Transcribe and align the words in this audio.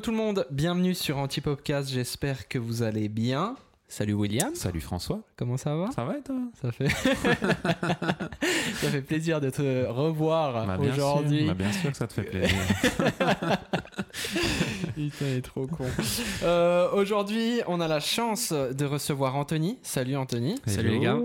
Hello 0.00 0.06
tout 0.06 0.12
le 0.12 0.16
monde, 0.16 0.46
bienvenue 0.50 0.94
sur 0.94 1.18
Antipopcast, 1.18 1.90
j'espère 1.90 2.48
que 2.48 2.58
vous 2.58 2.82
allez 2.82 3.10
bien. 3.10 3.54
Salut 3.86 4.14
William. 4.14 4.54
Salut 4.54 4.80
François. 4.80 5.20
Comment 5.36 5.58
ça 5.58 5.76
va? 5.76 5.90
Ça 5.90 6.04
va 6.04 6.16
et 6.16 6.22
toi? 6.22 6.36
Ça 6.58 6.72
fait 6.72 6.88
ça 8.80 8.88
fait 8.88 9.02
plaisir 9.02 9.42
de 9.42 9.50
te 9.50 9.84
revoir 9.84 10.66
bah, 10.66 10.78
aujourd'hui. 10.80 11.44
Bah, 11.44 11.52
bien 11.52 11.70
sûr 11.70 11.90
que 11.90 11.98
ça 11.98 12.06
te 12.06 12.14
fait 12.14 12.22
plaisir. 12.22 12.56
Putain, 14.94 15.26
il 15.26 15.36
est 15.36 15.42
trop 15.42 15.66
con. 15.66 15.84
Euh, 16.44 16.90
aujourd'hui, 16.92 17.60
on 17.66 17.78
a 17.78 17.86
la 17.86 18.00
chance 18.00 18.54
de 18.54 18.84
recevoir 18.86 19.36
Anthony. 19.36 19.78
Salut 19.82 20.16
Anthony. 20.16 20.58
Salut 20.64 20.92
les 20.92 21.00
gars. 21.00 21.18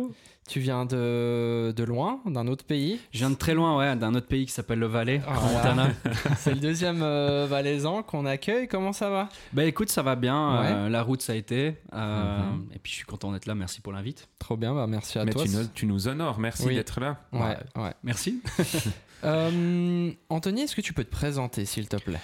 Tu 0.48 0.59
viens 0.59 0.85
de, 0.85 1.73
de 1.76 1.84
loin, 1.84 2.20
d'un 2.27 2.45
autre 2.48 2.66
pays 2.66 2.99
Je 3.12 3.17
viens 3.17 3.31
de 3.31 3.36
très 3.36 3.55
loin, 3.55 3.77
ouais, 3.77 3.95
d'un 3.95 4.13
autre 4.13 4.27
pays 4.27 4.45
qui 4.45 4.52
s'appelle 4.52 4.77
le 4.77 4.86
Valais, 4.86 5.20
Ah, 5.27 5.40
Montana. 5.41 5.90
C'est 6.38 6.53
le 6.53 6.59
deuxième 6.59 7.02
euh, 7.02 7.48
valaisan 7.49 8.03
qu'on 8.03 8.27
accueille. 8.27 8.67
Comment 8.67 8.94
ça 8.94 9.09
va? 9.09 9.30
Bah 9.53 9.63
écoute, 9.66 9.89
ça 9.89 10.03
va 10.03 10.16
bien. 10.16 10.62
Ouais. 10.62 10.67
euh, 10.72 10.89
la 10.89 11.02
route, 11.02 11.23
ça 11.23 11.34
a 11.34 11.36
été. 11.36 11.77
euh, 11.94 12.39
Mhm. 12.41 12.67
Et 12.76 12.80
puis 12.80 12.91
je 12.91 12.98
suis 12.98 13.05
content 13.05 13.31
d'être 13.31 13.48
là. 13.48 13.55
Merci 13.55 13.81
pour 13.81 13.91
l'invite. 13.91 14.27
Trop 14.38 14.55
bien, 14.55 14.76
bah 14.76 14.86
merci 14.88 15.17
à 15.17 15.26
Mais 15.26 15.31
toi. 15.31 15.44
tu 15.45 15.50
nous, 15.50 15.66
tu 15.73 15.86
nous 15.88 16.08
honores, 16.08 16.38
merci 16.39 16.67
Oui. 16.67 16.75
d'être 16.75 17.00
là. 17.00 17.17
Ouais, 17.34 17.58
ouais. 17.81 17.94
Merci. 18.03 18.41
Euh, 19.23 20.12
Anthony, 20.30 20.62
est-ce 20.64 20.75
que 20.75 20.81
tu 20.81 20.94
peux 20.94 21.03
te 21.03 21.09
présenter, 21.09 21.66
s'il 21.66 21.88
te 21.88 21.95
plaît? 21.95 22.20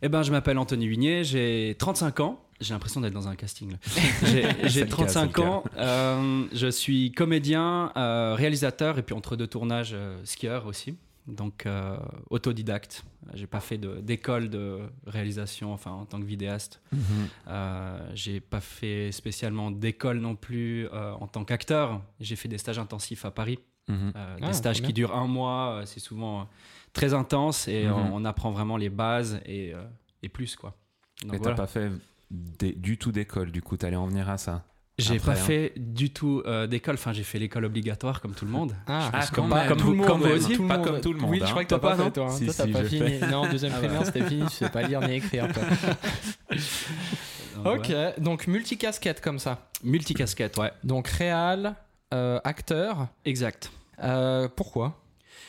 Eh 0.00 0.08
ben, 0.08 0.22
je 0.22 0.30
m'appelle 0.30 0.56
Anthony 0.56 0.88
Vignier, 0.88 1.22
j'ai 1.22 1.76
35 1.78 2.20
ans. 2.20 2.40
J'ai 2.60 2.72
l'impression 2.74 3.00
d'être 3.00 3.12
dans 3.12 3.28
un 3.28 3.36
casting. 3.36 3.76
J'ai- 4.22 4.42
C'est 4.42 4.68
J'ai 4.68 4.80
le 4.80 4.86
cas, 4.86 4.92
35 5.06 5.30
c'est 5.36 5.42
le 5.42 5.48
ans. 5.48 5.64
euh, 5.76 6.44
je 6.52 6.66
suis 6.68 7.12
comédien, 7.12 7.92
euh, 7.96 8.34
réalisateur 8.34 8.98
et 8.98 9.02
puis 9.02 9.14
entre 9.14 9.36
deux 9.36 9.46
tournages, 9.46 9.90
euh, 9.92 10.18
skieur 10.24 10.66
aussi. 10.66 10.96
Donc 11.26 11.66
euh, 11.66 11.96
autodidacte. 12.30 13.04
J'ai 13.34 13.48
pas 13.48 13.58
fait 13.58 13.78
d'école 13.78 14.48
de, 14.48 14.78
réalisation, 15.06 15.72
enfin 15.72 15.90
en 15.90 16.04
tant 16.04 16.20
que 16.20 16.24
vidéaste. 16.24 16.80
Mhm. 16.92 17.00
Euh, 17.48 18.10
j'ai 18.14 18.38
pas 18.40 18.60
fait 18.60 19.10
spécialement 19.10 19.70
d'école 19.72 20.18
non 20.20 20.36
plus 20.36 20.86
euh, 20.92 21.12
en 21.14 21.26
tant 21.26 21.44
qu'acteur. 21.44 22.00
J'ai 22.20 22.36
fait 22.36 22.48
des 22.48 22.58
stages 22.58 22.78
intensifs 22.78 23.24
à 23.24 23.30
Paris, 23.32 23.58
Mhm. 23.88 24.12
euh, 24.16 24.36
Ah, 24.40 24.46
des 24.46 24.52
stages 24.52 24.82
qui 24.82 24.92
durent 24.92 25.14
un 25.16 25.26
mois. 25.26 25.80
euh, 25.80 25.84
C'est 25.84 26.00
souvent 26.00 26.42
euh, 26.42 26.44
très 26.92 27.12
intense 27.12 27.66
et 27.68 27.84
Mhm. 27.86 27.92
on, 27.92 28.14
on 28.16 28.24
apprend 28.24 28.50
vraiment 28.52 28.76
les 28.76 28.88
bases 28.90 29.40
et, 29.46 29.74
euh, 29.74 29.82
et 30.22 30.28
plus 30.28 30.54
quoi. 30.54 30.74
Donc, 31.22 31.32
Mais 31.32 31.38
t'as 31.38 31.42
voilà. 31.42 31.56
pas 31.56 31.66
fait 31.66 31.90
des- 32.30 32.72
du 32.72 32.98
tout 32.98 33.12
d'école, 33.12 33.50
du 33.52 33.62
coup, 33.62 33.76
t'allais 33.76 33.96
en 33.96 34.06
venir 34.06 34.28
à 34.30 34.38
ça. 34.38 34.64
J'ai 34.98 35.18
pas 35.18 35.32
hein. 35.32 35.34
fait 35.34 35.72
du 35.76 36.08
tout 36.08 36.42
euh, 36.46 36.66
d'école. 36.66 36.94
Enfin, 36.94 37.12
j'ai 37.12 37.22
fait 37.22 37.38
l'école 37.38 37.66
obligatoire 37.66 38.22
comme 38.22 38.32
tout 38.32 38.46
le 38.46 38.50
monde. 38.50 38.74
Ah, 38.86 39.10
Ah, 39.12 39.26
comme- 39.30 39.50
tout 39.50 39.74
le 39.74 39.82
vous- 39.82 39.94
monde, 39.94 40.06
comme 40.06 40.20
vous 40.22 40.28
aussi. 40.30 40.54
tout 40.56 40.62
le 40.62 40.68
Pas 40.68 40.78
monde. 40.78 40.86
comme 40.86 41.00
tout 41.02 41.12
le 41.12 41.18
monde, 41.20 41.30
Oui, 41.32 41.38
je 41.40 41.44
hein. 41.44 41.48
crois 41.50 41.64
que 41.64 41.68
t'as 41.68 41.78
Toi 41.78 41.90
pas 41.90 41.96
pas, 41.98 42.04
fait, 42.04 42.10
toi. 42.12 42.24
hein. 42.24 42.30
Si, 42.30 42.44
toi, 42.46 42.54
si, 42.54 42.58
t'as 42.72 42.78
pas 42.80 42.84
fini. 42.88 43.18
Non, 43.30 43.46
deuxième 43.46 43.72
Ah 43.74 43.78
primaire, 43.78 43.98
bah. 44.00 44.04
c'était 44.06 44.22
fini. 44.24 44.46
Tu 44.46 44.54
sais 44.56 44.70
pas 44.70 44.82
lire 44.84 45.00
ni 45.06 45.16
écrire, 45.16 45.48
Ok, 47.64 47.92
donc 48.18 48.46
multicasquette 48.46 49.20
comme 49.20 49.38
ça. 49.38 49.68
Multicasquette, 49.84 50.56
ouais. 50.58 50.72
Donc 50.84 51.08
réal, 51.08 51.74
euh, 52.14 52.38
acteur. 52.44 53.08
Exact. 53.24 53.70
Euh, 54.02 54.48
pourquoi? 54.54 54.98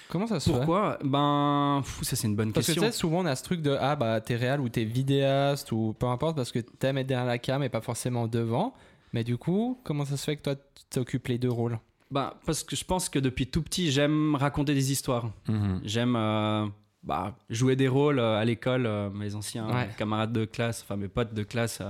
Comment 0.10 0.28
ça 0.28 0.40
se 0.40 0.50
fait 0.50 0.56
Pourquoi? 0.56 0.98
Ben, 1.04 1.82
fou, 1.84 2.04
ça 2.04 2.16
c'est 2.16 2.28
une 2.28 2.36
bonne 2.36 2.54
Parce 2.54 2.66
que 2.68 2.72
tu 2.72 2.80
question. 2.80 2.92
sais, 2.94 2.98
souvent 2.98 3.20
on 3.20 3.26
a 3.26 3.36
ce 3.36 3.44
truc 3.44 3.62
de 3.62 3.76
ah 3.80 3.96
bah 3.96 4.22
t'es 4.22 4.36
réal 4.36 4.62
ou 4.62 4.70
t'es 4.70 4.84
vidéaste 4.86 5.72
ou 5.72 5.96
peu 6.00 6.06
importe 6.08 6.36
parce 6.36 6.52
que 6.52 6.60
t'aimes 6.60 6.98
être 7.00 7.08
derrière 7.08 7.26
la 7.28 7.38
cam 7.40 7.62
et 7.64 7.70
pas 7.70 7.82
forcément 7.82 8.28
devant. 8.28 8.74
Mais 9.14 9.24
du 9.24 9.38
coup, 9.38 9.80
comment 9.84 10.06
ça 10.06 10.18
se 10.18 10.24
fait 10.24 10.36
que 10.38 10.42
toi 10.44 10.56
tu 10.56 10.84
t'occupes 10.90 11.28
les 11.28 11.38
deux 11.38 11.50
rôles? 11.52 11.80
Ben, 12.12 12.34
parce 12.46 12.64
que 12.64 12.76
je 12.76 12.86
pense 12.86 13.10
que 13.10 13.20
depuis 13.20 13.48
tout 13.48 13.62
petit, 13.62 13.92
j'aime 13.92 14.36
raconter 14.36 14.74
des 14.74 14.92
histoires. 14.94 15.30
Mhm. 15.50 15.82
J'aime 15.84 16.16
euh, 16.16 16.66
bah, 17.04 17.36
jouer 17.50 17.76
des 17.76 17.90
rôles 17.90 18.20
euh, 18.20 18.38
à 18.40 18.46
l'école. 18.46 18.86
euh, 18.86 19.10
mes 19.10 19.36
anciens 19.36 19.68
Ouais. 19.68 19.90
camarades 19.98 20.32
de 20.32 20.46
classe, 20.46 20.84
enfin 20.84 20.96
mes 20.96 21.10
potes 21.10 21.34
de 21.34 21.44
classe, 21.44 21.82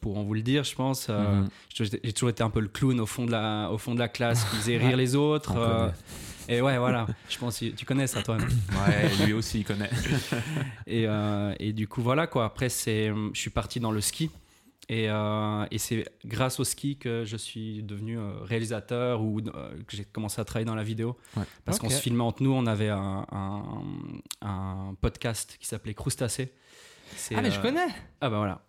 pourront 0.00 0.22
vous 0.24 0.34
le 0.34 0.42
dire, 0.42 0.64
je 0.64 0.74
pense. 0.74 1.08
euh, 1.10 1.40
Mhm. 1.42 1.48
J'ai 2.02 2.12
toujours 2.12 2.30
été 2.30 2.42
un 2.42 2.50
peu 2.50 2.60
le 2.60 2.68
clown 2.68 3.00
au 3.00 3.06
fond 3.06 3.24
de 3.26 3.32
la, 3.32 3.70
au 3.72 3.78
fond 3.78 3.94
de 3.94 3.98
la 3.98 4.08
classe 4.08 4.44
qui 4.44 4.56
faisait 4.56 4.76
rire 4.84 4.96
les 4.96 5.14
autres. 5.16 5.54
Euh, 5.56 5.88
et 6.48 6.60
ouais, 6.60 6.78
voilà. 6.78 7.06
Je 7.28 7.38
pense 7.38 7.58
que 7.60 7.66
tu 7.66 7.84
connais 7.84 8.06
ça, 8.06 8.22
toi. 8.22 8.36
Ouais, 8.86 9.26
lui 9.26 9.32
aussi, 9.32 9.60
il 9.60 9.64
connaît. 9.64 9.90
Et, 10.86 11.06
euh, 11.06 11.54
et 11.60 11.72
du 11.72 11.86
coup, 11.88 12.02
voilà 12.02 12.26
quoi. 12.26 12.44
Après, 12.44 12.68
je 12.68 13.30
suis 13.34 13.50
parti 13.50 13.80
dans 13.80 13.92
le 13.92 14.00
ski. 14.00 14.30
Et, 14.88 15.08
euh, 15.08 15.64
et 15.70 15.78
c'est 15.78 16.04
grâce 16.24 16.58
au 16.58 16.64
ski 16.64 16.96
que 16.98 17.24
je 17.24 17.36
suis 17.36 17.82
devenu 17.84 18.18
euh, 18.18 18.32
réalisateur 18.42 19.22
ou 19.22 19.38
euh, 19.38 19.70
que 19.86 19.96
j'ai 19.96 20.04
commencé 20.04 20.40
à 20.40 20.44
travailler 20.44 20.66
dans 20.66 20.74
la 20.74 20.82
vidéo. 20.82 21.16
Ouais. 21.36 21.44
Parce 21.64 21.78
qu'on 21.78 21.88
se 21.88 22.00
filmait 22.00 22.24
entre 22.24 22.42
nous. 22.42 22.52
On 22.52 22.66
avait 22.66 22.88
un, 22.90 23.24
un, 23.30 23.62
un 24.42 24.94
podcast 25.00 25.56
qui 25.60 25.66
s'appelait 25.68 25.94
Crustacé. 25.94 26.52
Ah 27.34 27.40
mais 27.42 27.50
je 27.52 27.58
euh, 27.60 27.62
connais 27.62 27.86
Ah 28.20 28.28
bah 28.28 28.38
voilà. 28.38 28.62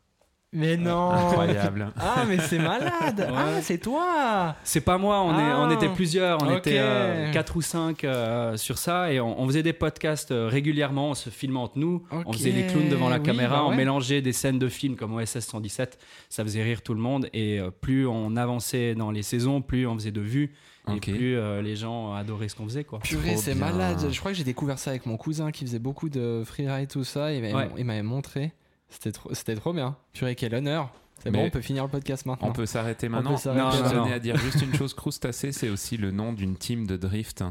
Mais 0.54 0.78
non 0.78 1.10
Incroyable. 1.12 1.92
Ah 2.00 2.26
mais 2.28 2.38
c'est 2.40 2.60
malade 2.60 3.28
Ah 3.36 3.62
c'est 3.62 3.78
toi 3.80 4.56
C'est 4.64 4.82
pas 4.82 4.98
moi, 4.98 5.22
on, 5.22 5.38
est, 5.38 5.42
Ah. 5.52 5.60
on 5.68 5.72
était 5.72 5.90
plusieurs, 5.90 6.42
on 6.44 6.56
était 6.56 6.78
euh, 6.78 7.32
quatre 7.32 7.56
ou 7.56 7.62
cinq 7.62 8.04
euh, 8.04 8.56
sur 8.58 8.78
ça 8.78 9.12
et 9.12 9.20
on, 9.20 9.40
on 9.42 9.48
faisait 9.48 9.64
des 9.64 9.74
podcasts 9.74 10.32
euh, 10.32 10.48
régulièrement, 10.48 11.10
on 11.10 11.14
se 11.16 11.30
filmait 11.30 11.60
entre 11.60 11.78
nous, 11.80 12.04
on 12.12 12.32
faisait 12.34 12.52
les 12.52 12.68
clowns 12.68 12.90
devant 12.90 13.10
la 13.10 13.18
Oui, 13.18 13.24
caméra, 13.24 13.58
bah 13.58 13.66
on 13.68 13.76
mélangeait 13.76 14.22
des 14.22 14.34
scènes 14.34 14.60
de 14.60 14.70
films 14.70 14.96
comme 14.96 15.14
OSS 15.16 15.40
117, 15.40 15.98
ça 16.30 16.44
faisait 16.44 16.64
rire 16.64 16.82
tout 16.82 16.94
le 16.94 17.00
monde 17.00 17.28
et 17.34 17.60
euh, 17.60 17.72
plus 17.72 18.06
on 18.08 18.36
avançait 18.36 18.96
dans 18.96 19.12
les 19.12 19.24
saisons, 19.24 19.62
plus 19.62 19.88
on 19.88 19.96
faisait 19.96 20.12
de 20.12 20.22
vues 20.22 20.54
et 20.94 21.00
plus 21.00 21.38
euh, 21.38 21.62
les 21.62 21.76
gens 21.78 22.14
adoraient 22.14 22.50
ce 22.50 22.56
qu'on 22.56 22.66
faisait 22.66 22.84
quoi. 22.84 23.00
Purée 23.00 23.38
c'est 23.38 23.56
malade 23.56 24.06
Je 24.12 24.20
crois 24.20 24.32
que 24.32 24.38
j'ai 24.38 24.44
découvert 24.44 24.78
ça 24.78 24.90
avec 24.92 25.06
mon 25.06 25.16
cousin 25.18 25.52
qui 25.52 25.66
faisait 25.66 25.80
beaucoup 25.80 26.10
de 26.10 26.44
freeride 26.46 26.90
tout 26.90 27.06
ça. 27.06 27.32
Il 27.32 27.42
m'avait 27.42 27.54
Ouais. 27.54 27.70
il 27.78 27.86
m'avait 27.86 28.02
montré. 28.04 28.52
C'était 28.94 29.12
trop, 29.12 29.34
c'était 29.34 29.56
trop 29.56 29.74
bien. 29.74 29.96
Purée 30.14 30.36
quel 30.36 30.54
honneur 30.56 30.90
C'est 31.22 31.32
bon 31.32 31.46
on 31.46 31.50
peut 31.50 31.62
finir 31.62 31.84
le 31.84 31.90
podcast 31.90 32.26
maintenant. 32.26 32.48
On 32.50 32.54
peut 32.54 32.66
s'arrêter 32.66 33.10
maintenant. 33.10 33.36
peut 33.36 33.50
Non, 33.54 33.72
Je 33.72 33.90
tenais 33.90 34.14
à 34.14 34.20
dire 34.20 34.38
juste 34.38 34.62
une 34.62 34.74
chose, 34.78 34.94
Crustacé, 34.94 35.52
c'est 35.52 35.70
aussi 35.70 35.98
le 35.98 36.12
nom 36.12 36.32
d'une 36.34 36.56
team 36.56 36.86
de 36.88 36.96
drift. 36.96 37.44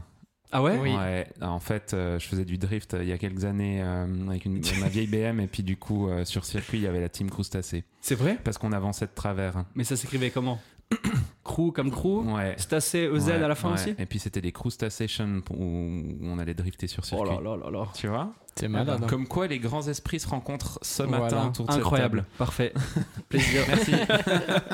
Ah 0.54 0.62
ouais 0.62 0.78
Oui. 0.80 0.94
Ouais, 0.94 1.26
en 1.40 1.60
fait, 1.60 1.94
euh, 1.94 2.18
je 2.18 2.26
faisais 2.28 2.44
du 2.44 2.58
drift 2.58 2.92
euh, 2.92 3.02
il 3.02 3.08
y 3.08 3.12
a 3.12 3.16
quelques 3.18 3.44
années 3.46 3.82
euh, 3.82 4.06
avec 4.28 4.44
une, 4.44 4.60
ma 4.80 4.88
vieille 4.88 5.06
BM 5.06 5.40
et 5.40 5.46
puis 5.46 5.62
du 5.62 5.78
coup 5.78 6.10
euh, 6.10 6.26
sur 6.26 6.44
circuit 6.44 6.76
il 6.76 6.84
y 6.84 6.86
avait 6.86 7.00
la 7.00 7.08
team 7.08 7.30
Crustacé 7.30 7.84
C'est 8.02 8.14
vrai 8.14 8.36
parce 8.44 8.58
qu'on 8.58 8.72
avançait 8.72 9.06
de 9.06 9.12
travers. 9.14 9.64
Mais 9.74 9.84
ça 9.84 9.96
s'écrivait 9.96 10.30
comment 10.30 10.60
Crew 11.44 11.72
comme 11.74 11.90
crew 11.90 12.22
Ouais. 12.34 12.54
Stacé 12.58 12.98
EZ 13.12 13.28
Ouais, 13.28 13.32
à 13.32 13.48
la 13.48 13.54
fin 13.54 13.68
ouais. 13.68 13.74
aussi 13.74 13.94
Et 13.98 14.04
puis 14.04 14.18
c'était 14.18 14.42
des 14.42 14.52
Crustaceation 14.52 15.42
où 15.50 16.02
on 16.22 16.38
allait 16.38 16.52
drifter 16.54 16.86
sur 16.86 17.02
Oh 17.02 17.06
circuit. 17.06 17.28
là 17.30 17.40
là 17.40 17.56
là 17.56 17.70
là. 17.70 17.88
Tu 17.94 18.06
vois 18.08 18.30
C'est 18.56 18.68
malade. 18.68 19.00
hein. 19.02 19.06
Comme 19.08 19.26
quoi 19.26 19.46
les 19.46 19.58
grands 19.58 19.86
esprits 19.88 20.20
se 20.20 20.28
rencontrent 20.28 20.78
ce 20.82 21.02
Voilà. 21.02 21.24
matin 21.24 21.48
autour 21.48 21.66
de 21.66 21.72
cette 21.72 21.80
Incroyable, 21.80 22.18
table. 22.18 22.28
parfait. 22.38 22.72
Plaisir. 23.28 23.62
Merci. 23.68 23.92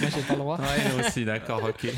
Moi 0.00 0.08
j'ai 0.14 0.22
pas 0.22 0.32
le 0.34 0.38
droit. 0.38 0.58
ouais, 0.58 1.06
aussi, 1.06 1.24
d'accord, 1.24 1.62
ok. 1.68 1.90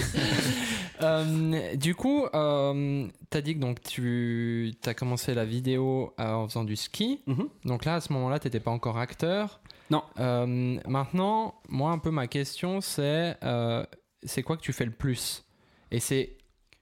Euh, 1.01 1.77
du 1.77 1.95
coup, 1.95 2.25
euh, 2.35 3.07
t'as 3.31 3.41
dit 3.41 3.55
que 3.55 3.61
donc 3.61 3.81
tu 3.83 4.73
as 4.85 4.95
commencé 4.95 5.33
la 5.33 5.45
vidéo 5.45 6.13
euh, 6.19 6.33
en 6.33 6.49
faisant 6.49 6.65
du 6.65 6.75
ski. 6.75 7.21
Mhm. 7.29 7.49
Donc 7.67 7.85
là, 7.85 7.95
à 7.95 8.01
ce 8.01 8.13
moment-là, 8.15 8.41
t'étais 8.41 8.59
pas 8.59 8.73
encore 8.73 8.99
acteur. 8.99 9.61
Non. 9.91 10.03
Euh, 10.19 10.77
maintenant, 10.89 11.55
moi, 11.69 11.93
un 11.93 11.99
peu 11.99 12.11
ma 12.11 12.27
question, 12.27 12.81
c'est 12.81 13.37
euh, 13.45 13.87
c'est 14.25 14.43
quoi 14.43 14.57
que 14.57 14.63
tu 14.63 14.73
fais 14.73 14.87
le 14.87 14.91
plus? 14.91 15.45
Et 15.93 16.01
c'est 16.01 16.37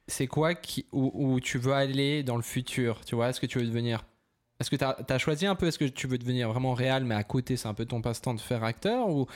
c'est 0.08 0.26
quoi 0.26 0.54
qui, 0.54 0.86
où, 0.92 1.10
où 1.14 1.40
tu 1.40 1.58
veux 1.58 1.72
aller 1.72 2.22
dans 2.22 2.36
le 2.36 2.42
futur 2.42 3.04
Tu 3.04 3.14
vois, 3.14 3.28
est-ce 3.30 3.40
que 3.40 3.46
tu 3.46 3.58
veux 3.58 3.66
devenir 3.66 4.04
est-ce 4.58 4.70
que 4.70 4.76
tu 4.76 4.84
as, 4.84 5.18
choisi 5.18 5.46
un 5.46 5.54
peu 5.54 5.66
Est-ce 5.66 5.78
que 5.78 5.84
tu 5.84 6.06
veux 6.06 6.16
devenir 6.16 6.50
vraiment 6.50 6.72
réel, 6.72 7.04
mais 7.04 7.14
à 7.14 7.24
côté, 7.24 7.56
c'est 7.58 7.68
un 7.68 7.74
peu 7.74 7.84
ton 7.84 8.00
passe-temps 8.00 8.32
de 8.32 8.40
faire 8.40 8.64
acteur 8.64 9.08
ou 9.10 9.26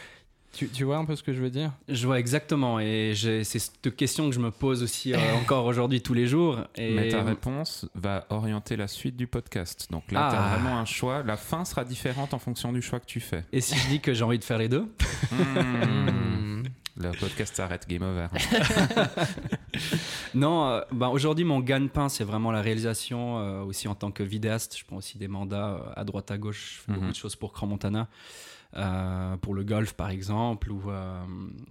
tu, 0.53 0.69
tu 0.69 0.83
vois 0.83 0.97
un 0.97 1.05
peu 1.05 1.15
ce 1.15 1.23
que 1.23 1.33
je 1.33 1.41
veux 1.41 1.51
dire? 1.51 1.73
Je 1.89 2.07
vois 2.07 2.19
exactement, 2.19 2.81
et 2.81 3.13
c'est 3.15 3.45
cette 3.45 3.95
question 3.95 4.29
que 4.29 4.35
je 4.35 4.41
me 4.41 4.51
pose 4.51 4.83
aussi 4.83 5.13
euh, 5.13 5.19
encore 5.41 5.67
aujourd'hui 5.67 6.01
tous 6.01 6.15
les 6.15 6.27
jours. 6.27 6.61
Et 6.75 6.95
Mais 6.95 7.09
ta 7.09 7.23
réponse 7.23 7.87
va 7.95 8.27
orienter 8.31 8.77
la 8.77 8.89
suite 8.89 9.17
du 9.17 9.27
podcast. 9.27 9.89
Donc 9.91 10.11
là, 10.11 10.27
Ah. 10.27 10.31
tu 10.31 10.37
as 10.37 10.57
vraiment 10.57 10.79
un 10.79 10.87
choix. 10.87 11.23
La 11.23 11.37
fin 11.37 11.65
sera 11.65 11.85
différente 11.85 12.35
en 12.35 12.39
fonction 12.39 12.73
du 12.73 12.83
choix 12.83 12.99
que 12.99 13.07
tu 13.07 13.21
fais. 13.21 13.45
Et 13.53 13.61
si 13.61 13.77
je 13.77 13.89
dis 13.89 14.01
que 14.01 14.13
j'ai 14.15 14.25
envie 14.25 14.39
de 14.39 14.45
faire 14.45 14.59
les 14.59 14.69
deux? 14.69 14.87
Hmm. 15.31 16.63
Le 17.03 17.11
podcast 17.13 17.57
s'arrête, 17.57 17.87
game 17.89 18.03
over. 18.03 18.27
Non, 20.35 20.67
euh, 20.69 20.81
ben 20.93 21.09
aujourd'hui 21.09 21.45
mon 21.45 21.61
gagne-pain 21.61 22.09
c'est 22.09 22.25
vraiment 22.25 22.51
la 22.53 22.61
réalisation. 22.63 23.39
euh, 23.39 23.63
aussi 23.63 23.89
en 23.89 23.95
tant 23.95 24.11
que 24.11 24.23
vidéaste, 24.23 24.77
je 24.79 24.85
prends 24.85 24.97
aussi 24.97 25.19
des 25.19 25.29
mandats 25.29 25.71
euh, 25.71 25.93
à 25.97 26.05
droite 26.05 26.31
à 26.31 26.39
gauche. 26.39 26.77
Je 26.77 26.81
fais 26.83 26.93
Mhm. 26.93 26.99
beaucoup 26.99 27.11
de 27.13 27.17
choses 27.17 27.37
pour 27.37 27.53
Grand 27.53 27.67
Montana, 27.67 28.09
euh, 28.77 29.37
pour 29.39 29.55
le 29.55 29.65
golf 29.65 29.95
par 29.95 30.11
exemple, 30.11 30.71
ou 30.71 30.91
euh, 30.91 31.23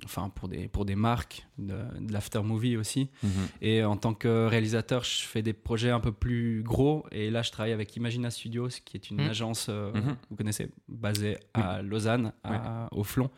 enfin 0.03 0.29
pour 0.29 0.47
des 0.49 0.67
pour 0.67 0.83
des 0.85 0.95
marques 0.95 1.47
de, 1.57 1.73
de 1.99 2.11
l'after 2.13 2.41
movie 2.43 2.75
aussi. 2.77 3.09
Mhm. 3.23 3.29
Et 3.61 3.83
en 3.83 3.95
tant 3.97 4.13
que 4.13 4.45
réalisateur, 4.47 5.03
je 5.03 5.21
fais 5.21 5.41
des 5.41 5.53
projets 5.53 5.91
un 5.91 5.99
peu 6.01 6.11
plus 6.11 6.61
gros. 6.63 7.05
Et 7.11 7.29
là, 7.31 7.41
je 7.41 7.51
travaille 7.51 7.71
avec 7.73 7.95
Imagina 7.95 8.29
Studios, 8.31 8.67
qui 8.83 8.97
est 8.97 9.09
une 9.09 9.21
Mhm. 9.23 9.29
agence, 9.29 9.67
euh, 9.69 9.93
Mhm. 9.93 10.15
vous 10.29 10.35
connaissez, 10.35 10.69
basée 10.87 11.37
à 11.53 11.81
Lausanne, 11.81 12.33
à- 12.43 12.87
au 12.91 13.03
Flon. 13.03 13.29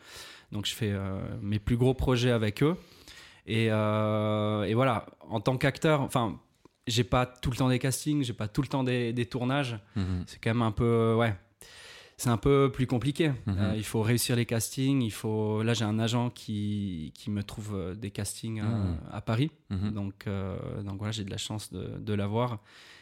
Donc, 0.50 0.66
je 0.66 0.74
fais 0.74 0.90
euh, 0.92 1.20
mes 1.40 1.58
plus 1.58 1.76
gros 1.76 1.94
projets 1.94 2.30
avec 2.32 2.62
eux. 2.62 2.76
Et, 3.46 3.68
euh, 3.70 4.64
et 4.64 4.74
voilà, 4.74 5.06
en 5.28 5.40
tant 5.40 5.56
qu'acteur, 5.56 6.00
enfin, 6.02 6.38
j'ai 6.86 7.04
pas 7.04 7.26
tout 7.26 7.50
le 7.50 7.56
temps 7.56 7.68
des 7.68 7.78
castings, 7.78 8.22
j'ai 8.22 8.32
pas 8.32 8.48
tout 8.48 8.60
le 8.62 8.68
temps 8.68 8.84
des, 8.84 9.12
des 9.12 9.26
tournages. 9.26 9.78
C'est 10.26 10.38
quand 10.42 10.50
même 10.50 10.62
un 10.62 10.72
peu, 10.72 11.14
ouais. 11.16 11.34
C'est 12.22 12.30
un 12.30 12.36
peu 12.36 12.70
plus 12.72 12.86
compliqué. 12.86 13.30
Mhm. 13.46 13.56
Euh, 13.58 13.72
il 13.76 13.84
faut 13.84 14.00
réussir 14.02 14.36
les 14.36 14.46
castings. 14.46 15.02
Il 15.02 15.10
faut. 15.10 15.62
Là, 15.62 15.74
j'ai 15.74 15.84
un 15.84 15.98
agent 15.98 16.30
qui, 16.30 17.12
qui 17.14 17.30
me 17.30 17.42
trouve 17.42 17.74
euh, 17.74 17.94
des 17.94 18.10
castings 18.10 18.60
à, 18.60 18.64
Mhm. 18.64 18.96
à 19.10 19.20
Paris. 19.20 19.50
Mhm. 19.70 19.90
Donc, 19.92 20.14
euh, 20.26 20.56
donc 20.82 20.98
voilà, 20.98 21.12
j'ai 21.12 21.24
de 21.24 21.30
la 21.30 21.36
chance 21.38 21.72
de, 21.72 21.98
de 21.98 22.14
l'avoir. 22.14 22.60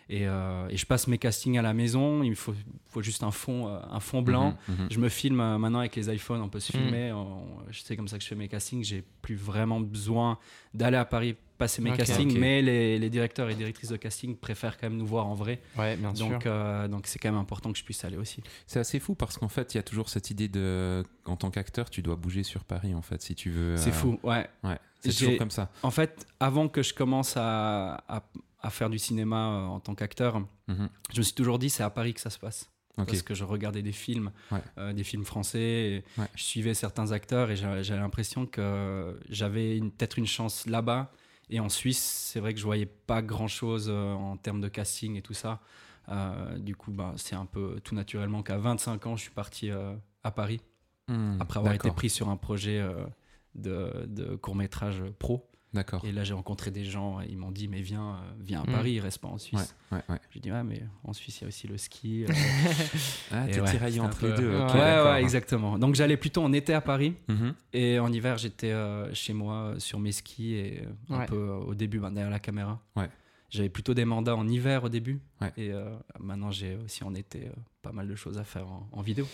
Et, 0.08 0.26
euh, 0.26 0.66
et 0.70 0.76
je 0.76 0.86
passe 0.86 1.06
mes 1.06 1.18
castings 1.18 1.56
à 1.58 1.62
la 1.62 1.72
maison. 1.74 2.22
Il 2.24 2.30
me 2.30 2.34
faut, 2.34 2.54
faut 2.86 3.02
juste 3.02 3.22
un 3.22 3.30
fond, 3.30 3.68
euh, 3.68 3.78
un 3.90 4.00
fond 4.00 4.22
blanc. 4.22 4.56
Mhm, 4.68 4.74
mhm. 4.80 4.88
Je 4.90 4.98
me 4.98 5.08
filme 5.08 5.40
euh, 5.40 5.58
maintenant 5.58 5.78
avec 5.80 5.94
les 5.96 6.12
iPhones, 6.12 6.40
on 6.40 6.48
peut 6.48 6.58
se 6.60 6.76
Mhm. 6.76 6.82
filmer. 6.82 7.12
on- 7.12 7.58
je 7.70 7.80
sais 7.82 7.96
comme 7.96 8.08
ça 8.08 8.16
que 8.18 8.24
je 8.24 8.28
fais 8.28 8.34
mes 8.34 8.48
castings. 8.48 8.82
J'ai 8.82 9.04
plus 9.22 9.36
vraiment 9.36 9.80
besoin 9.80 10.38
d'aller 10.74 10.96
à 10.96 11.04
Paris 11.04 11.36
passer 11.60 11.80
mes 11.82 11.92
castings, 11.92 12.36
mais 12.38 12.60
les, 12.62 12.98
les 12.98 13.10
directeurs 13.10 13.48
et 13.50 13.54
directrices 13.54 13.90
de 13.90 13.96
casting 13.96 14.36
préfèrent 14.36 14.76
quand 14.78 14.88
même 14.88 14.98
nous 14.98 15.06
voir 15.06 15.26
en 15.28 15.34
vrai. 15.34 15.60
Ouais, 15.78 15.96
bien 15.96 16.12
sûr. 16.14 16.28
Donc, 16.28 16.46
euh, 16.46 16.88
donc 16.88 17.06
c'est 17.06 17.18
quand 17.20 17.30
même 17.30 17.40
important 17.40 17.70
que 17.72 17.78
je 17.78 17.84
puisse 17.84 18.04
aller 18.04 18.16
aussi. 18.16 18.42
C'est 18.66 18.80
assez 18.80 18.98
fou 18.98 19.14
parce 19.14 19.38
qu'en 19.38 19.48
fait, 19.48 19.72
il 19.74 19.76
y 19.76 19.80
a 19.80 19.84
toujours 19.84 20.08
cette 20.08 20.30
idée 20.30 20.48
de, 20.48 21.04
en 21.26 21.36
tant 21.36 21.50
qu'acteur, 21.50 21.88
tu 21.90 22.02
dois 22.02 22.16
bouger 22.16 22.42
sur 22.42 22.64
Paris 22.64 22.94
en 22.94 23.02
fait, 23.02 23.22
si 23.22 23.34
tu 23.36 23.50
veux. 23.50 23.76
C'est 23.76 23.90
euh, 23.90 23.92
fou, 23.92 24.18
ouais. 24.24 24.48
Ouais, 24.64 24.78
c'est 25.00 25.12
toujours 25.16 25.36
comme 25.36 25.50
ça. 25.52 25.70
En 25.84 25.90
fait, 25.92 26.26
avant 26.40 26.66
que 26.68 26.82
je 26.82 26.92
commence 26.94 27.36
à, 27.36 28.02
à, 28.08 28.22
à 28.62 28.70
faire 28.70 28.90
du 28.90 28.98
cinéma 28.98 29.36
euh, 29.50 29.66
en 29.66 29.80
tant 29.80 29.94
qu'acteur, 29.94 30.40
Mhm. 30.68 30.88
je 31.12 31.18
me 31.18 31.22
suis 31.22 31.34
toujours 31.34 31.58
dit 31.58 31.68
c'est 31.70 31.82
à 31.84 31.90
Paris 31.90 32.14
que 32.14 32.20
ça 32.20 32.30
se 32.30 32.38
passe. 32.38 32.68
Parce 32.96 33.22
que 33.22 33.32
je 33.34 33.44
regardais 33.44 33.80
des 33.80 33.92
films, 33.92 34.30
Ouais. 34.52 34.58
euh, 34.76 34.92
des 34.92 35.04
films 35.04 35.24
français, 35.24 35.58
et 35.60 36.04
Ouais. 36.18 36.26
je 36.34 36.42
suivais 36.44 36.74
certains 36.74 37.12
acteurs 37.12 37.50
et 37.50 37.56
j'avais 37.56 37.82
j'avais 37.82 38.00
l'impression 38.00 38.44
que 38.44 39.18
j'avais 39.30 39.78
une- 39.78 39.90
peut-être 39.90 40.18
une 40.18 40.26
chance 40.26 40.66
là-bas. 40.66 41.10
Et 41.50 41.60
en 41.60 41.68
Suisse, 41.68 42.00
c'est 42.32 42.40
vrai 42.40 42.54
que 42.54 42.60
je 42.60 42.64
voyais 42.64 42.86
pas 42.86 43.22
grand-chose 43.22 43.88
euh, 43.90 44.12
en 44.14 44.36
termes 44.36 44.60
de 44.60 44.68
casting 44.68 45.16
et 45.16 45.22
tout 45.22 45.34
ça. 45.34 45.60
Euh, 46.08 46.58
du 46.58 46.76
coup, 46.76 46.92
bah, 46.92 47.12
c'est 47.16 47.34
un 47.36 47.46
peu 47.46 47.80
tout 47.82 47.94
naturellement 47.94 48.42
qu'à 48.42 48.56
25 48.58 49.06
ans, 49.06 49.16
je 49.16 49.22
suis 49.22 49.30
parti 49.30 49.70
euh, 49.70 49.94
à 50.24 50.30
Paris 50.30 50.60
Hmm, 51.08 51.38
après 51.40 51.58
avoir 51.58 51.74
été 51.74 51.90
pris 51.90 52.08
sur 52.08 52.28
un 52.28 52.36
projet 52.36 52.78
euh, 52.78 53.04
de, 53.56 54.06
de 54.06 54.36
court-métrage 54.36 55.02
pro. 55.18 55.49
D'accord. 55.72 56.04
Et 56.04 56.10
là, 56.10 56.24
j'ai 56.24 56.34
rencontré 56.34 56.70
des 56.72 56.84
gens, 56.84 57.20
ils 57.20 57.36
m'ont 57.38 57.52
dit, 57.52 57.68
mais 57.68 57.80
viens, 57.80 58.14
euh, 58.16 58.32
viens 58.40 58.62
à 58.62 58.64
Mm. 58.68 58.72
Paris, 58.72 59.00
reste 59.00 59.18
pas 59.18 59.28
en 59.28 59.34
Ouais, 59.34 59.38
Suisse. 59.38 59.76
ouais, 59.92 60.02
ouais. 60.08 60.18
J'ai 60.34 60.40
dit, 60.40 60.50
ouais, 60.50 60.64
mais 60.64 60.82
en 61.04 61.12
Suisse, 61.12 61.38
il 61.38 61.42
y 61.42 61.44
a 61.44 61.48
aussi 61.48 61.68
le 61.68 61.78
ski. 61.78 62.24
euh. 62.24 62.28
Ah, 63.30 63.46
t'es 63.46 63.60
ouais, 63.60 63.70
tiraillé 63.70 64.00
entre 64.00 64.18
peu- 64.18 64.30
les 64.30 64.36
deux. 64.36 64.50
Ouais, 64.50 64.72
ouais, 64.74 65.02
ouais, 65.04 65.22
exactement. 65.22 65.78
Donc, 65.78 65.94
j'allais 65.94 66.16
plutôt 66.16 66.42
en 66.42 66.52
été 66.52 66.74
à 66.74 66.80
Paris, 66.80 67.14
Mhm. 67.28 67.54
et 67.72 67.98
en 68.00 68.12
hiver, 68.12 68.36
j'étais 68.38 68.72
euh, 68.72 69.12
chez 69.14 69.32
moi 69.32 69.54
euh, 69.54 69.78
sur 69.78 70.00
mes 70.00 70.12
skis, 70.12 70.54
et 70.54 70.82
un 71.08 71.20
Ouais. 71.20 71.26
peu 71.26 71.36
euh, 71.36 71.56
au 71.58 71.74
début, 71.74 72.00
ben, 72.00 72.10
derrière 72.10 72.30
la 72.30 72.40
caméra. 72.40 72.80
Ouais. 72.96 73.08
J'avais 73.48 73.68
plutôt 73.68 73.94
des 73.94 74.04
mandats 74.04 74.36
en 74.36 74.46
hiver 74.48 74.84
au 74.84 74.88
début, 74.88 75.20
Ouais. 75.40 75.52
et 75.56 75.70
euh, 75.72 75.96
maintenant, 76.18 76.50
j'ai 76.50 76.76
aussi 76.84 77.02
en 77.04 77.14
été 77.14 77.46
euh, 77.46 77.52
pas 77.82 77.90
mal 77.92 78.06
de 78.08 78.14
choses 78.14 78.38
à 78.38 78.44
faire 78.44 78.66
en, 78.68 78.88
en 78.92 79.02
vidéo. 79.02 79.26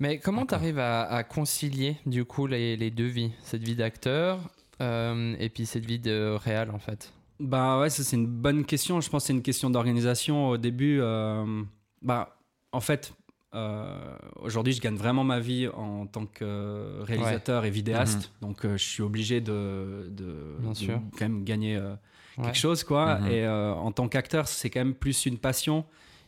Mais 0.00 0.18
comment 0.18 0.44
tu 0.46 0.54
arrives 0.54 0.78
à, 0.78 1.04
à 1.04 1.22
concilier 1.24 1.96
du 2.06 2.24
coup 2.24 2.46
les, 2.46 2.76
les 2.76 2.90
deux 2.90 3.06
vies? 3.06 3.32
Cette 3.42 3.62
vie 3.62 3.74
d'acteur 3.76 4.40
et 4.80 5.50
puis 5.52 5.66
cette 5.66 5.84
vie 5.86 5.98
de 5.98 6.36
réal 6.42 6.70
en 6.70 6.78
fait 6.78 7.12
Bah 7.40 7.80
ouais, 7.80 7.90
ça 7.90 8.02
c'est 8.02 8.16
une 8.16 8.26
bonne 8.26 8.64
question. 8.64 9.00
Je 9.00 9.08
pense 9.10 9.22
que 9.24 9.26
c'est 9.28 9.32
une 9.32 9.42
question 9.42 9.70
d'organisation. 9.70 10.48
Au 10.50 10.56
début, 10.56 10.98
euh, 11.00 11.62
bah 12.02 12.36
en 12.72 12.80
fait, 12.80 13.14
euh, 13.54 14.16
aujourd'hui, 14.40 14.72
je 14.72 14.80
gagne 14.80 14.96
vraiment 14.96 15.22
ma 15.24 15.38
vie 15.40 15.68
en 15.68 16.06
tant 16.06 16.26
que 16.26 17.00
réalisateur 17.02 17.64
et 17.64 17.70
vidéaste. 17.70 18.32
Donc, 18.40 18.64
euh, 18.64 18.76
je 18.76 18.82
suis 18.84 19.02
obligé 19.02 19.40
de, 19.40 20.08
de, 20.10 20.56
Bien 20.58 20.70
de 20.70 20.76
sûr. 20.76 21.00
quand 21.16 21.24
même 21.28 21.44
gagner 21.44 21.76
euh, 21.76 21.94
Ouais. 22.36 22.46
quelque 22.46 22.58
chose, 22.58 22.82
quoi. 22.82 23.20
Mhm. 23.20 23.26
Et 23.30 23.44
euh, 23.44 23.72
en 23.74 23.92
tant 23.92 24.08
qu'acteur, 24.08 24.48
c'est 24.48 24.68
quand 24.68 24.80
même 24.80 24.94
plus 24.94 25.24
une 25.26 25.38
passion. 25.38 25.84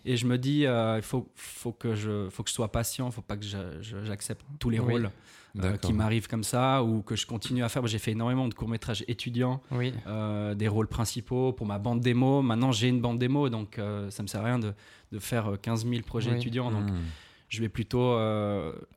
Et 0.09 0.17
je 0.17 0.25
me 0.27 0.39
dis, 0.39 0.65
euh, 0.67 0.97
il 0.99 1.03
faut, 1.03 1.29
faut, 1.35 1.73
que 1.73 1.95
je, 1.97 2.29
faut 2.31 2.43
que 2.45 2.49
je 2.49 2.55
sois 2.55 2.71
patient. 2.71 3.07
Il 3.09 3.13
faut 3.13 3.23
pas 3.23 3.37
que 3.37 3.45
j'accepte 3.45 4.45
tous 4.61 4.71
les 4.71 4.79
Oui. 4.79 4.93
rôles 4.93 5.11
euh, 5.59 5.77
qui 5.79 5.93
m'arrivent 5.93 6.29
comme 6.29 6.45
ça 6.45 6.83
ou 6.85 7.03
que 7.03 7.17
je 7.17 7.27
continue 7.27 7.65
à 7.65 7.69
faire. 7.69 7.85
J'ai 7.87 7.99
fait 7.99 8.13
énormément 8.13 8.47
de 8.47 8.55
courts-métrages 8.55 9.05
étudiants 9.09 9.61
Oui. 9.73 9.93
euh, 10.07 10.55
des 10.55 10.69
rôles 10.69 10.87
principaux 10.87 11.53
pour 11.53 11.67
ma 11.67 11.79
bande 11.79 12.01
démo. 12.01 12.41
Maintenant, 12.41 12.71
j'ai 12.73 12.89
une 12.89 13.01
bande 13.01 13.19
démo, 13.19 13.49
donc 13.49 13.81
ça 14.11 14.23
me 14.23 14.29
sert 14.29 14.43
à 14.43 14.45
rien 14.45 14.59
de, 14.61 14.73
de 15.13 15.19
faire 15.19 15.49
euh, 15.53 15.57
15 15.57 15.85
000 15.89 16.03
projets 16.03 16.31
Oui. 16.31 16.37
étudiants. 16.37 16.71
Donc, 16.71 16.89
Hmm. 16.91 17.03
je 17.49 17.61
vais 17.61 17.69
plutôt 17.69 18.17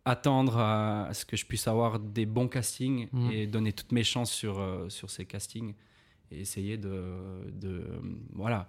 attendre 0.05 0.57
à, 0.57 1.05
à 1.07 1.13
ce 1.13 1.25
que 1.25 1.35
je 1.37 1.45
puisse 1.45 1.67
avoir 1.67 1.99
des 1.99 2.25
bons 2.25 2.47
castings 2.47 3.07
Mm. 3.11 3.31
et 3.31 3.47
donner 3.47 3.73
toutes 3.73 3.91
mes 3.91 4.03
chances 4.03 4.31
sur, 4.31 4.61
sur 4.89 5.09
ces 5.09 5.25
castings 5.25 5.73
et 6.31 6.41
essayer 6.41 6.77
de, 6.77 7.03
de 7.51 7.83
voilà 8.33 8.67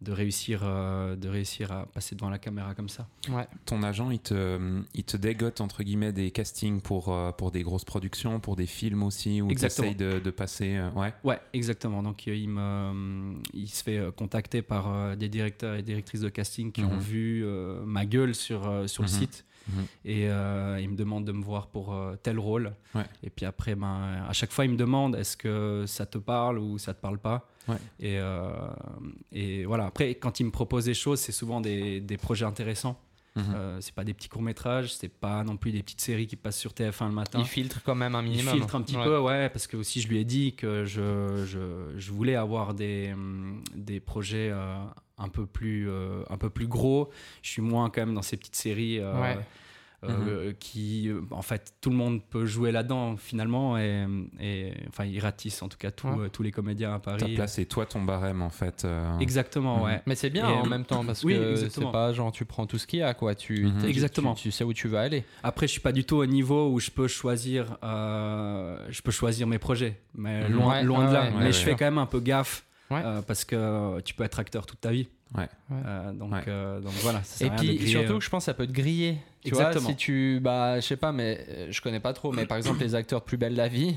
de 0.00 0.12
réussir 0.12 0.60
euh, 0.64 1.14
de 1.14 1.28
réussir 1.28 1.72
à 1.72 1.84
passer 1.86 2.14
devant 2.14 2.30
la 2.30 2.38
caméra 2.38 2.74
comme 2.74 2.88
ça. 2.88 3.06
Ouais. 3.28 3.46
Ton 3.66 3.82
agent, 3.82 4.10
il 4.10 4.18
te, 4.18 4.80
il 4.94 5.04
te 5.04 5.16
dégote 5.18 5.60
entre 5.60 5.82
guillemets 5.82 6.12
des 6.12 6.30
castings 6.30 6.80
pour, 6.80 7.12
euh, 7.12 7.32
pour 7.32 7.50
des 7.50 7.62
grosses 7.62 7.84
productions, 7.84 8.40
pour 8.40 8.56
des 8.56 8.64
films 8.66 9.02
aussi, 9.02 9.42
où 9.42 9.48
tu 9.48 9.52
Exactement. 9.52 9.92
de, 9.92 10.18
de 10.18 10.30
passer. 10.30 10.76
euh, 10.76 10.90
ouais. 10.92 11.12
Ouais, 11.22 11.38
exactement. 11.52 12.02
Donc 12.02 12.24
euh, 12.28 12.34
il, 12.34 12.48
me, 12.48 13.34
il 13.52 13.68
se 13.68 13.82
fait 13.82 13.98
euh, 13.98 14.10
contacter 14.10 14.62
par 14.62 14.90
euh, 14.90 15.16
des 15.16 15.28
directeurs 15.28 15.74
et 15.74 15.82
directrices 15.82 16.22
de 16.22 16.30
casting 16.30 16.72
qui 16.72 16.82
Mhm. 16.82 16.92
ont 16.92 16.98
vu 16.98 17.42
euh, 17.44 17.82
ma 17.84 18.06
gueule 18.06 18.34
sur, 18.34 18.66
euh, 18.68 18.86
sur 18.86 19.02
le 19.02 19.08
Mhm. 19.10 19.14
site. 19.14 19.44
Mhm. 19.68 19.84
Et 20.06 20.30
euh, 20.30 20.80
il 20.80 20.88
me 20.88 20.96
demande 20.96 21.26
de 21.26 21.32
me 21.32 21.42
voir 21.44 21.66
pour 21.66 21.92
euh, 21.94 22.16
tel 22.22 22.38
rôle. 22.38 22.72
Ouais. 22.94 23.04
Et 23.22 23.28
puis 23.28 23.44
après, 23.44 23.74
ben, 23.74 24.24
à 24.26 24.32
chaque 24.32 24.50
fois, 24.50 24.64
il 24.64 24.70
me 24.70 24.76
demande 24.78 25.14
est-ce 25.14 25.36
que 25.36 25.84
ça 25.86 26.06
te 26.06 26.16
parle 26.16 26.58
ou 26.58 26.78
ça 26.78 26.94
te 26.94 27.00
parle 27.00 27.18
pas? 27.18 27.46
Ouais. 27.70 27.76
Et, 28.00 28.18
euh, 28.18 28.50
et 29.32 29.64
voilà. 29.64 29.86
Après, 29.86 30.14
quand 30.14 30.40
il 30.40 30.46
me 30.46 30.50
propose 30.50 30.84
des 30.84 30.94
choses, 30.94 31.20
c'est 31.20 31.32
souvent 31.32 31.60
des, 31.60 32.00
des 32.00 32.16
projets 32.16 32.44
intéressants. 32.46 32.98
Mhm. 33.36 33.44
Euh, 33.54 33.80
c'est 33.80 33.94
pas 33.94 34.02
des 34.02 34.12
petits 34.12 34.28
courts 34.28 34.42
métrages, 34.42 34.92
c'est 34.92 35.08
pas 35.08 35.44
non 35.44 35.56
plus 35.56 35.70
des 35.70 35.84
petites 35.84 36.00
séries 36.00 36.26
qui 36.26 36.34
passent 36.34 36.58
sur 36.58 36.72
TF1 36.72 37.06
le 37.06 37.12
matin. 37.14 37.38
Il 37.40 37.46
filtre 37.46 37.80
quand 37.84 37.94
même 37.94 38.16
un 38.16 38.22
Il 38.24 38.30
minimum. 38.30 38.54
filtre 38.54 38.74
un 38.74 38.82
petit 38.82 38.96
Ouais. 38.96 39.04
peu, 39.04 39.18
ouais, 39.20 39.48
parce 39.50 39.68
que 39.68 39.76
aussi 39.76 40.00
je 40.00 40.08
lui 40.08 40.18
ai 40.18 40.24
dit 40.24 40.56
que 40.56 40.84
je, 40.84 41.44
je, 41.46 41.92
je 41.96 42.10
voulais 42.10 42.34
avoir 42.34 42.74
des, 42.74 43.14
des 43.76 44.00
projets 44.00 44.50
euh, 44.52 44.74
un, 45.16 45.28
peu 45.28 45.46
plus, 45.46 45.88
euh, 45.88 46.24
un 46.28 46.38
peu 46.38 46.50
plus 46.50 46.66
gros. 46.66 47.08
Je 47.42 47.50
suis 47.50 47.62
moins 47.62 47.88
quand 47.88 48.00
même 48.04 48.14
dans 48.14 48.22
ces 48.22 48.36
petites 48.36 48.56
séries 48.56 48.98
euh, 50.02 50.08
euh, 50.08 50.52
qui, 50.58 51.08
euh, 51.10 51.20
en 51.30 51.42
fait, 51.42 51.74
tout 51.82 51.90
le 51.90 51.96
monde 51.96 52.22
peut 52.30 52.46
jouer 52.46 52.72
là-dedans 52.72 53.16
finalement. 53.18 53.76
Et, 53.76 54.06
et 54.40 54.72
enfin, 54.88 55.04
ils 55.04 55.20
ratissent 55.20 55.62
en 55.62 55.68
tout 55.68 55.76
cas 55.76 55.90
Ouais. 56.04 56.10
euh, 56.24 56.28
tous 56.28 56.42
les 56.42 56.52
comédiens 56.52 56.94
à 56.94 56.98
Ta 57.00 57.16
Paris. 57.16 57.34
place, 57.34 57.54
c'est 57.54 57.66
toi 57.66 57.84
ton 57.84 58.02
barème 58.02 58.40
en 58.40 58.48
fait. 58.48 58.84
euh, 58.86 59.18
Exactement, 59.18 59.76
Mhm. 59.78 59.82
ouais. 59.84 60.02
Mais 60.06 60.14
c'est 60.14 60.30
bien 60.30 60.48
Et, 60.48 60.52
en 60.52 60.64
même 60.66 60.84
temps 60.86 61.04
parce 61.04 61.22
oui, 61.22 61.34
que 61.34 61.56
c'est 61.56 61.90
pas 61.92 62.12
genre 62.14 62.32
tu 62.32 62.44
prends 62.46 62.66
tout 62.66 62.78
ce 62.78 62.86
qu'il 62.86 63.00
y 63.00 63.02
a 63.02 63.12
quoi. 63.12 63.34
Tu, 63.34 63.64
Mhm. 63.66 63.84
Exactement. 63.84 64.34
Tu, 64.34 64.44
tu 64.44 64.50
sais 64.52 64.64
où 64.64 64.72
tu 64.72 64.88
veux 64.88 64.96
aller. 64.98 65.24
Après, 65.42 65.66
je 65.66 65.72
suis 65.72 65.80
pas 65.82 65.92
du 65.92 66.04
tout 66.04 66.16
au 66.16 66.26
niveau 66.26 66.70
où 66.70 66.80
je 66.80 66.90
peux 66.90 67.06
choisir, 67.08 67.76
euh, 67.84 68.86
je 68.88 69.02
peux 69.02 69.10
choisir 69.10 69.46
mes 69.46 69.58
projets, 69.58 69.98
mais 70.14 70.48
Mhm. 70.48 70.54
loin, 70.54 70.68
Ouais, 70.70 70.82
loin 70.82 71.00
de 71.02 71.06
ouais, 71.08 71.12
là. 71.12 71.22
ouais, 71.24 71.30
mais 71.38 71.44
ouais, 71.46 71.52
je 71.52 71.58
fais 71.58 71.72
quand 71.72 71.84
même 71.84 71.98
un 71.98 72.06
peu 72.06 72.20
gaffe 72.20 72.64
Ouais. 72.90 73.02
euh, 73.04 73.22
parce 73.22 73.44
que 73.44 74.00
tu 74.00 74.14
peux 74.14 74.24
être 74.24 74.38
acteur 74.40 74.66
toute 74.66 74.80
ta 74.80 74.90
vie. 74.90 75.08
Ouais. 75.36 75.48
Euh, 75.70 76.12
donc, 76.12 76.32
Ouais. 76.32 76.42
euh, 76.48 76.80
donc 76.80 76.92
voilà. 77.02 77.22
ça 77.22 77.36
sert 77.38 77.46
Et 77.46 77.50
à 77.50 77.54
rien 77.54 77.62
de 77.62 77.68
puis 77.68 77.76
griller, 77.76 77.90
surtout 77.92 78.12
euh. 78.14 78.18
que 78.18 78.24
je 78.24 78.30
pense 78.30 78.42
que 78.42 78.46
ça 78.46 78.54
peut 78.54 78.66
te 78.66 78.72
griller. 78.72 79.18
Tu 79.42 79.48
Exactement. 79.48 79.80
vois, 79.84 79.90
si 79.92 79.96
tu 79.96 80.38
bah 80.42 80.80
je 80.80 80.86
sais 80.86 80.96
pas 80.96 81.12
mais 81.12 81.46
euh, 81.48 81.66
je 81.70 81.80
connais 81.80 82.00
pas 82.00 82.12
trop 82.12 82.30
mais 82.30 82.44
par 82.44 82.58
exemple 82.58 82.80
les 82.80 82.94
acteurs 82.94 83.20
de 83.20 83.24
Plus 83.24 83.38
belle 83.38 83.54
la 83.54 83.68
vie 83.68 83.96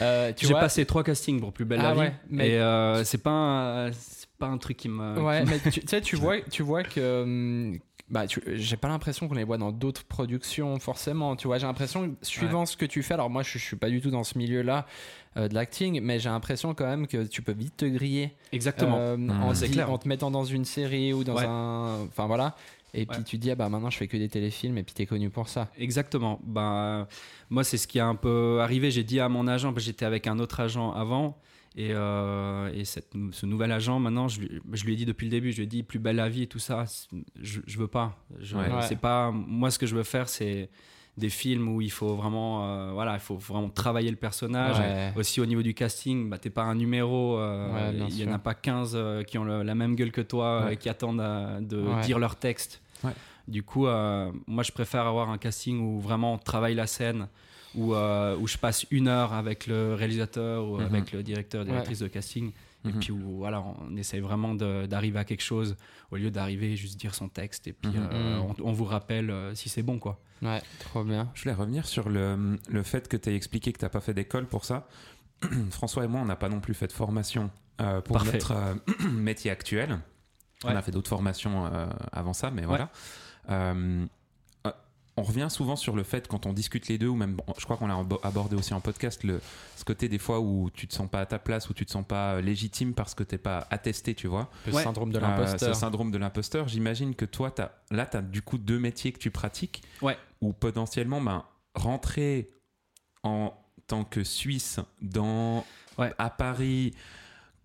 euh, 0.00 0.32
tu 0.32 0.46
j'ai 0.46 0.52
vois 0.52 0.60
passé 0.60 0.86
trois 0.86 1.02
castings 1.02 1.40
pour 1.40 1.52
Plus 1.52 1.64
belle 1.64 1.80
Ah 1.82 1.88
la 1.88 1.92
vie, 1.94 1.98
ouais, 2.00 2.14
mais- 2.30 2.48
et 2.50 2.58
euh, 2.60 3.02
c'est 3.02 3.18
pas 3.22 3.30
un- 3.30 3.92
c'est 3.92 4.28
pas 4.38 4.46
un 4.46 4.58
truc 4.58 4.76
qui 4.76 4.88
me. 4.88 5.18
Ouais, 5.20 5.40
qui 5.40 5.46
me- 5.46 5.50
mais 5.50 5.70
tu 5.72 5.80
tu 5.80 5.88
sais, 5.88 6.00
tu 6.02 6.14
vois, 6.16 6.40
tu 6.42 6.62
vois 6.62 6.82
que. 6.84 7.22
hum, 7.22 7.78
Bah, 8.08 8.28
tu- 8.28 8.40
j'ai 8.54 8.76
pas 8.76 8.86
l'impression 8.86 9.26
qu'on 9.26 9.34
les 9.34 9.42
voit 9.42 9.58
dans 9.58 9.72
d'autres 9.72 10.04
productions 10.04 10.78
forcément. 10.78 11.34
Tu 11.34 11.48
vois, 11.48 11.58
j'ai 11.58 11.66
l'impression, 11.66 12.10
que 12.10 12.14
suivant 12.24 12.64
ce 12.64 12.76
que 12.76 12.84
tu 12.84 13.02
fais, 13.02 13.14
alors 13.14 13.30
moi 13.30 13.42
je, 13.42 13.58
je 13.58 13.64
suis 13.64 13.74
pas 13.74 13.88
du 13.88 14.00
tout 14.00 14.10
dans 14.10 14.22
ce 14.22 14.38
milieu-là 14.38 14.86
euh, 15.36 15.48
de 15.48 15.54
l'acting, 15.54 16.00
mais 16.00 16.20
j'ai 16.20 16.28
l'impression 16.28 16.72
quand 16.72 16.84
même 16.86 17.08
que 17.08 17.24
tu 17.26 17.42
peux 17.42 17.50
vite 17.52 17.78
te 17.78 17.84
griller 17.84 18.30
Exactement. 18.52 18.96
euh, 19.00 19.16
Mmh. 19.16 19.30
en, 19.42 19.54
C'est 19.54 19.66
di- 19.66 19.72
clair. 19.72 19.90
en 19.90 19.98
te 19.98 20.06
mettant 20.06 20.30
dans 20.30 20.44
une 20.44 20.64
série 20.64 21.12
ou 21.12 21.24
dans 21.24 21.34
Ouais. 21.34 21.46
un. 21.48 22.02
Enfin 22.06 22.26
voilà. 22.28 22.54
Et 23.00 23.06
puis 23.06 23.22
tu 23.24 23.38
dis, 23.38 23.50
ah 23.50 23.54
bah 23.54 23.68
maintenant 23.68 23.90
je 23.90 23.96
fais 23.98 24.08
que 24.08 24.16
des 24.16 24.28
téléfilms 24.28 24.78
et 24.78 24.82
puis 24.82 24.94
t'es 24.94 25.06
connu 25.06 25.30
pour 25.30 25.48
ça. 25.48 25.68
Exactement. 25.78 26.40
Ben, 26.44 27.06
moi, 27.50 27.62
c'est 27.64 27.76
ce 27.76 27.86
qui 27.86 28.00
a 28.00 28.06
un 28.06 28.14
peu 28.14 28.58
arrivé. 28.60 28.90
J'ai 28.90 29.04
dit 29.04 29.20
à 29.20 29.28
mon 29.28 29.46
agent, 29.46 29.72
parce 29.72 29.84
que 29.84 29.86
j'étais 29.86 30.04
avec 30.04 30.26
un 30.26 30.38
autre 30.38 30.60
agent 30.60 30.92
avant, 30.92 31.38
et, 31.76 31.90
euh, 31.92 32.70
et 32.72 32.84
cette- 32.84 33.12
ce 33.32 33.44
nouvel 33.46 33.70
agent, 33.70 33.98
maintenant, 34.00 34.28
je, 34.28 34.40
lui- 34.40 34.60
je 34.72 34.84
lui 34.84 34.94
ai 34.94 34.96
dit 34.96 35.04
depuis 35.04 35.26
le 35.26 35.30
début, 35.30 35.52
je 35.52 35.58
lui 35.58 35.64
ai 35.64 35.66
dit 35.66 35.82
plus 35.82 35.98
belle 35.98 36.16
la 36.16 36.28
vie 36.28 36.42
et 36.42 36.46
tout 36.46 36.58
ça, 36.58 36.84
je, 37.40 37.60
je 37.66 37.78
veux 37.78 37.86
pas. 37.88 38.16
Je, 38.40 38.56
Ouais. 38.56 38.64
C'est 38.88 38.98
pas. 38.98 39.30
Moi, 39.30 39.70
ce 39.70 39.78
que 39.78 39.86
je 39.86 39.94
veux 39.94 40.02
faire, 40.02 40.28
c'est 40.28 40.70
des 41.18 41.28
films 41.30 41.68
où 41.68 41.80
il 41.80 41.90
faut 41.90 42.14
vraiment, 42.14 42.66
euh, 42.66 42.92
voilà, 42.92 43.14
il 43.14 43.20
faut 43.20 43.36
vraiment 43.36 43.70
travailler 43.70 44.10
le 44.10 44.16
personnage. 44.16 44.78
Ouais. 44.78 45.12
Aussi 45.16 45.40
au 45.40 45.46
niveau 45.46 45.62
du 45.62 45.72
casting, 45.72 46.28
bah, 46.28 46.36
t'es 46.38 46.50
pas 46.50 46.62
un 46.64 46.74
numéro, 46.74 47.38
euh, 47.38 47.72
Ouais, 47.92 48.06
il 48.10 48.22
y 48.22 48.28
en 48.28 48.32
a 48.32 48.38
pas 48.38 48.52
15 48.54 48.92
euh, 48.94 49.22
qui 49.22 49.38
ont 49.38 49.44
le- 49.44 49.62
la 49.62 49.74
même 49.74 49.94
gueule 49.96 50.12
que 50.12 50.20
toi 50.20 50.64
Ouais. 50.66 50.74
et 50.74 50.76
qui 50.76 50.88
attendent 50.90 51.18
de 51.66 51.82
Ouais. 51.82 52.00
dire 52.02 52.18
leur 52.18 52.36
texte. 52.36 52.82
Ouais. 53.04 53.12
Du 53.48 53.62
coup, 53.62 53.86
euh, 53.86 54.32
moi 54.46 54.62
je 54.62 54.72
préfère 54.72 55.06
avoir 55.06 55.30
un 55.30 55.38
casting 55.38 55.78
où 55.80 56.00
vraiment 56.00 56.34
on 56.34 56.38
travaille 56.38 56.74
la 56.74 56.86
scène, 56.86 57.28
où, 57.74 57.94
euh, 57.94 58.36
où 58.38 58.46
je 58.46 58.56
passe 58.58 58.86
une 58.90 59.06
heure 59.08 59.32
avec 59.32 59.66
le 59.66 59.94
réalisateur 59.94 60.66
ou 60.68 60.78
Mhm. 60.78 60.84
avec 60.86 61.12
le 61.12 61.22
directeur, 61.22 61.64
directrice 61.64 61.98
de 62.00 62.08
casting 62.08 62.52
Et 62.84 62.92
Mhm. 62.92 62.98
puis 63.00 63.10
où, 63.12 63.38
voilà, 63.38 63.62
on 63.62 63.96
essaye 63.96 64.20
vraiment 64.20 64.54
d'arriver 64.54 65.18
à 65.18 65.24
quelque 65.24 65.42
chose 65.42 65.76
au 66.12 66.16
lieu 66.16 66.30
d'arriver 66.30 66.76
juste 66.76 66.98
dire 67.00 67.14
son 67.16 67.28
texte 67.28 67.66
et 67.66 67.72
puis 67.72 67.90
Mhm. 67.98 68.08
euh, 68.12 68.38
on, 68.38 68.54
on 68.62 68.72
vous 68.72 68.84
rappelle 68.84 69.30
euh, 69.30 69.54
si 69.56 69.68
c'est 69.68 69.82
bon 69.82 69.98
quoi. 69.98 70.20
Ouais, 70.42 70.62
trop 70.78 71.02
bien. 71.02 71.30
Je 71.34 71.42
voulais 71.42 71.54
revenir 71.54 71.86
sur 71.86 72.08
le, 72.08 72.58
le 72.68 72.82
fait 72.84 73.08
que 73.08 73.16
tu 73.16 73.28
as 73.28 73.34
expliqué 73.34 73.72
que 73.72 73.78
tu 73.78 73.84
n'as 73.84 73.88
pas 73.90 74.00
fait 74.00 74.14
d'école 74.14 74.46
pour 74.46 74.64
ça. 74.64 74.86
François 75.70 76.04
et 76.04 76.08
moi, 76.08 76.20
on 76.20 76.24
n'a 76.26 76.36
pas 76.36 76.48
non 76.48 76.60
plus 76.60 76.74
fait 76.74 76.86
de 76.86 76.92
formation 76.92 77.50
euh, 77.80 78.00
pour 78.00 78.16
Parfait. 78.16 78.32
notre 78.34 78.52
euh, 78.52 78.74
métier 79.10 79.50
actuel. 79.50 79.98
On 80.64 80.74
a 80.74 80.82
fait 80.82 80.90
d'autres 80.92 81.08
formations 81.08 81.66
euh, 81.66 81.86
avant 82.12 82.32
ça, 82.32 82.50
mais 82.50 82.64
voilà. 82.64 82.88
Euh, 83.50 84.06
euh, 84.66 84.72
on 85.18 85.22
revient 85.22 85.48
souvent 85.50 85.76
sur 85.76 85.96
le 85.96 86.02
fait, 86.02 86.28
quand 86.28 86.44
on 86.46 86.52
discute 86.52 86.88
les 86.88 86.98
deux, 86.98 87.08
ou 87.08 87.14
même, 87.14 87.34
bon, 87.34 87.44
je 87.58 87.64
crois 87.64 87.76
qu'on 87.76 87.86
l'a 87.86 87.94
abo- 87.94 88.20
abordé 88.22 88.54
aussi 88.56 88.74
en 88.74 88.80
podcast, 88.80 89.22
le, 89.24 89.40
ce 89.76 89.84
côté 89.84 90.08
des 90.08 90.18
fois 90.18 90.40
où 90.40 90.68
tu 90.74 90.86
te 90.88 90.94
sens 90.94 91.08
pas 91.08 91.20
à 91.20 91.26
ta 91.26 91.38
place, 91.38 91.70
où 91.70 91.74
tu 91.74 91.86
te 91.86 91.90
sens 91.90 92.04
pas 92.06 92.40
légitime 92.40 92.92
parce 92.94 93.14
que 93.14 93.22
t'es 93.22 93.38
pas 93.38 93.66
attesté, 93.70 94.14
tu 94.14 94.26
vois. 94.28 94.50
Le 94.66 94.72
Ouais. 94.74 94.82
syndrome 94.82 95.12
de 95.12 95.18
Euh, 95.18 95.20
l'imposteur. 95.22 95.74
ce 95.74 95.80
syndrome 95.80 96.10
de 96.10 96.18
l'imposteur, 96.18 96.68
j'imagine 96.68 97.14
que 97.14 97.24
toi, 97.24 97.54
as, 97.58 97.70
là, 97.94 98.04
tu 98.06 98.16
as 98.16 98.22
du 98.22 98.42
coup 98.42 98.58
deux 98.58 98.78
métiers 98.78 99.12
que 99.12 99.18
tu 99.18 99.30
pratiques. 99.30 99.82
Ouais. 100.02 100.18
Ou 100.42 100.52
potentiellement, 100.52 101.20
ben, 101.22 101.44
rentrer 101.74 102.50
en 103.22 103.54
tant 103.86 104.04
que 104.04 104.24
Suisse 104.24 104.80
dans, 105.00 105.64
Ouais. 105.98 106.12
à 106.18 106.28
Paris 106.28 106.94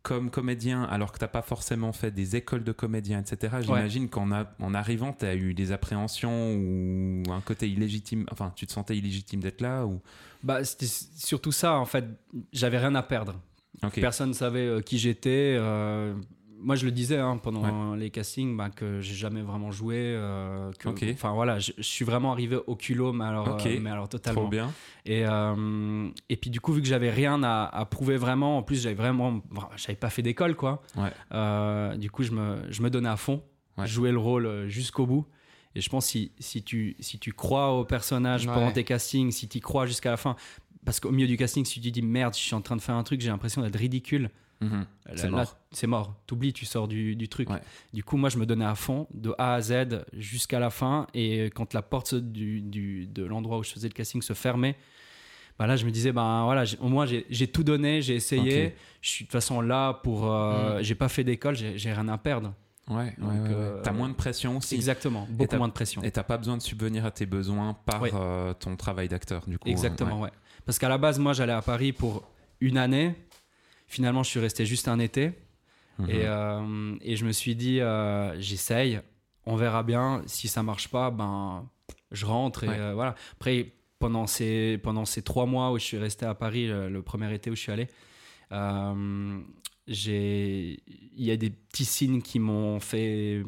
comme 0.04 0.30
comédien, 0.32 0.84
alors 0.84 1.12
que 1.12 1.18
tu 1.20 1.24
n'as 1.24 1.28
pas 1.30 1.42
forcément 1.44 1.92
fait 1.94 2.12
des 2.12 2.36
écoles 2.36 2.64
de 2.64 2.72
comédien, 2.72 3.20
etc. 3.20 3.58
J'imagine 3.62 4.10
qu'en 4.10 4.32
a- 4.32 4.52
en 4.60 4.74
arrivant, 4.74 5.14
tu 5.14 5.26
as 5.26 5.36
eu 5.36 5.54
des 5.54 5.72
appréhensions 5.72 6.56
ou 6.56 7.24
un 7.32 7.42
côté 7.42 7.70
illégitime. 7.70 8.26
Enfin, 8.32 8.52
tu 8.56 8.66
te 8.66 8.72
sentais 8.72 8.98
illégitime 8.98 9.42
d'être 9.42 9.62
là 9.62 9.86
ou... 9.86 10.02
Bah, 10.44 10.64
c'était 10.64 10.88
surtout 10.88 11.52
ça 11.52 11.74
en 11.76 11.86
fait. 11.86 12.06
J'avais 12.52 12.80
rien 12.80 12.96
à 12.96 13.04
perdre. 13.04 13.40
Ok. 13.84 14.00
Personne 14.02 14.30
ne 14.30 14.34
savait 14.34 14.66
euh, 14.66 14.82
qui 14.82 14.98
j'étais. 14.98 15.56
euh, 15.60 16.16
moi, 16.62 16.76
je 16.76 16.86
le 16.86 16.92
disais 16.92 17.18
hein, 17.18 17.38
pendant 17.38 17.96
les 17.96 18.10
castings 18.12 18.56
bah, 18.56 18.70
que 18.70 19.02
j'ai 19.02 19.16
jamais 19.16 19.42
vraiment 19.42 19.72
joué. 19.72 19.96
euh, 19.98 20.72
que- 20.80 20.90
Ok. 20.90 21.04
Enfin 21.12 21.32
voilà, 21.34 21.60
je, 21.60 21.72
je 21.78 21.84
suis 21.84 22.06
vraiment 22.06 22.32
arrivé 22.32 22.58
au 22.68 22.76
culot, 22.76 23.12
mais 23.14 23.26
alors, 23.26 23.60
euh, 23.66 23.80
mais 23.82 23.90
alors 23.90 24.08
totalement. 24.10 24.42
Trop 24.42 24.50
bien. 24.50 24.72
Et, 25.06 25.26
euh, 25.26 26.10
et 26.30 26.38
puis 26.38 26.50
du 26.50 26.60
coup, 26.62 26.74
vu 26.74 26.82
que 26.82 26.88
j'avais 26.88 27.10
rien 27.12 27.42
à, 27.44 27.64
à 27.66 27.86
prouver 27.86 28.18
vraiment, 28.18 28.58
en 28.60 28.64
plus 28.64 28.82
j'avais 28.84 28.96
vraiment, 28.96 29.42
j'avais 29.76 29.96
pas 29.96 30.10
fait 30.10 30.22
d'école 30.22 30.56
quoi. 30.56 30.82
Ouais. 30.96 31.10
Euh, 31.34 31.96
du 31.98 32.10
coup, 32.12 32.24
je 32.24 32.32
me, 32.32 32.62
je 32.70 32.82
me 32.82 32.90
donnais 32.90 33.10
à 33.10 33.18
fond, 33.18 33.44
Ouais. 33.78 33.88
je 33.88 33.94
jouais 33.94 34.12
le 34.12 34.18
rôle 34.20 34.68
jusqu'au 34.68 35.06
bout. 35.06 35.26
Et 35.74 35.80
je 35.82 35.90
pense 35.90 36.06
si, 36.08 36.34
si 36.38 36.62
tu 36.64 36.98
si 37.00 37.18
tu 37.18 37.32
crois 37.32 37.72
au 37.72 37.86
personnage 37.86 38.46
Ouais. 38.46 38.54
pendant 38.54 38.72
tes 38.72 38.84
castings, 38.84 39.32
si 39.32 39.48
tu 39.48 39.60
y 39.60 39.62
crois 39.62 39.86
jusqu'à 39.86 40.12
la 40.12 40.18
fin, 40.18 40.36
parce 40.86 41.00
qu'au 41.00 41.12
milieu 41.12 41.28
du 41.28 41.38
casting, 41.38 41.64
si 41.64 41.80
tu 41.80 41.88
te 41.90 41.94
dis 41.94 42.02
merde, 42.02 42.34
je 42.34 42.40
suis 42.40 42.54
en 42.56 42.62
train 42.62 42.76
de 42.76 42.82
faire 42.82 42.96
un 42.96 43.04
truc, 43.04 43.22
j'ai 43.22 43.30
l'impression 43.30 43.62
d'être 43.62 43.78
ridicule. 43.78 44.30
Mhm. 44.62 44.86
C'est 45.16 45.30
mort. 45.30 45.58
C'est 45.72 45.88
mort. 45.88 46.16
T'oublies, 46.28 46.54
tu 46.54 46.66
sors 46.66 46.88
du, 46.88 47.16
du 47.16 47.28
truc. 47.28 47.50
Ouais. 47.50 47.62
Du 47.94 48.04
coup, 48.04 48.16
moi, 48.18 48.30
je 48.30 48.38
me 48.38 48.46
donnais 48.46 48.66
à 48.66 48.76
fond, 48.76 49.08
de 49.14 49.34
A 49.38 49.56
à 49.56 49.62
Z, 49.62 50.04
jusqu'à 50.14 50.60
la 50.60 50.70
fin. 50.70 51.08
Et 51.14 51.46
quand 51.56 51.74
la 51.74 51.82
porte 51.82 52.14
du, 52.16 52.62
du- 52.62 53.08
de 53.08 53.24
l'endroit 53.26 53.58
où 53.58 53.64
je 53.64 53.72
faisais 53.72 53.88
le 53.88 53.94
casting 53.94 54.22
se 54.22 54.34
fermait, 54.34 54.76
bah 55.60 55.68
là, 55.68 55.76
je 55.76 55.86
me 55.86 55.92
disais, 55.92 56.12
ben 56.12 56.44
voilà, 56.46 56.64
au 56.80 56.88
moins, 56.90 57.06
j'ai 57.06 57.48
tout 57.48 57.64
donné, 57.64 58.02
j'ai 58.02 58.16
essayé. 58.16 58.76
Je 59.02 59.10
suis 59.10 59.26
de 59.26 59.28
toute 59.30 59.34
façon 59.34 59.62
là 59.62 59.94
pour. 60.04 60.32
euh, 60.32 60.80
J'ai 60.82 60.96
pas 60.96 61.10
fait 61.10 61.24
d'école, 61.24 61.56
j'ai 61.56 61.92
rien 61.94 62.08
à 62.08 62.18
perdre. 62.18 62.54
Ouais, 62.88 63.16
euh, 63.22 63.80
T'as 63.84 63.92
moins 63.94 64.10
de 64.10 64.14
pression 64.16 64.58
aussi. 64.58 64.76
Exactement. 64.76 65.28
Beaucoup 65.30 65.56
moins 65.56 65.68
de 65.68 65.74
pression. 65.74 66.02
Et 66.04 66.12
t'as 66.12 66.24
pas 66.24 66.38
besoin 66.38 66.58
de 66.58 66.62
subvenir 66.62 67.06
à 67.06 67.12
tes 67.12 67.26
besoins 67.26 67.74
par 67.86 68.04
euh, 68.14 68.54
ton 68.54 68.76
travail 68.76 69.08
d'acteur, 69.08 69.44
du 69.48 69.58
coup. 69.58 69.70
Exactement, 69.70 70.20
euh, 70.20 70.24
ouais. 70.26 70.32
Parce 70.66 70.78
qu'à 70.78 70.90
la 70.90 70.98
base, 70.98 71.18
moi, 71.20 71.34
j'allais 71.34 71.54
à 71.54 71.62
Paris 71.62 71.94
pour 71.94 72.24
une 72.60 72.78
année. 72.78 73.16
Finalement, 73.92 74.24
je 74.24 74.30
suis 74.30 74.40
resté 74.40 74.66
juste 74.66 74.88
un 74.88 75.00
été. 75.00 75.34
Mhm. 76.00 76.10
Et, 76.10 76.22
euh, 76.24 76.96
et 77.02 77.18
je 77.18 77.26
me 77.26 77.34
suis 77.34 77.56
dit, 77.58 77.82
euh, 77.82 78.40
j'essaye, 78.40 79.02
on 79.46 79.58
verra 79.58 79.84
bien. 79.84 80.22
Si 80.28 80.48
ça 80.48 80.64
marche 80.64 80.88
pas, 80.88 81.12
ben, 81.12 81.70
je 82.12 82.26
rentre. 82.26 82.64
Et 82.64 82.70
Ouais. 82.70 82.80
euh, 82.80 82.94
voilà. 82.94 83.16
Après, 83.34 83.74
pendant 84.00 84.28
ces, 84.28 84.78
pendant 84.82 85.04
ces 85.04 85.22
trois 85.24 85.46
mois 85.46 85.74
où 85.74 85.78
je 85.78 85.84
suis 85.84 85.98
resté 85.98 86.26
à 86.26 86.34
Paris, 86.34 86.68
le, 86.68 86.90
le 86.90 87.02
premier 87.02 87.34
été 87.34 87.52
où 87.52 87.56
je 87.56 87.60
suis 87.62 87.72
allé, 87.74 87.88
il 89.88 90.78
y 91.18 91.32
a 91.32 91.38
des 91.38 91.50
petits 91.50 91.86
signes 91.86 92.22
qui 92.22 92.40
m'ont 92.40 92.80
fait 92.80 93.44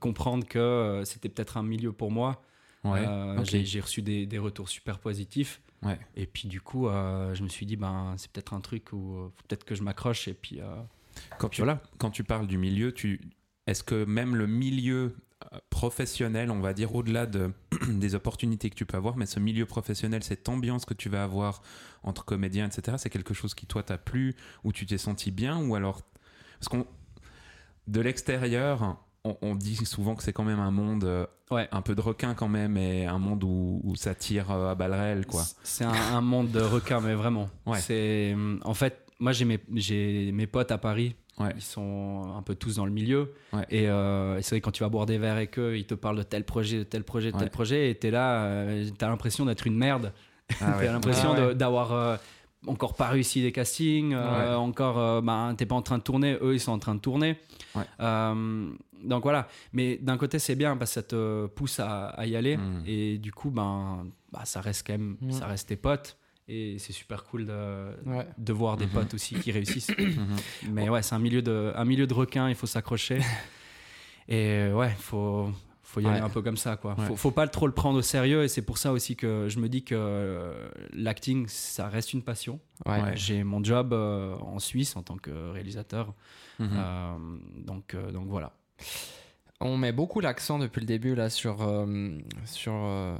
comprendre 0.00 0.46
que 0.46 1.02
c'était 1.04 1.28
peut-être 1.28 1.56
un 1.56 1.62
milieu 1.64 1.92
pour 1.92 2.10
moi. 2.12 2.42
Ouais, 2.84 3.04
J'ai 3.44 3.80
reçu 3.80 4.00
des, 4.02 4.26
des 4.26 4.38
retours 4.38 4.68
super 4.68 4.98
positifs. 5.00 5.60
Ouais. 5.82 5.98
Et 6.16 6.26
puis 6.26 6.48
du 6.48 6.60
coup, 6.60 6.88
euh, 6.88 7.34
je 7.34 7.42
me 7.42 7.48
suis 7.48 7.66
dit, 7.66 7.76
ben, 7.76 8.14
c'est 8.16 8.30
peut-être 8.30 8.54
un 8.54 8.60
truc 8.60 8.92
où 8.92 9.16
euh, 9.16 9.28
faut 9.34 9.42
peut-être 9.48 9.64
que 9.64 9.74
je 9.74 9.82
m'accroche. 9.82 10.28
Et 10.28 10.34
puis, 10.34 10.60
euh, 10.60 10.76
Quand 11.38 11.48
tu, 11.48 11.62
quand 11.98 12.10
tu 12.10 12.24
parles 12.24 12.46
du 12.46 12.58
milieu, 12.58 12.92
tu, 12.92 13.20
est-ce 13.66 13.82
que 13.82 14.04
même 14.04 14.36
le 14.36 14.46
milieu 14.46 15.16
professionnel, 15.70 16.50
on 16.50 16.60
va 16.60 16.72
dire, 16.72 16.94
au-delà 16.94 17.26
de, 17.26 17.52
des 17.88 18.14
opportunités 18.14 18.70
que 18.70 18.76
tu 18.76 18.86
peux 18.86 18.96
avoir, 18.96 19.16
mais 19.16 19.26
ce 19.26 19.40
milieu 19.40 19.66
professionnel, 19.66 20.22
cette 20.22 20.48
ambiance 20.48 20.84
que 20.84 20.94
tu 20.94 21.08
vas 21.08 21.24
avoir 21.24 21.62
entre 22.04 22.24
comédiens, 22.24 22.66
etc., 22.66 22.96
c'est 22.98 23.10
quelque 23.10 23.34
chose 23.34 23.54
qui, 23.54 23.66
toi, 23.66 23.82
t'a 23.82 23.98
plu, 23.98 24.36
ou 24.62 24.72
tu 24.72 24.86
t'es 24.86 24.98
senti 24.98 25.30
bien, 25.30 25.58
ou 25.58 25.74
alors... 25.74 26.02
Parce 26.60 26.68
qu'on... 26.68 26.86
De 27.88 28.00
l'extérieur, 28.00 29.04
on, 29.24 29.36
on 29.42 29.54
dit 29.54 29.76
souvent 29.76 30.14
que 30.14 30.22
c'est 30.22 30.32
quand 30.32 30.44
même 30.44 30.60
un 30.60 30.70
monde 30.70 31.04
euh, 31.04 31.26
Ouais. 31.50 31.68
un 31.70 31.82
peu 31.82 31.94
de 31.94 32.00
requin 32.00 32.32
quand 32.34 32.48
même, 32.48 32.78
et 32.78 33.04
un 33.06 33.18
monde 33.18 33.44
où, 33.44 33.80
où 33.84 33.94
ça 33.94 34.14
tire 34.14 34.50
euh, 34.50 34.70
à 34.70 34.74
balles 34.74 34.94
réelles, 34.94 35.26
quoi. 35.26 35.42
C'est 35.62 35.84
un, 35.84 35.92
un 35.92 36.20
monde 36.22 36.50
de 36.50 36.60
requins, 36.62 37.00
mais 37.00 37.14
vraiment. 37.14 37.50
Ouais. 37.66 37.78
C'est, 37.78 38.34
en 38.64 38.72
fait, 38.72 39.04
moi 39.20 39.32
j'ai 39.32 39.44
mes, 39.44 39.60
j'ai 39.74 40.32
mes 40.32 40.46
potes 40.46 40.72
à 40.72 40.78
Paris. 40.78 41.14
Ouais. 41.38 41.52
Ils 41.56 41.62
sont 41.62 42.34
un 42.36 42.42
peu 42.42 42.54
tous 42.54 42.76
dans 42.76 42.86
le 42.86 42.90
milieu. 42.90 43.34
Ouais. 43.52 43.66
Et, 43.70 43.88
euh, 43.88 44.38
et 44.38 44.42
c'est 44.42 44.54
vrai, 44.54 44.60
quand 44.62 44.70
tu 44.70 44.82
vas 44.82 44.88
boire 44.88 45.04
des 45.06 45.18
verres 45.18 45.34
avec 45.36 45.58
eux, 45.58 45.76
ils 45.76 45.84
te 45.86 45.94
parlent 45.94 46.16
de 46.18 46.22
tel 46.22 46.44
projet, 46.44 46.78
de 46.78 46.82
tel 46.84 47.04
projet, 47.04 47.32
de 47.32 47.38
tel 47.38 47.50
projet. 47.50 47.90
Et 47.90 47.94
t'es 47.94 48.10
là, 48.10 48.44
euh, 48.44 48.88
t'as 48.98 49.08
l'impression 49.08 49.44
d'être 49.44 49.66
une 49.66 49.76
merde. 49.76 50.12
Ah 50.60 50.70
ouais. 50.78 50.86
T'as 50.86 50.92
l'impression 50.92 51.34
Ah 51.36 51.54
d'avoir 51.54 51.92
euh, 51.92 52.16
encore 52.66 52.94
pas 52.94 53.08
réussi 53.08 53.42
des 53.42 53.52
castings, 53.52 54.12
euh, 54.14 54.56
encore, 54.56 54.98
euh, 54.98 55.20
ben, 55.20 55.54
t'es 55.56 55.66
pas 55.66 55.74
en 55.74 55.82
train 55.82 55.98
de 55.98 56.02
tourner, 56.02 56.36
eux 56.42 56.54
ils 56.54 56.60
sont 56.60 56.72
en 56.72 56.78
train 56.78 56.94
de 56.94 57.00
tourner. 57.00 57.36
Ouais. 57.74 57.82
Euh, 58.00 58.70
donc 59.04 59.22
voilà. 59.24 59.48
Mais 59.72 59.96
d'un 59.96 60.16
côté, 60.16 60.38
c'est 60.38 60.54
bien 60.54 60.76
parce 60.76 60.90
que 60.92 60.94
ça 60.94 61.02
te 61.02 61.46
pousse 61.46 61.80
à, 61.80 62.06
à 62.08 62.24
y 62.26 62.36
aller. 62.36 62.56
Mm. 62.56 62.82
Et 62.86 63.18
du 63.18 63.32
coup, 63.32 63.50
ben, 63.50 64.06
bah, 64.30 64.42
ça 64.44 64.60
reste 64.60 64.86
quand 64.86 64.92
même, 64.92 65.16
ça 65.30 65.46
reste 65.46 65.68
tes 65.68 65.76
potes. 65.76 66.16
Et 66.48 66.76
c'est 66.78 66.92
super 66.92 67.24
cool 67.24 67.46
de, 67.46 67.94
Ouais. 68.04 68.26
de 68.36 68.52
voir 68.52 68.76
des 68.76 68.86
Mhm. 68.86 68.92
potes 68.92 69.14
aussi 69.14 69.34
qui 69.36 69.52
réussissent. 69.52 69.90
Mhm. 69.98 70.36
Mais 70.72 70.88
ouais, 70.88 71.00
c'est 71.02 71.14
un 71.14 71.18
milieu 71.20 71.40
de, 71.40 71.72
un 71.74 71.84
milieu 71.84 72.06
de 72.06 72.14
requins, 72.14 72.48
il 72.48 72.54
faut 72.56 72.66
s'accrocher. 72.66 73.18
Et 74.28 74.68
ouais, 74.72 74.90
il 74.96 75.02
faut, 75.02 75.50
faut 75.92 76.00
y 76.00 76.06
aller 76.06 76.20
Ouais. 76.20 76.24
un 76.24 76.30
peu 76.30 76.40
comme 76.40 76.56
ça. 76.56 76.76
Quoi. 76.76 76.94
Ouais. 76.98 77.04
Faut, 77.06 77.16
faut 77.16 77.30
pas 77.30 77.46
trop 77.48 77.66
le 77.66 77.74
prendre 77.74 77.98
au 77.98 78.02
sérieux. 78.02 78.44
Et 78.44 78.48
c'est 78.48 78.62
pour 78.62 78.78
ça 78.78 78.92
aussi 78.92 79.14
que 79.14 79.48
je 79.50 79.58
me 79.58 79.68
dis 79.68 79.84
que 79.84 79.94
euh, 79.94 80.68
l'acting, 80.94 81.46
ça 81.48 81.88
reste 81.88 82.14
une 82.14 82.22
passion. 82.22 82.60
Ouais. 82.86 83.02
Ouais. 83.02 83.12
J'ai 83.16 83.44
mon 83.44 83.62
job 83.62 83.92
euh, 83.92 84.34
en 84.36 84.58
Suisse 84.58 84.96
en 84.96 85.02
tant 85.02 85.16
que 85.18 85.50
réalisateur. 85.50 86.14
Mhm. 86.58 86.70
Euh, 86.72 87.14
donc, 87.58 87.94
euh, 87.94 88.10
donc 88.10 88.28
voilà. 88.28 88.52
On 89.60 89.76
met 89.76 89.92
beaucoup 89.92 90.20
l'accent 90.20 90.58
depuis 90.58 90.80
le 90.80 90.86
début 90.86 91.14
là 91.14 91.28
sur, 91.30 91.62
euh, 91.62 92.18
sur 92.46 92.72
euh, 92.74 93.16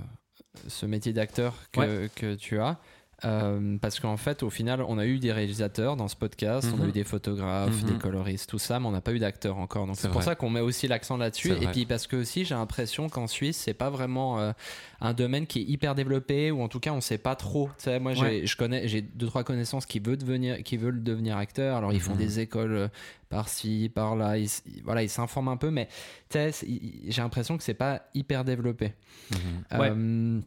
ce 0.67 0.87
métier 0.87 1.12
d'acteur 1.12 1.55
que, 1.73 2.09
que 2.17 2.35
tu 2.35 2.59
as. 2.59 2.79
Euh, 3.25 3.79
parce 3.81 4.00
qu'en 4.00 4.17
fait, 4.17 4.43
au 4.43 4.50
final, 4.50 4.83
on 4.83 4.99
a 4.99 5.07
eu 5.07 5.19
des 5.19 5.31
réalisateurs 5.33 5.97
dans 5.97 6.09
ce 6.09 6.17
podcast, 6.17 6.69
on 6.76 6.81
a 6.81 6.83
Mhm. 6.83 6.88
eu 6.88 6.93
des 6.93 7.05
photographes, 7.05 7.83
Mhm. 7.83 7.88
des 7.91 7.99
coloristes, 7.99 8.50
tout 8.50 8.59
ça, 8.59 8.81
mais 8.81 8.87
on 8.87 8.91
n'a 8.91 9.00
pas 9.00 9.12
eu 9.12 9.19
d'acteurs 9.21 9.59
encore. 9.59 9.87
Donc 9.87 9.97
C'est 9.97 10.11
pour 10.11 10.23
ça 10.23 10.35
qu'on 10.35 10.50
met 10.50 10.61
aussi 10.61 10.88
l'accent 10.88 11.17
là-dessus. 11.17 11.50
Et 11.52 11.55
vrai. 11.55 11.71
puis 11.73 11.87
parce 11.87 12.07
que 12.07 12.17
aussi, 12.17 12.45
j'ai 12.45 12.55
l'impression 12.55 13.09
qu'en 13.09 13.26
Suisse, 13.29 13.57
c'est 13.57 13.75
pas 13.75 13.91
vraiment 13.91 14.41
euh, 14.41 14.52
un 15.00 15.12
domaine 15.14 15.47
qui 15.47 15.61
est 15.61 15.64
hyper 15.64 15.95
développé, 15.95 16.50
ou 16.50 16.62
en 16.62 16.69
tout 16.69 16.81
cas, 16.81 16.93
on 16.93 17.00
sait 17.00 17.19
pas 17.19 17.37
trop. 17.37 17.71
Moi, 18.00 18.12
Ouais. 18.19 18.43
je 18.45 18.57
connais, 18.57 18.88
j'ai 18.88 19.02
deux 19.02 19.26
trois 19.26 19.45
connaissances 19.45 19.87
qui 19.87 19.99
veulent 20.00 20.19
devenir, 20.19 20.62
qui 20.62 20.76
veulent 20.76 21.02
devenir 21.02 21.37
acteurs. 21.37 21.76
Alors 21.76 21.93
ils 21.93 22.00
font 22.00 22.12
Mhm. 22.12 22.19
des 22.19 22.41
écoles 22.41 22.73
euh, 22.73 22.88
par-ci, 23.29 23.91
par-là. 23.95 24.37
Ils, 24.38 24.49
voilà, 24.85 25.02
ils 25.02 25.09
s'informent 25.09 25.49
un 25.49 25.57
peu, 25.57 25.71
mais 25.71 25.88
j'ai 26.35 27.23
l'impression 27.23 27.57
que 27.57 27.62
c'est 27.62 27.75
pas 27.75 28.02
hyper 28.14 28.45
développé. 28.45 28.93
Mhm. 29.31 29.81
Ouais. 29.81 30.43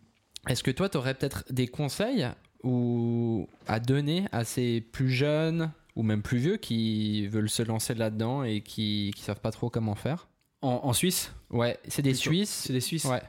Est-ce 0.52 0.64
que 0.64 0.72
toi, 0.72 0.90
tu 0.90 0.98
aurais 0.98 1.16
peut-être 1.16 1.44
des 1.52 1.68
conseils 1.68 2.28
ou 2.66 3.48
à 3.68 3.80
donner 3.80 4.28
à 4.34 4.44
ces 4.44 4.82
plus 4.82 5.10
jeunes 5.10 5.72
ou 5.96 6.04
même 6.04 6.22
plus 6.22 6.40
vieux 6.40 6.58
qui 6.58 7.28
veulent 7.28 7.50
se 7.50 7.64
lancer 7.64 7.94
là-dedans 7.94 8.44
et 8.44 8.60
qui 8.62 9.14
qui 9.16 9.22
savent 9.22 9.40
pas 9.40 9.52
trop 9.52 9.70
comment 9.70 9.96
faire? 9.96 10.28
En, 10.62 10.82
en 10.84 10.94
Suisse? 10.94 11.32
Ouais, 11.52 11.78
c'est 11.88 12.02
des 12.02 12.12
Plutôt. 12.12 12.30
Suisses. 12.32 12.50
C'est 12.66 12.74
des 12.74 12.82
Suisses 12.82 13.06
Ouais. 13.06 13.22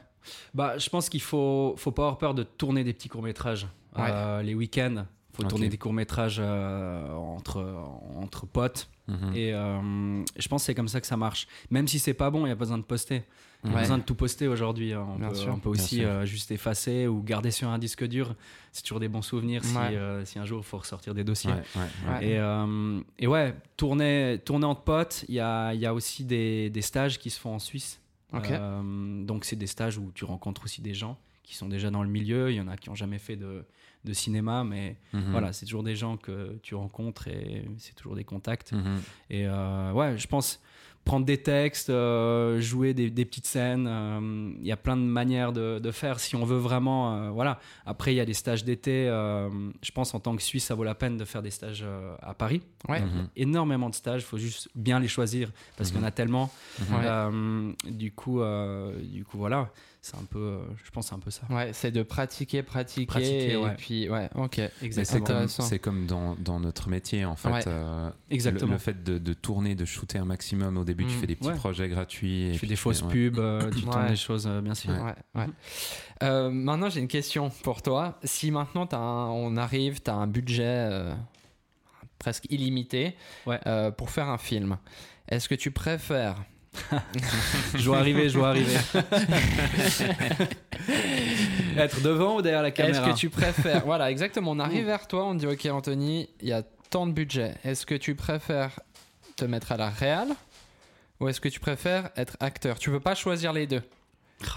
Bah, 0.53 0.77
je 0.77 0.89
pense 0.89 1.07
qu'il 1.07 1.21
faut, 1.21 1.75
faut 1.77 1.91
pas 1.91 2.03
avoir 2.03 2.17
peur 2.17 2.33
de 2.33 2.43
tourner 2.43 2.83
des 2.83 2.91
petits 2.93 3.07
courts-métrages. 3.07 3.67
Ouais. 3.95 4.09
Euh, 4.09 4.41
les 4.41 4.53
week-ends, 4.55 5.05
faut 5.33 5.43
tourner 5.43 5.69
des 5.69 5.77
courts-métrages 5.77 6.39
euh, 6.39 7.13
entre, 7.13 7.63
entre 8.15 8.45
potes. 8.45 8.89
Mhm. 9.07 9.33
Et 9.35 9.53
euh, 9.53 10.23
je 10.35 10.47
pense 10.49 10.63
que 10.63 10.65
c'est 10.65 10.75
comme 10.75 10.89
ça 10.89 10.99
que 10.99 11.07
ça 11.07 11.15
marche. 11.15 11.47
Même 11.69 11.87
si 11.87 11.99
c'est 11.99 12.13
pas 12.13 12.29
bon, 12.29 12.39
il 12.41 12.45
n'y 12.45 12.51
a 12.51 12.55
pas 12.55 12.65
besoin 12.65 12.77
de 12.77 12.83
poster. 12.83 13.23
Il 13.63 13.69
y 13.71 13.73
a 13.73 13.75
Ouais. 13.75 13.81
besoin 13.81 13.97
de 13.97 14.03
tout 14.03 14.13
poster 14.15 14.47
aujourd'hui. 14.47 14.93
hein. 14.93 15.05
On, 15.09 15.17
Bien 15.17 15.29
peut, 15.29 15.35
sûr. 15.35 15.53
on 15.53 15.59
peut 15.59 15.71
Bien 15.71 15.83
aussi 15.83 15.95
sûr. 15.97 16.07
euh, 16.09 16.25
juste 16.25 16.51
effacer 16.51 17.07
ou 17.07 17.21
garder 17.23 17.49
sur 17.51 17.67
un 17.69 17.79
disque 17.79 18.05
dur. 18.07 18.35
C'est 18.71 18.83
toujours 18.83 18.99
des 18.99 19.07
bons 19.07 19.23
souvenirs 19.23 19.63
si, 19.65 19.75
Ouais. 19.75 19.95
euh, 19.95 20.23
si 20.25 20.37
un 20.39 20.45
jour 20.45 20.59
il 20.59 20.63
faut 20.65 20.77
ressortir 20.77 21.13
des 21.15 21.23
dossiers. 21.23 21.51
Ouais, 21.51 21.63
ouais, 21.75 21.81
ouais. 22.07 22.13
Ouais. 22.19 22.27
Et, 22.27 22.37
euh, 22.37 22.99
et 23.17 23.25
ouais, 23.27 23.55
tourner, 23.75 24.39
tourner 24.45 24.65
entre 24.65 24.81
potes, 24.81 25.25
il 25.27 25.35
y 25.35 25.39
a, 25.39 25.73
il 25.73 25.79
y 25.79 25.85
a 25.85 25.93
aussi 25.93 26.23
des, 26.23 26.69
des 26.69 26.81
stages 26.81 27.17
qui 27.19 27.29
se 27.29 27.39
font 27.39 27.55
en 27.55 27.59
Suisse. 27.59 27.99
Ok. 28.33 28.51
Euh, 28.51 29.25
donc 29.25 29.43
c'est 29.45 29.55
des 29.55 29.67
stages 29.67 29.97
où 29.97 30.11
tu 30.13 30.23
rencontres 30.25 30.65
aussi 30.65 30.81
des 30.81 30.93
gens 30.93 31.17
qui 31.43 31.55
sont 31.55 31.67
déjà 31.67 31.89
dans 31.89 32.03
le 32.03 32.09
milieu. 32.09 32.51
Il 32.51 32.55
y 32.57 32.61
en 32.61 32.67
a 32.67 32.77
qui 32.77 32.89
n'ont 32.89 32.95
jamais 32.95 33.19
fait 33.19 33.37
de, 33.37 33.65
de 34.03 34.13
cinéma, 34.13 34.63
mais 34.63 34.97
Mhm. 35.13 35.31
voilà, 35.31 35.51
c'est 35.53 35.65
toujours 35.65 35.83
des 35.83 35.95
gens 35.95 36.15
que 36.17 36.59
tu 36.61 36.75
rencontres 36.75 37.27
et 37.29 37.65
c'est 37.79 37.95
toujours 37.95 38.15
des 38.15 38.23
contacts. 38.25 38.71
Mhm. 38.73 39.01
Et 39.31 39.47
euh, 39.47 39.91
ouais, 39.93 40.17
je 40.17 40.27
pense 40.27 40.61
prendre 41.07 41.25
des 41.25 41.37
textes, 41.41 41.89
euh, 41.89 42.59
jouer 42.59 42.93
des, 42.93 43.09
des 43.09 43.25
petites 43.25 43.47
scènes, 43.47 43.87
euh, 43.87 44.51
il 44.59 44.67
y 44.67 44.71
a 44.71 44.77
plein 44.77 44.97
de 44.97 45.01
manières 45.01 45.53
de, 45.53 45.79
de 45.79 45.91
faire 45.91 46.19
si 46.19 46.35
on 46.35 46.43
veut 46.45 46.57
vraiment. 46.57 47.01
euh, 47.15 47.29
voilà. 47.29 47.59
Après, 47.85 48.13
il 48.13 48.17
y 48.17 48.19
a 48.19 48.25
des 48.25 48.33
stages 48.33 48.63
d'été. 48.63 49.07
euh, 49.07 49.49
je 49.81 49.91
pense 49.91 50.13
en 50.13 50.19
tant 50.19 50.35
que 50.35 50.41
Suisse, 50.43 50.65
ça 50.65 50.75
vaut 50.75 50.83
la 50.83 50.95
peine 50.95 51.17
de 51.17 51.25
faire 51.25 51.41
des 51.41 51.51
stages 51.51 51.83
euh, 51.85 52.15
à 52.21 52.33
Paris. 52.33 52.61
Ouais. 52.89 53.01
Mhm. 53.01 53.27
Énormément 53.35 53.89
de 53.89 53.95
stages, 53.95 54.21
il 54.21 54.25
faut 54.25 54.37
juste 54.37 54.69
bien 54.75 54.99
les 54.99 55.07
choisir 55.07 55.49
parce 55.77 55.89
qu'il 55.91 55.99
y 55.99 56.03
en 56.03 56.07
a 56.07 56.11
tellement. 56.11 56.51
Mhm. 56.79 56.85
Euh, 57.03 57.71
du 57.89 58.11
coup, 58.11 58.41
euh, 58.41 58.93
du 59.01 59.23
coup, 59.23 59.37
voilà, 59.37 59.69
c'est 60.01 60.15
un 60.15 60.23
peu, 60.23 60.39
euh, 60.39 60.59
je 60.85 60.91
pense, 60.91 61.07
c'est 61.07 61.15
un 61.15 61.19
peu 61.19 61.31
ça. 61.31 61.41
Ouais, 61.49 61.71
c'est 61.73 61.91
de 61.91 62.01
pratiquer, 62.03 62.63
pratiquer, 62.63 63.05
Pratiquer, 63.05 63.51
et 63.53 63.57
ouais. 63.57 63.75
puis 63.77 64.09
ouais, 64.09 64.29
ok. 64.35 64.53
C'est 64.55 64.71
Exactement. 64.85 65.25
comme, 65.25 65.47
c'est 65.47 65.79
comme 65.79 66.05
dans, 66.05 66.35
dans 66.35 66.59
notre 66.61 66.87
métier, 66.89 67.25
en 67.25 67.35
fait. 67.35 67.49
Ouais. 67.51 67.63
euh, 67.67 68.09
Exactement. 68.29 68.67
Le, 68.67 68.73
le 68.73 68.79
fait 68.79 69.03
de, 69.03 69.17
de 69.17 69.33
tourner, 69.33 69.75
de 69.75 69.83
shooter 69.85 70.17
un 70.19 70.25
maximum. 70.25 70.77
Au 70.77 70.83
début, 70.85 71.05
tu 71.05 71.15
Mm. 71.15 71.19
fais 71.19 71.27
des 71.27 71.35
petits 71.35 71.49
Ouais. 71.49 71.55
projets 71.55 71.89
gratuits. 71.89 72.49
et 72.49 72.51
Tu 72.53 72.59
fais 72.59 72.67
des 72.67 72.75
fausses 72.77 73.01
ouais. 73.01 73.11
pubs, 73.11 73.39
euh, 73.39 73.69
tu 73.71 73.81
tournes 73.81 74.07
des 74.07 74.15
choses, 74.15 74.47
euh, 74.47 74.61
bien 74.61 74.75
sûr. 74.75 74.91
Ouais, 74.91 75.15
ouais. 75.35 75.47
Euh, 76.23 76.49
maintenant, 76.49 76.89
j'ai 76.89 76.99
une 77.01 77.07
question 77.07 77.49
pour 77.63 77.81
toi. 77.81 78.17
Si 78.23 78.49
maintenant 78.51 78.85
as 78.85 78.95
un- 78.97 79.27
on 79.29 79.57
arrive, 79.57 80.01
tu 80.01 80.09
as 80.09 80.15
un 80.15 80.27
budget 80.27 80.63
euh, 80.65 81.13
presque 82.19 82.45
illimité 82.49 83.15
Ouais. 83.45 83.59
euh, 83.67 83.91
pour 83.91 84.09
faire 84.09 84.29
un 84.29 84.37
film, 84.37 84.77
est-ce 85.27 85.49
que 85.49 85.55
tu 85.55 85.71
préfères 85.71 86.43
Je 87.75 87.87
vois 87.89 87.97
arriver, 87.99 88.29
je 88.29 88.37
vois 88.37 88.49
arriver. 88.49 88.75
Être 91.77 92.01
devant 92.01 92.37
ou 92.37 92.41
derrière 92.41 92.61
la 92.61 92.69
Est-ce 92.69 92.75
caméra 92.77 93.11
que 93.11 93.17
tu 93.17 93.29
préfères 93.29 93.85
Voilà, 93.85 94.11
exactement. 94.11 94.51
On 94.51 94.59
arrive 94.59 94.85
vers 94.85 95.07
toi, 95.07 95.25
on 95.25 95.35
dit 95.35 95.47
OK, 95.47 95.65
Anthony, 95.67 96.29
il 96.41 96.47
y 96.49 96.53
a 96.53 96.63
tant 96.89 97.07
de 97.07 97.11
budget. 97.11 97.55
Est-ce 97.63 97.85
que 97.85 97.95
tu 97.95 98.15
préfères 98.15 98.79
te 99.35 99.45
mettre 99.45 99.71
à 99.71 99.77
la 99.77 99.89
réal 99.89 100.29
ou 101.19 101.27
est-ce 101.29 101.41
que 101.41 101.49
tu 101.49 101.59
préfères 101.59 102.09
être 102.15 102.37
acteur? 102.39 102.79
Tu 102.79 102.89
veux 102.89 102.99
pas 102.99 103.15
choisir 103.15 103.53
les 103.53 103.67
deux. 103.67 103.81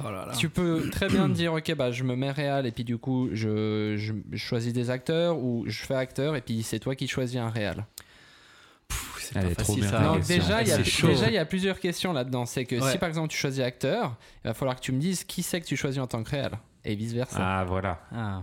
Oh 0.01 0.05
là 0.11 0.27
là. 0.27 0.33
Tu 0.37 0.51
peux 0.51 0.91
très 0.91 1.09
bien 1.09 1.27
te 1.29 1.33
dire 1.33 1.55
OK, 1.55 1.75
bah 1.75 1.91
je 1.91 2.05
me 2.05 2.15
mets 2.15 2.31
réal 2.31 2.67
et 2.67 2.71
puis 2.71 2.85
du 2.85 2.99
coup 2.99 3.31
je, 3.33 3.95
je- 3.97 4.13
je 4.31 4.37
choisis 4.37 4.75
des 4.75 4.91
acteurs 4.91 5.39
ou 5.39 5.65
je 5.67 5.83
fais 5.85 5.95
acteur 5.95 6.37
et 6.37 6.43
puis 6.43 6.63
c'est 6.63 6.79
toi 6.79 6.95
qui 6.95 7.09
choisis 7.09 7.39
un 7.39 7.49
réal. 7.49 7.87
Pff, 8.91 9.17
c'est 9.21 9.37
Elle 9.39 9.45
pas 9.45 9.51
est 9.51 9.55
trop 9.55 9.65
facile 9.65 9.81
bien, 9.83 9.91
ça. 9.91 9.97
ta 9.99 10.03
Non, 10.05 10.15
question. 10.17 10.37
déjà 10.37 10.63
il 10.63 10.69
y 10.69 10.73
a 10.73 10.77
C'est 10.77 10.85
chaud. 10.85 11.07
déjà 11.09 11.29
il 11.29 11.35
y 11.35 11.39
a 11.39 11.45
plusieurs 11.47 11.81
questions 11.81 12.13
là-dedans. 12.13 12.45
C'est 12.47 12.65
que 12.67 12.77
Ouais. 12.77 12.93
si 12.93 12.99
par 12.99 13.09
exemple 13.09 13.29
tu 13.29 13.39
choisis 13.39 13.61
acteur, 13.65 14.17
il 14.45 14.49
va 14.49 14.55
falloir 14.55 14.77
que 14.77 14.81
tu 14.83 14.93
me 14.93 14.99
dises 15.01 15.25
qui 15.25 15.43
c'est 15.43 15.61
que 15.61 15.67
tu 15.67 15.77
choisis 15.77 16.01
en 16.03 16.07
tant 16.07 16.23
que 16.23 16.31
réal 16.31 16.59
et 16.85 16.95
vice 16.95 17.13
versa. 17.13 17.39
Ah, 17.41 17.65
voilà. 17.65 18.01
Ah. 18.13 18.43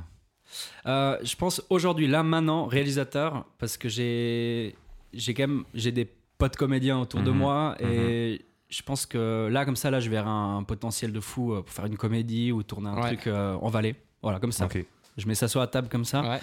Euh, 0.86 1.18
je 1.24 1.36
pense 1.36 1.62
aujourd'hui, 1.70 2.08
là 2.08 2.24
maintenant, 2.24 2.66
réalisateur, 2.68 3.46
parce 3.60 3.78
que 3.78 3.90
j'ai 3.90 4.76
j'ai 5.14 5.34
quand 5.34 5.44
même 5.44 5.64
j'ai 5.74 5.92
des 5.92 6.10
potes 6.38 6.56
comédiens 6.56 7.00
autour 7.00 7.22
de 7.22 7.32
Mhm. 7.32 7.38
moi 7.38 7.76
et 7.80 8.46
je 8.70 8.82
pense 8.84 9.06
que 9.06 9.48
là 9.52 9.66
comme 9.66 9.76
ça 9.78 9.90
là 9.90 10.00
je 10.00 10.10
verrai 10.10 10.30
un, 10.30 10.64
potentiel 10.64 11.12
de 11.12 11.20
fou 11.20 11.54
euh, 11.54 11.62
pour 11.62 11.74
faire 11.74 11.86
une 11.86 11.98
comédie 11.98 12.52
ou 12.52 12.64
tourner 12.64 12.90
un 12.90 12.96
Ouais. 12.96 13.08
truc 13.16 13.28
euh, 13.28 13.56
en 13.56 13.70
Valais. 13.70 13.96
Voilà 14.22 14.40
comme 14.40 14.52
ça. 14.52 14.66
Ok. 14.66 14.86
Je 15.18 15.28
mets 15.28 15.36
ça 15.36 15.48
sur 15.48 15.60
la 15.60 15.68
table 15.68 15.90
comme 15.90 16.06
ça. 16.06 16.22
Ouais. 16.22 16.40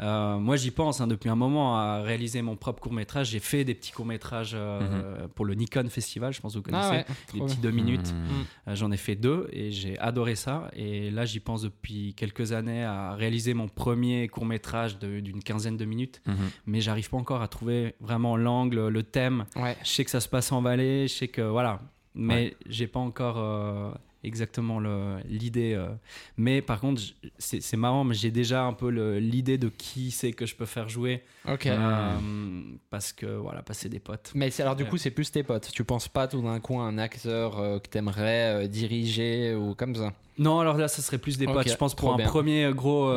Euh, 0.00 0.38
moi, 0.38 0.54
j'y 0.56 0.70
pense 0.70 1.00
hein, 1.00 1.08
depuis 1.08 1.28
un 1.28 1.34
moment 1.34 1.76
à 1.76 2.02
réaliser 2.02 2.40
mon 2.40 2.54
propre 2.54 2.80
court 2.80 2.92
métrage. 2.92 3.30
J'ai 3.30 3.40
fait 3.40 3.64
des 3.64 3.74
petits 3.74 3.90
courts 3.90 4.06
métrages 4.06 4.56
pour 5.34 5.44
le 5.44 5.54
Nikon 5.54 5.88
Festival, 5.88 6.32
je 6.32 6.40
pense 6.40 6.52
que 6.52 6.58
vous 6.58 6.62
connaissez. 6.62 6.86
Ah 6.88 6.92
ouais. 6.92 7.04
Des 7.32 7.40
petits 7.40 7.56
bien. 7.56 7.62
deux 7.62 7.70
minutes. 7.72 8.12
Mhm. 8.12 8.44
Euh, 8.68 8.74
J'en 8.76 8.92
ai 8.92 8.96
fait 8.96 9.16
deux 9.16 9.48
et 9.52 9.72
j'ai 9.72 9.98
adoré 9.98 10.36
ça. 10.36 10.70
Et 10.76 11.10
là, 11.10 11.24
j'y 11.24 11.40
pense 11.40 11.62
depuis 11.62 12.14
quelques 12.14 12.52
années 12.52 12.84
à 12.84 13.14
réaliser 13.14 13.54
mon 13.54 13.66
premier 13.66 14.28
court 14.28 14.46
métrage 14.46 14.98
d'une 15.00 15.42
quinzaine 15.42 15.76
de 15.76 15.84
minutes. 15.84 16.20
Mhm. 16.26 16.36
Mais 16.66 16.80
j'arrive 16.80 17.10
pas 17.10 17.16
encore 17.16 17.42
à 17.42 17.48
trouver 17.48 17.94
vraiment 18.00 18.36
l'angle, 18.36 18.86
le 18.88 19.02
thème. 19.02 19.46
Ouais. 19.56 19.76
Je 19.82 19.88
sais 19.88 20.04
que 20.04 20.10
ça 20.12 20.20
se 20.20 20.28
passe 20.28 20.52
en 20.52 20.62
Valais, 20.62 21.08
je 21.08 21.14
sais 21.14 21.28
que 21.28 21.42
voilà. 21.42 21.80
Mais 22.14 22.56
j'ai 22.66 22.86
pas 22.86 23.00
encore 23.00 23.38
euh, 23.38 23.90
exactement 24.24 24.80
l'idée. 25.26 25.74
euh. 25.74 25.88
Mais 26.36 26.62
par 26.62 26.80
contre, 26.80 27.00
c'est 27.38 27.76
marrant, 27.76 28.04
mais 28.04 28.14
j'ai 28.14 28.30
déjà 28.30 28.64
un 28.64 28.72
peu 28.72 28.88
l'idée 29.18 29.58
de 29.58 29.68
qui 29.68 30.10
c'est 30.10 30.32
que 30.32 30.46
je 30.46 30.54
peux 30.54 30.66
faire 30.66 30.88
jouer. 30.88 31.22
Ok. 31.46 31.66
Euh, 31.66 32.18
parce 32.90 33.12
que 33.12 33.26
voilà, 33.26 33.62
passer 33.62 33.88
des 33.88 34.00
potes. 34.00 34.32
Mais 34.34 34.50
alors 34.60 34.76
du 34.76 34.82
Ouais. 34.84 34.88
coup, 34.88 34.96
c'est 34.98 35.10
plus 35.10 35.30
tes 35.30 35.42
potes. 35.42 35.70
Tu 35.72 35.84
penses 35.84 36.08
pas 36.08 36.28
tout 36.28 36.42
d'un 36.42 36.60
coup 36.60 36.78
à 36.80 36.84
un 36.84 36.98
acteur 36.98 37.58
euh, 37.58 37.78
que 37.78 37.88
t'aimerais 37.88 38.64
euh, 38.64 38.66
diriger 38.68 39.54
ou 39.54 39.74
comme 39.74 39.94
ça? 39.94 40.12
Non, 40.38 40.60
alors 40.60 40.76
là, 40.76 40.88
ça 40.88 41.02
serait 41.02 41.18
plus 41.18 41.38
des 41.38 41.46
potes. 41.46 41.68
Je 41.68 41.74
pense 41.74 41.94
pour 41.94 42.12
un 42.14 42.16
bien. 42.16 42.26
premier 42.26 42.70
gros 42.72 43.12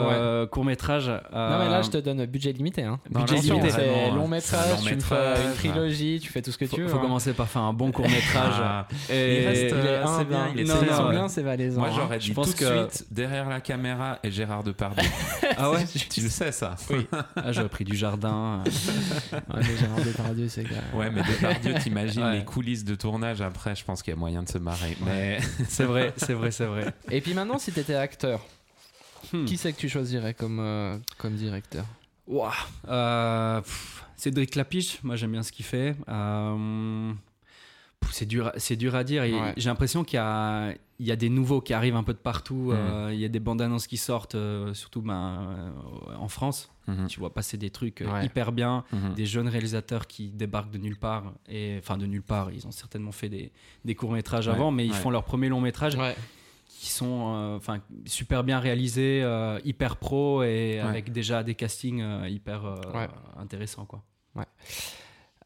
court 0.52 0.66
métrage. 0.66 1.08
Non, 1.08 1.60
mais 1.60 1.70
là, 1.70 1.82
je 1.82 1.90
te 1.90 1.98
donne 1.98 2.26
budget 2.26 2.52
limité. 2.52 2.84
Hein. 2.84 3.00
Non, 3.12 3.22
Budget 3.22 3.36
non, 3.36 3.42
limité, 3.42 3.70
c'est 3.70 4.12
long 4.12 4.26
euh, 4.26 4.28
métrage, 4.28 4.60
c'est 4.66 4.72
un 4.72 4.76
long 4.76 4.82
tu 4.86 4.96
me 4.96 5.02
fais 5.02 5.16
métrage. 5.16 5.46
une 5.46 5.54
trilogie, 5.54 6.20
tu 6.22 6.32
fais 6.32 6.42
tout 6.42 6.52
ce 6.52 6.58
que 6.58 6.66
faut, 6.66 6.76
tu 6.76 6.82
veux. 6.84 6.88
faut 6.88 6.98
hein. 6.98 7.02
commencer 7.02 7.34
par 7.34 7.48
faire 7.48 7.62
un 7.62 7.74
bon 7.74 7.92
court 7.92 8.08
métrage. 8.08 8.86
Et 9.10 9.42
il 9.42 9.48
reste, 9.48 9.62
Il 9.62 9.68
est 9.68 9.74
euh, 9.74 10.06
c'est 10.18 10.26
bien, 10.26 10.40
hein. 10.40 10.48
il 10.54 10.62
est 10.62 10.64
Non, 10.64 10.76
C'est 10.80 11.02
non, 11.02 11.10
bien, 11.10 11.28
c'est 11.28 11.42
valaisant. 11.42 11.80
Moi, 11.82 11.90
hein. 11.90 11.94
j'aurais 11.96 12.20
Je 12.20 12.26
dit 12.28 12.32
pense 12.34 12.48
tout 12.48 12.54
de 12.54 12.70
que- 12.70 12.90
suite 12.90 13.06
derrière 13.12 13.50
la 13.50 13.62
caméra 13.62 14.20
et 14.24 14.32
Gérard 14.32 14.64
Depardieu. 14.64 15.10
ah 15.58 15.72
ouais? 15.72 15.86
Tu 16.10 16.22
le 16.22 16.30
sais, 16.30 16.52
ça 16.52 16.76
ah, 17.36 17.52
J'aurais 17.52 17.70
pris 17.70 17.84
du 17.84 17.96
jardin. 17.96 18.64
Ouais, 19.32 19.40
mais 19.62 19.78
Gérard 19.78 20.06
Depardieu, 20.06 20.48
c'est 20.48 20.64
clair. 20.64 20.82
Ouais, 20.94 21.10
mais 21.10 21.22
Depardieu, 21.22 21.74
t'imagines 21.76 22.30
les 22.32 22.44
coulisses 22.44 22.84
de 22.84 22.96
tournage 22.96 23.42
après, 23.42 23.76
je 23.76 23.84
pense 23.84 24.02
qu'il 24.02 24.14
y 24.14 24.16
a 24.16 24.20
moyen 24.20 24.44
de 24.44 24.50
se 24.50 24.58
marrer. 24.58 24.98
Mais 25.06 25.40
c'est 25.68 25.84
vrai, 25.84 26.14
c'est 26.18 26.34
vrai, 26.34 26.52
c'est 26.52 26.66
vrai. 26.66 26.86
Et 27.12 27.22
puis 27.22 27.34
maintenant, 27.34 27.60
si 27.60 27.72
t'étais 27.72 27.96
acteur, 27.96 28.46
Hmm. 29.34 29.46
qui 29.46 29.56
c'est 29.56 29.72
que 29.72 29.78
tu 29.78 29.88
choisirais 29.88 30.34
comme, 30.34 30.60
euh, 30.60 30.98
comme 31.20 31.36
directeur 31.36 31.86
pff, 33.62 34.04
Cédric 34.18 34.50
Clapiche, 34.52 34.98
moi 35.04 35.16
j'aime 35.16 35.32
bien 35.32 35.44
ce 35.44 35.52
qu'il 35.52 35.64
fait. 35.64 35.96
Euh, 36.10 37.12
c'est 38.10 38.26
dur, 38.26 38.52
c'est 38.58 38.76
dur 38.76 38.96
à 38.96 39.04
dire. 39.04 39.22
Ouais. 39.22 39.54
J'ai 39.58 39.70
l'impression 39.70 40.04
qu'il 40.04 40.18
y 40.18 40.20
a, 40.20 40.74
il 41.00 41.06
y 41.06 41.12
a 41.12 41.16
des 41.16 41.30
nouveaux 41.30 41.62
qui 41.62 41.74
arrivent 41.74 41.96
un 41.96 42.04
peu 42.04 42.14
de 42.14 42.18
partout. 42.20 42.72
Mhm. 42.72 42.78
Euh, 42.78 43.14
il 43.14 43.20
y 43.20 43.26
a 43.26 43.28
des 43.28 43.40
bandes 43.40 43.62
annonces 43.62 43.86
qui 43.86 43.98
sortent, 43.98 44.36
euh, 44.36 44.74
surtout 44.74 45.02
ben, 45.04 45.72
euh, 46.10 46.16
en 46.18 46.28
France. 46.28 46.72
Mhm, 46.88 47.08
Tu 47.08 47.20
vois 47.20 47.32
passer 47.32 47.58
des 47.58 47.70
trucs 47.70 48.04
Ouais. 48.06 48.26
hyper 48.26 48.52
bien, 48.52 48.84
mhm. 48.92 49.14
des 49.14 49.28
jeunes 49.28 49.48
réalisateurs 49.48 50.08
qui 50.08 50.30
débarquent 50.30 50.72
de 50.72 50.80
nulle 50.80 50.98
part. 50.98 51.32
Et 51.48 51.76
enfin 51.78 51.98
de 51.98 52.08
nulle 52.08 52.24
part, 52.24 52.52
ils 52.52 52.66
ont 52.66 52.72
certainement 52.72 53.12
fait 53.12 53.30
des, 53.30 53.52
des 53.86 53.94
courts 53.94 54.12
métrages 54.14 54.48
Ouais, 54.48 54.54
avant, 54.54 54.72
mais 54.72 54.86
ils 54.88 54.94
font 54.96 55.12
leur 55.12 55.24
premier 55.24 55.48
long 55.50 55.62
métrage. 55.62 55.96
Qui 56.82 56.90
sont 56.90 57.36
euh, 57.36 57.58
enfin 57.58 57.80
super 58.08 58.44
bien 58.44 58.60
réalisés, 58.60 59.22
euh, 59.24 59.60
hyper 59.64 59.98
pro 59.98 60.42
et 60.42 60.80
avec 60.80 61.12
déjà 61.12 61.44
des 61.44 61.54
castings 61.54 62.02
euh, 62.02 62.28
hyper 62.28 62.66
euh, 62.66 62.76
Ouais. 62.96 63.08
intéressants 63.38 63.86
quoi. 63.86 64.04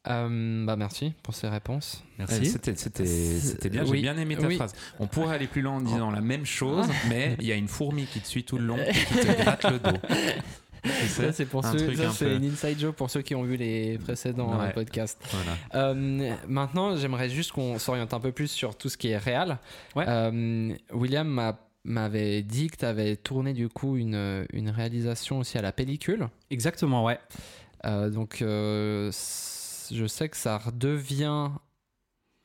Euh, 0.07 0.65
bah 0.65 0.75
merci 0.77 1.13
pour 1.23 1.33
ces 1.33 1.49
réponses. 1.49 2.03
Merci. 2.19 2.45
C'était, 2.45 2.75
c'était, 2.75 3.05
c'était 3.05 3.69
bien, 3.69 3.83
j'ai 3.83 3.91
Oui, 3.91 4.01
bien 4.01 4.15
aimé 4.17 4.37
ta 4.37 4.47
oui. 4.47 4.55
phrase. 4.55 4.73
On 4.99 5.07
pourrait 5.07 5.35
aller 5.35 5.47
plus 5.47 5.61
loin 5.61 5.73
en 5.73 5.81
disant 5.81 6.09
la 6.09 6.21
même 6.21 6.45
chose, 6.45 6.87
mais 7.09 7.35
il 7.41 7.47
y 7.47 7.51
a 7.51 7.55
une 7.55 7.67
fourmi 7.67 8.05
qui 8.05 8.21
te 8.21 8.27
suit 8.27 8.45
tout 8.45 8.57
le 8.57 8.65
long 8.67 8.77
et 8.77 8.93
qui 8.93 9.15
te 9.15 9.41
gratte 9.41 9.63
le 9.65 9.79
dos. 9.79 9.97
Ça, 11.07 11.31
c'est 11.33 11.45
pour 11.45 11.65
un 11.65 11.71
ceux, 11.71 11.95
ça, 11.95 12.07
un 12.07 12.11
c'est 12.11 12.35
une 12.35 12.45
inside 12.45 12.79
joke 12.79 12.95
pour 12.95 13.09
ceux 13.09 13.21
qui 13.21 13.35
ont 13.35 13.43
vu 13.43 13.57
les 13.57 13.97
précédents 13.97 14.57
Ouais. 14.59 14.67
euh, 14.67 14.71
podcasts. 14.71 15.19
Voilà. 15.31 15.57
Euh, 15.93 16.35
maintenant, 16.47 16.95
j'aimerais 16.95 17.29
juste 17.29 17.51
qu'on 17.51 17.79
s'oriente 17.79 18.13
un 18.13 18.19
peu 18.19 18.31
plus 18.31 18.47
sur 18.49 18.75
tout 18.77 18.89
ce 18.89 18.97
qui 18.97 19.09
est 19.09 19.17
réel. 19.17 19.57
Ouais. 19.95 20.05
Euh, 20.07 20.73
William 20.93 21.27
m'a- 21.27 21.59
m'avait 21.83 22.41
dit 22.41 22.67
que 22.69 22.77
tu 22.77 22.85
avais 22.85 23.15
tourné 23.15 23.53
du 23.53 23.69
coup 23.69 23.95
une, 23.97 24.45
une 24.53 24.69
réalisation 24.69 25.39
aussi 25.39 25.57
à 25.57 25.61
la 25.61 25.71
pellicule. 25.71 26.27
Exactement, 26.49 27.03
ouais. 27.03 27.19
Euh, 27.85 28.09
donc, 28.09 28.41
euh, 28.41 29.11
je 29.91 30.05
sais 30.07 30.29
que 30.29 30.37
ça 30.37 30.57
redevient 30.57 31.49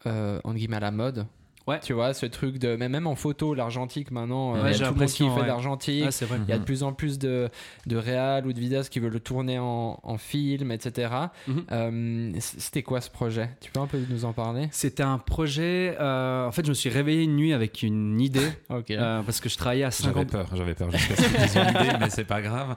euh, 0.07 0.41
entre 0.45 0.57
guillemets 0.57 0.77
à 0.77 0.81
la 0.81 0.91
mode. 0.91 1.27
Ouais. 1.67 1.79
Tu 1.81 1.93
vois, 1.93 2.15
ce 2.15 2.27
truc 2.27 2.59
de. 2.59 2.75
Mais 2.77 2.89
même 2.89 3.07
en 3.07 3.15
photo, 3.15 3.55
l'argentique 3.55 4.11
maintenant, 4.11 4.57
euh, 4.57 4.63
Ouais, 4.65 4.71
a 4.71 4.75
tout 4.89 4.95
le 4.95 5.01
monde 5.01 5.07
qui 5.09 5.19
fait 5.19 5.25
de 5.37 5.41
ouais. 5.41 5.47
l'argentique. 5.47 6.05
Ah. 6.07 6.25
Il 6.47 6.49
y 6.49 6.53
a 6.53 6.57
de 6.57 6.61
Mhm. 6.61 6.65
plus 6.65 6.83
en 6.83 6.93
plus 6.93 7.19
de, 7.19 7.49
de 7.87 7.97
réals 7.97 8.47
ou 8.47 8.53
de 8.53 8.59
vidéastes 8.59 8.91
qui 8.93 8.99
veulent 8.99 9.13
le 9.13 9.21
tourner 9.21 9.59
en, 9.59 10.01
en 10.03 10.19
film, 10.19 10.73
etc. 10.73 11.13
Mhm. 11.47 11.65
Euh, 11.71 12.33
C'était 12.41 12.83
quoi 12.83 13.01
ce 13.01 13.11
projet? 13.11 13.51
Tu 13.61 13.71
peux 13.71 13.81
un 13.81 13.87
peu 13.87 13.99
nous 14.09 14.25
en 14.25 14.33
parler? 14.33 14.69
C'était 14.73 15.03
un 15.03 15.19
projet. 15.19 15.97
euh, 16.01 16.47
en 16.47 16.53
fait, 16.53 16.65
je 16.65 16.71
me 16.71 16.75
suis 16.75 16.89
réveillé 16.91 17.23
une 17.25 17.37
nuit 17.37 17.53
avec 17.53 17.83
une 17.83 18.21
idée 18.21 18.41
euh, 18.91 19.23
parce 19.23 19.41
que 19.41 19.49
je 19.49 19.57
travaillais 19.57 19.85
à 19.85 19.91
J'avais 19.91 20.15
50. 20.15 20.31
peur, 20.31 20.47
j'avais 20.55 20.75
peur 20.75 20.91
jusqu'à 20.91 21.17
ce 21.17 21.23
qu'ils 21.29 21.59
aient 21.59 21.63
une 21.63 21.69
idée, 21.87 21.97
mais 22.01 22.11
c'est 22.11 22.25
pas 22.25 22.41
grave. 22.43 22.75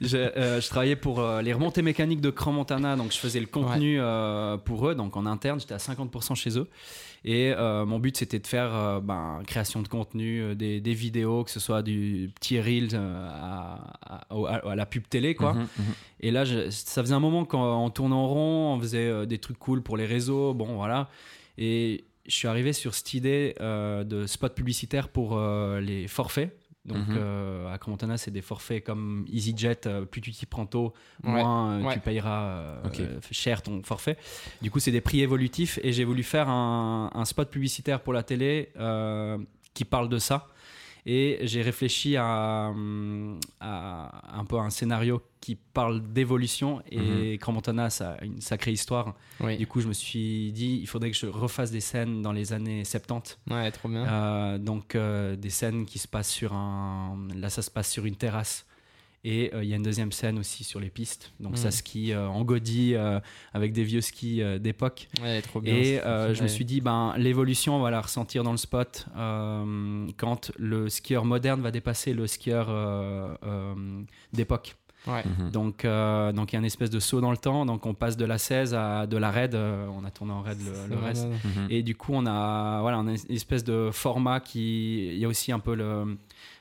Je, 0.00 0.16
euh, 0.16 0.60
je 0.60 0.68
travaillais 0.68 0.96
pour 0.96 1.20
euh, 1.20 1.42
les 1.42 1.52
remontées 1.52 1.82
mécaniques 1.82 2.20
de 2.20 2.30
Cran 2.30 2.52
Montana, 2.52 2.96
donc 2.96 3.12
je 3.12 3.18
faisais 3.18 3.40
le 3.40 3.46
contenu 3.46 3.98
euh, 4.00 4.56
pour 4.56 4.88
eux, 4.88 4.94
donc 4.94 5.16
en 5.16 5.26
interne, 5.26 5.60
j'étais 5.60 5.74
à 5.74 5.78
50% 5.78 6.34
chez 6.34 6.56
eux. 6.58 6.68
Et 7.24 7.52
euh, 7.56 7.86
mon 7.86 8.00
but, 8.00 8.11
but, 8.12 8.16
c'était 8.18 8.38
de 8.38 8.46
faire 8.46 8.74
euh, 8.74 9.00
ben, 9.00 9.42
création 9.46 9.82
de 9.82 9.88
contenu, 9.88 10.40
euh, 10.42 10.54
des, 10.54 10.80
des 10.80 10.94
vidéos, 10.94 11.44
que 11.44 11.50
ce 11.50 11.60
soit 11.60 11.82
du 11.82 12.30
petit 12.34 12.60
reel 12.60 12.88
euh, 12.92 13.28
à, 13.30 13.94
à- 14.30 14.34
au- 14.34 14.46
à- 14.46 14.70
à 14.70 14.74
la 14.76 14.86
pub 14.86 15.08
télé, 15.08 15.34
quoi. 15.34 15.54
Mhm, 15.54 15.60
mhm. 15.78 15.84
Et 16.20 16.30
là, 16.30 16.44
je- 16.44 16.70
ça 16.70 17.02
faisait 17.02 17.14
un 17.14 17.20
moment 17.20 17.44
qu'on 17.44 17.90
tournait 17.90 18.14
en 18.14 18.28
rond, 18.28 18.74
on 18.76 18.80
faisait 18.80 19.26
des 19.26 19.38
trucs 19.38 19.58
cool 19.58 19.82
pour 19.82 19.96
les 19.96 20.06
réseaux, 20.06 20.54
bon 20.54 20.74
voilà. 20.76 21.08
Et 21.58 22.04
je 22.26 22.34
suis 22.36 22.48
arrivé 22.48 22.72
sur 22.72 22.94
cette 22.94 23.14
idée 23.14 23.54
de 23.60 24.26
spot 24.26 24.54
publicitaire 24.54 25.08
pour 25.08 25.38
les 25.80 26.06
forfaits. 26.08 26.56
Donc 26.84 27.08
Mhm. 27.08 27.14
euh, 27.16 27.72
à 27.72 27.78
Cromontana, 27.78 28.18
c'est 28.18 28.32
des 28.32 28.42
forfaits 28.42 28.82
comme 28.84 29.24
EasyJet, 29.32 29.86
euh, 29.86 30.04
plus 30.04 30.20
tu 30.20 30.32
t'y 30.32 30.46
prends 30.46 30.66
tôt, 30.66 30.92
moins 31.22 31.78
euh, 31.78 31.82
ouais. 31.84 31.94
tu 31.94 32.00
payeras 32.00 32.82
cher 33.30 33.62
ton 33.62 33.82
forfait. 33.84 34.16
Du 34.62 34.70
coup, 34.70 34.80
c'est 34.80 34.90
des 34.90 35.00
prix 35.00 35.20
évolutifs 35.20 35.78
et 35.84 35.92
j'ai 35.92 36.02
voulu 36.04 36.24
faire 36.24 36.48
un, 36.48 37.10
un 37.14 37.24
spot 37.24 37.48
publicitaire 37.50 38.00
pour 38.00 38.12
la 38.12 38.22
télé 38.24 38.72
qui 39.74 39.84
parle 39.84 40.08
de 40.08 40.18
ça. 40.18 40.48
Et 41.04 41.38
j'ai 41.42 41.62
réfléchi 41.62 42.16
à, 42.16 42.72
à 43.60 44.38
un 44.38 44.44
peu 44.44 44.56
un 44.58 44.70
scénario 44.70 45.20
qui 45.40 45.56
parle 45.56 46.00
d'évolution. 46.12 46.80
Et 46.90 47.36
Grand 47.38 47.52
Montana, 47.52 47.90
ça 47.90 48.12
a 48.12 48.24
une 48.24 48.40
sacrée 48.40 48.70
histoire. 48.72 49.14
Oui. 49.40 49.56
Du 49.56 49.66
coup, 49.66 49.80
je 49.80 49.88
me 49.88 49.92
suis 49.92 50.52
dit, 50.52 50.78
il 50.80 50.86
faudrait 50.86 51.10
que 51.10 51.16
je 51.16 51.26
refasse 51.26 51.70
des 51.72 51.80
scènes 51.80 52.22
dans 52.22 52.32
les 52.32 52.52
années 52.52 52.84
70. 52.84 53.38
Ouais, 53.50 53.70
trop 53.72 53.88
bien. 53.88 54.06
Euh, 54.06 54.58
donc, 54.58 54.94
euh, 54.94 55.34
des 55.34 55.50
scènes 55.50 55.86
qui 55.86 55.98
se 55.98 56.06
passent 56.06 56.30
sur 56.30 56.52
un. 56.52 57.18
Là, 57.34 57.50
ça 57.50 57.62
se 57.62 57.70
passe 57.70 57.90
sur 57.90 58.06
une 58.06 58.16
terrasse. 58.16 58.64
Et 59.24 59.52
euh, 59.54 59.62
il 59.62 59.70
y 59.70 59.72
a 59.72 59.76
une 59.76 59.84
deuxième 59.84 60.10
scène 60.10 60.36
aussi 60.38 60.64
sur 60.64 60.80
les 60.80 60.90
pistes. 60.90 61.32
Donc, 61.38 61.52
Mm. 61.52 61.56
ça 61.56 61.70
skie 61.70 62.12
euh, 62.12 62.26
en 62.26 62.42
godille 62.42 62.96
euh, 62.96 63.20
avec 63.54 63.72
des 63.72 63.84
vieux 63.84 64.00
skis 64.00 64.42
euh, 64.42 64.58
d'époque. 64.58 65.08
Ouais, 65.22 65.40
trop 65.42 65.60
bien. 65.60 65.74
Et 65.74 66.00
je 66.34 66.42
me 66.42 66.48
suis 66.48 66.64
dit, 66.64 66.80
ben, 66.80 67.14
l'évolution, 67.16 67.76
on 67.76 67.80
va 67.80 67.90
la 67.92 68.00
ressentir 68.00 68.42
dans 68.42 68.50
le 68.50 68.56
spot 68.56 69.06
euh, 69.16 70.06
quand 70.16 70.50
le 70.58 70.88
skieur 70.88 71.24
moderne 71.24 71.60
va 71.60 71.70
dépasser 71.70 72.14
le 72.14 72.26
skieur 72.26 72.66
euh, 72.68 73.32
euh, 73.44 73.74
d'époque. 74.32 74.74
Ouais. 75.06 75.22
Mhm. 75.38 75.50
Donc, 75.50 75.84
euh, 75.84 76.30
donc 76.32 76.52
il 76.52 76.54
y 76.54 76.56
a 76.56 76.60
une 76.60 76.64
espèce 76.64 76.90
de 76.90 77.00
saut 77.00 77.20
dans 77.20 77.32
le 77.32 77.36
temps. 77.36 77.66
Donc, 77.66 77.86
on 77.86 77.94
passe 77.94 78.16
de 78.16 78.24
la 78.24 78.38
16 78.38 78.72
à 78.74 79.06
de 79.08 79.16
la 79.16 79.30
raid. 79.32 79.54
Euh, 79.54 79.86
on 79.96 80.04
a 80.04 80.10
tourné 80.12 80.32
en 80.32 80.42
raid 80.42 80.58
le, 80.88 80.96
reste. 80.96 81.26
Mhm. 81.26 81.66
Et 81.70 81.82
du 81.82 81.96
coup, 81.96 82.12
on 82.14 82.24
a, 82.26 82.80
voilà, 82.82 82.98
on 83.00 83.06
a 83.08 83.10
une 83.10 83.18
espèce 83.36 83.64
de 83.64 83.90
format 83.92 84.38
qui. 84.40 85.08
Il 85.08 85.18
y 85.18 85.24
a 85.24 85.28
aussi 85.28 85.50
un 85.50 85.58
peu 85.58 85.74
le, 85.74 86.16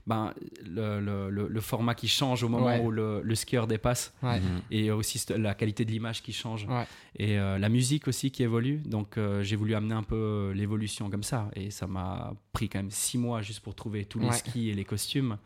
ben, 0.08 0.34
le, 0.66 1.00
le- 1.00 1.30
le- 1.30 1.48
le 1.48 1.62
format 1.62 1.94
qui 1.96 2.08
change 2.08 2.44
au 2.44 2.50
moment 2.50 2.66
Ouais. 2.66 2.80
où 2.84 2.90
le, 2.92 3.22
le 3.24 3.36
skieur 3.36 3.68
dépasse. 3.68 4.14
Ouais. 4.24 4.40
Mhm. 4.40 4.62
Et 4.72 4.92
aussi 4.92 5.24
la 5.38 5.54
qualité 5.54 5.86
de 5.86 5.92
l'image 5.92 6.22
qui 6.24 6.34
change. 6.34 6.66
Ouais. 6.68 6.86
Et 7.18 7.38
euh, 7.40 7.58
la 7.60 7.70
musique 7.70 8.08
aussi 8.08 8.32
qui 8.32 8.44
évolue. 8.44 8.78
Donc, 8.86 9.18
euh, 9.18 9.44
j'ai 9.44 9.56
voulu 9.56 9.76
amener 9.76 9.94
un 9.94 10.04
peu 10.04 10.16
euh, 10.16 10.54
l'évolution 10.54 11.10
comme 11.10 11.24
ça. 11.24 11.50
Et 11.56 11.70
ça 11.72 11.86
m'a 11.88 12.34
pris 12.54 12.68
quand 12.70 12.80
même 12.80 12.92
six 12.92 13.18
mois 13.18 13.42
juste 13.42 13.60
pour 13.62 13.76
trouver 13.76 14.06
tous 14.06 14.20
les 14.20 14.32
skis 14.32 14.70
et 14.70 14.74
les 14.74 14.86
costumes. 14.86 15.38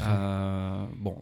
Euh, 0.00 0.84
bon, 0.96 1.16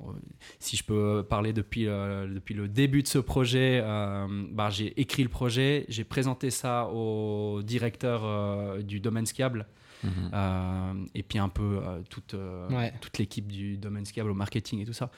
si 0.58 0.76
je 0.76 0.84
peux 0.84 1.24
parler 1.28 1.52
depuis, 1.52 1.86
euh, 1.86 2.26
depuis 2.32 2.54
le 2.54 2.68
début 2.68 3.02
de 3.02 3.08
ce 3.08 3.18
projet, 3.18 3.80
euh, 3.82 4.26
bah, 4.52 4.70
j'ai 4.70 4.98
écrit 5.00 5.22
le 5.22 5.28
projet, 5.28 5.84
j'ai 5.88 6.04
présenté 6.04 6.50
ça 6.50 6.86
au 6.88 7.62
directeur 7.62 8.22
euh, 8.24 8.82
du 8.82 9.00
domaine 9.00 9.26
skiable 9.26 9.66
Mhm. 10.02 10.30
euh, 10.32 10.92
et 11.14 11.22
puis 11.22 11.38
un 11.38 11.50
peu 11.50 11.80
euh, 11.84 12.00
toute, 12.08 12.32
euh, 12.32 12.68
Ouais. 12.70 12.79
Toute 13.00 13.18
l'équipe 13.18 13.46
du 13.46 13.76
domaine 13.76 14.04
skiable 14.04 14.30
au 14.30 14.34
marketing 14.34 14.80
et 14.80 14.84
tout 14.84 14.92
ça. 14.92 15.10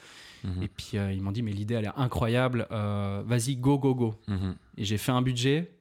Mhm. 0.43 0.63
Et 0.63 0.67
puis 0.67 0.91
euh, 0.95 1.11
ils 1.11 1.21
m'ont 1.21 1.31
dit, 1.31 1.41
mais 1.41 1.51
l'idée 1.51 1.75
elle 1.75 1.85
est 1.85 1.95
incroyable, 1.95 2.67
euh, 2.71 3.23
vas-y, 3.25 3.55
go, 3.55 3.77
go, 3.79 3.95
go. 3.95 4.15
Mhm. 4.27 4.55
Et 4.77 4.85
j'ai 4.85 4.97
fait 4.97 5.11
un 5.11 5.21
budget. 5.21 5.71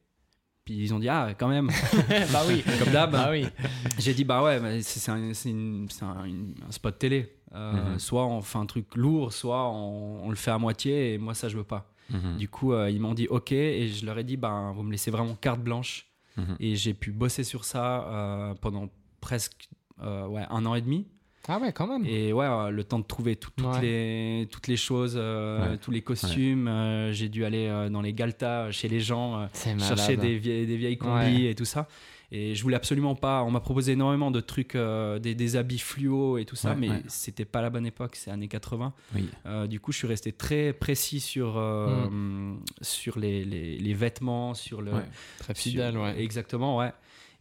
Puis 0.65 0.75
ils 0.75 0.95
ont 0.95 1.01
dit, 1.01 1.09
ah, 1.09 1.35
quand 1.37 1.49
même, 1.49 1.69
bah 2.33 2.43
oui. 2.47 2.63
comme 2.79 2.93
d'hab. 2.93 3.11
Bah 3.11 3.29
oui. 3.33 3.47
J'ai 3.99 4.15
dit, 4.15 4.23
bah 4.23 4.45
ouais, 4.45 4.81
c'est 4.83 5.11
un, 5.11 5.33
spot 6.71 6.99
télé. 6.99 7.37
Euh, 7.55 7.93
Mhm. 7.93 7.99
Soit 7.99 8.27
on 8.27 8.41
fait 8.41 8.59
un 8.59 8.67
truc 8.67 8.95
lourd, 8.95 9.33
soit 9.33 9.69
on, 9.69 10.25
on 10.25 10.31
le 10.31 10.37
fait 10.37 10.53
à 10.53 10.59
moitié, 10.59 11.15
et 11.15 11.19
moi, 11.19 11.35
ça, 11.35 11.49
je 11.49 11.57
veux 11.57 11.65
pas. 11.65 11.93
Du 12.39 12.49
coup, 12.49 12.73
euh, 12.73 12.91
ils 12.91 13.01
m'ont 13.01 13.15
dit, 13.15 13.27
ok, 13.29 13.53
et 13.53 13.89
je 13.89 14.05
leur 14.05 14.19
ai 14.19 14.25
dit, 14.25 14.37
bah, 14.37 14.73
vous 14.75 14.83
me 14.83 14.93
laissez 14.93 15.11
vraiment 15.11 15.35
carte 15.35 15.61
blanche. 15.61 16.07
Et 16.61 16.77
j'ai 16.77 16.95
pu 16.95 17.13
bosser 17.13 17.45
sur 17.45 17.65
ça 17.65 18.05
euh, 18.09 18.55
pendant 18.55 18.89
presque 19.21 19.69
euh, 20.01 20.27
ouais, 20.27 20.47
un 20.49 20.65
an 20.65 20.75
et 20.75 20.81
demi. 20.81 21.07
Ah 21.49 21.59
ouais, 21.59 21.73
quand 21.73 21.87
même. 21.89 22.05
Et 22.07 22.33
ouais, 22.33 22.47
euh, 22.47 22.71
le 22.71 22.85
temps 22.85 22.99
de 23.01 23.05
trouver 23.05 23.35
tout- 23.37 23.51
toutes, 23.57 23.67
Ouais. 23.67 23.81
les, 23.81 24.49
toutes 24.51 24.69
les 24.69 24.77
choses, 24.77 25.15
euh, 25.17 25.73
Ouais. 25.73 25.79
tous 25.79 25.91
les 25.91 26.01
costumes. 26.03 26.69
euh, 26.69 27.13
j'ai 27.13 27.29
dû 27.29 27.45
aller 27.45 27.67
euh, 27.67 27.89
dans 27.89 28.01
les 28.01 28.13
galtas 28.15 28.71
chez 28.71 28.89
les 28.89 29.01
gens. 29.01 29.41
euh, 29.41 29.47
chercher 29.79 30.17
des 30.17 30.39
vieilles, 30.39 30.67
des 30.67 30.77
vieilles 30.77 30.99
combis 30.99 31.47
et 31.47 31.55
tout 31.55 31.65
ça. 31.65 31.89
Et 32.35 32.55
je 32.55 32.63
voulais 32.63 32.77
absolument 32.77 33.15
pas. 33.15 33.43
On 33.43 33.51
m'a 33.51 33.61
proposé 33.61 33.93
énormément 33.93 34.31
de 34.31 34.41
trucs, 34.41 34.75
euh, 34.75 35.19
des, 35.19 35.35
des 35.35 35.57
habits 35.57 35.79
fluo 35.81 36.39
et 36.39 36.47
tout 36.47 36.57
ça, 36.57 36.71
Ouais, 36.71 36.77
mais 36.79 36.89
ouais. 36.89 37.03
c'était 37.09 37.45
pas 37.45 37.61
la 37.61 37.69
bonne 37.69 37.85
époque, 37.85 38.17
c'est 38.17 38.31
années 38.31 38.49
80. 38.49 38.95
Oui. 39.15 39.29
Euh, 39.45 39.67
du 39.67 39.81
coup, 39.81 39.93
je 39.93 39.99
suis 39.99 40.07
resté 40.07 40.33
très 40.33 40.73
précis 40.73 41.21
sur, 41.21 41.59
euh, 41.59 42.09
Mm. 42.09 42.61
sur 42.81 43.19
les, 43.19 43.45
les, 43.45 43.77
les 43.79 43.95
vêtements, 43.95 44.55
sur 44.55 44.81
le. 44.81 44.93
Ouais. 44.93 45.01
Très 45.41 45.55
sur- 45.55 45.63
fidèle, 45.73 45.99
ouais. 45.99 46.23
Exactement, 46.23 46.79
ouais. 46.79 46.93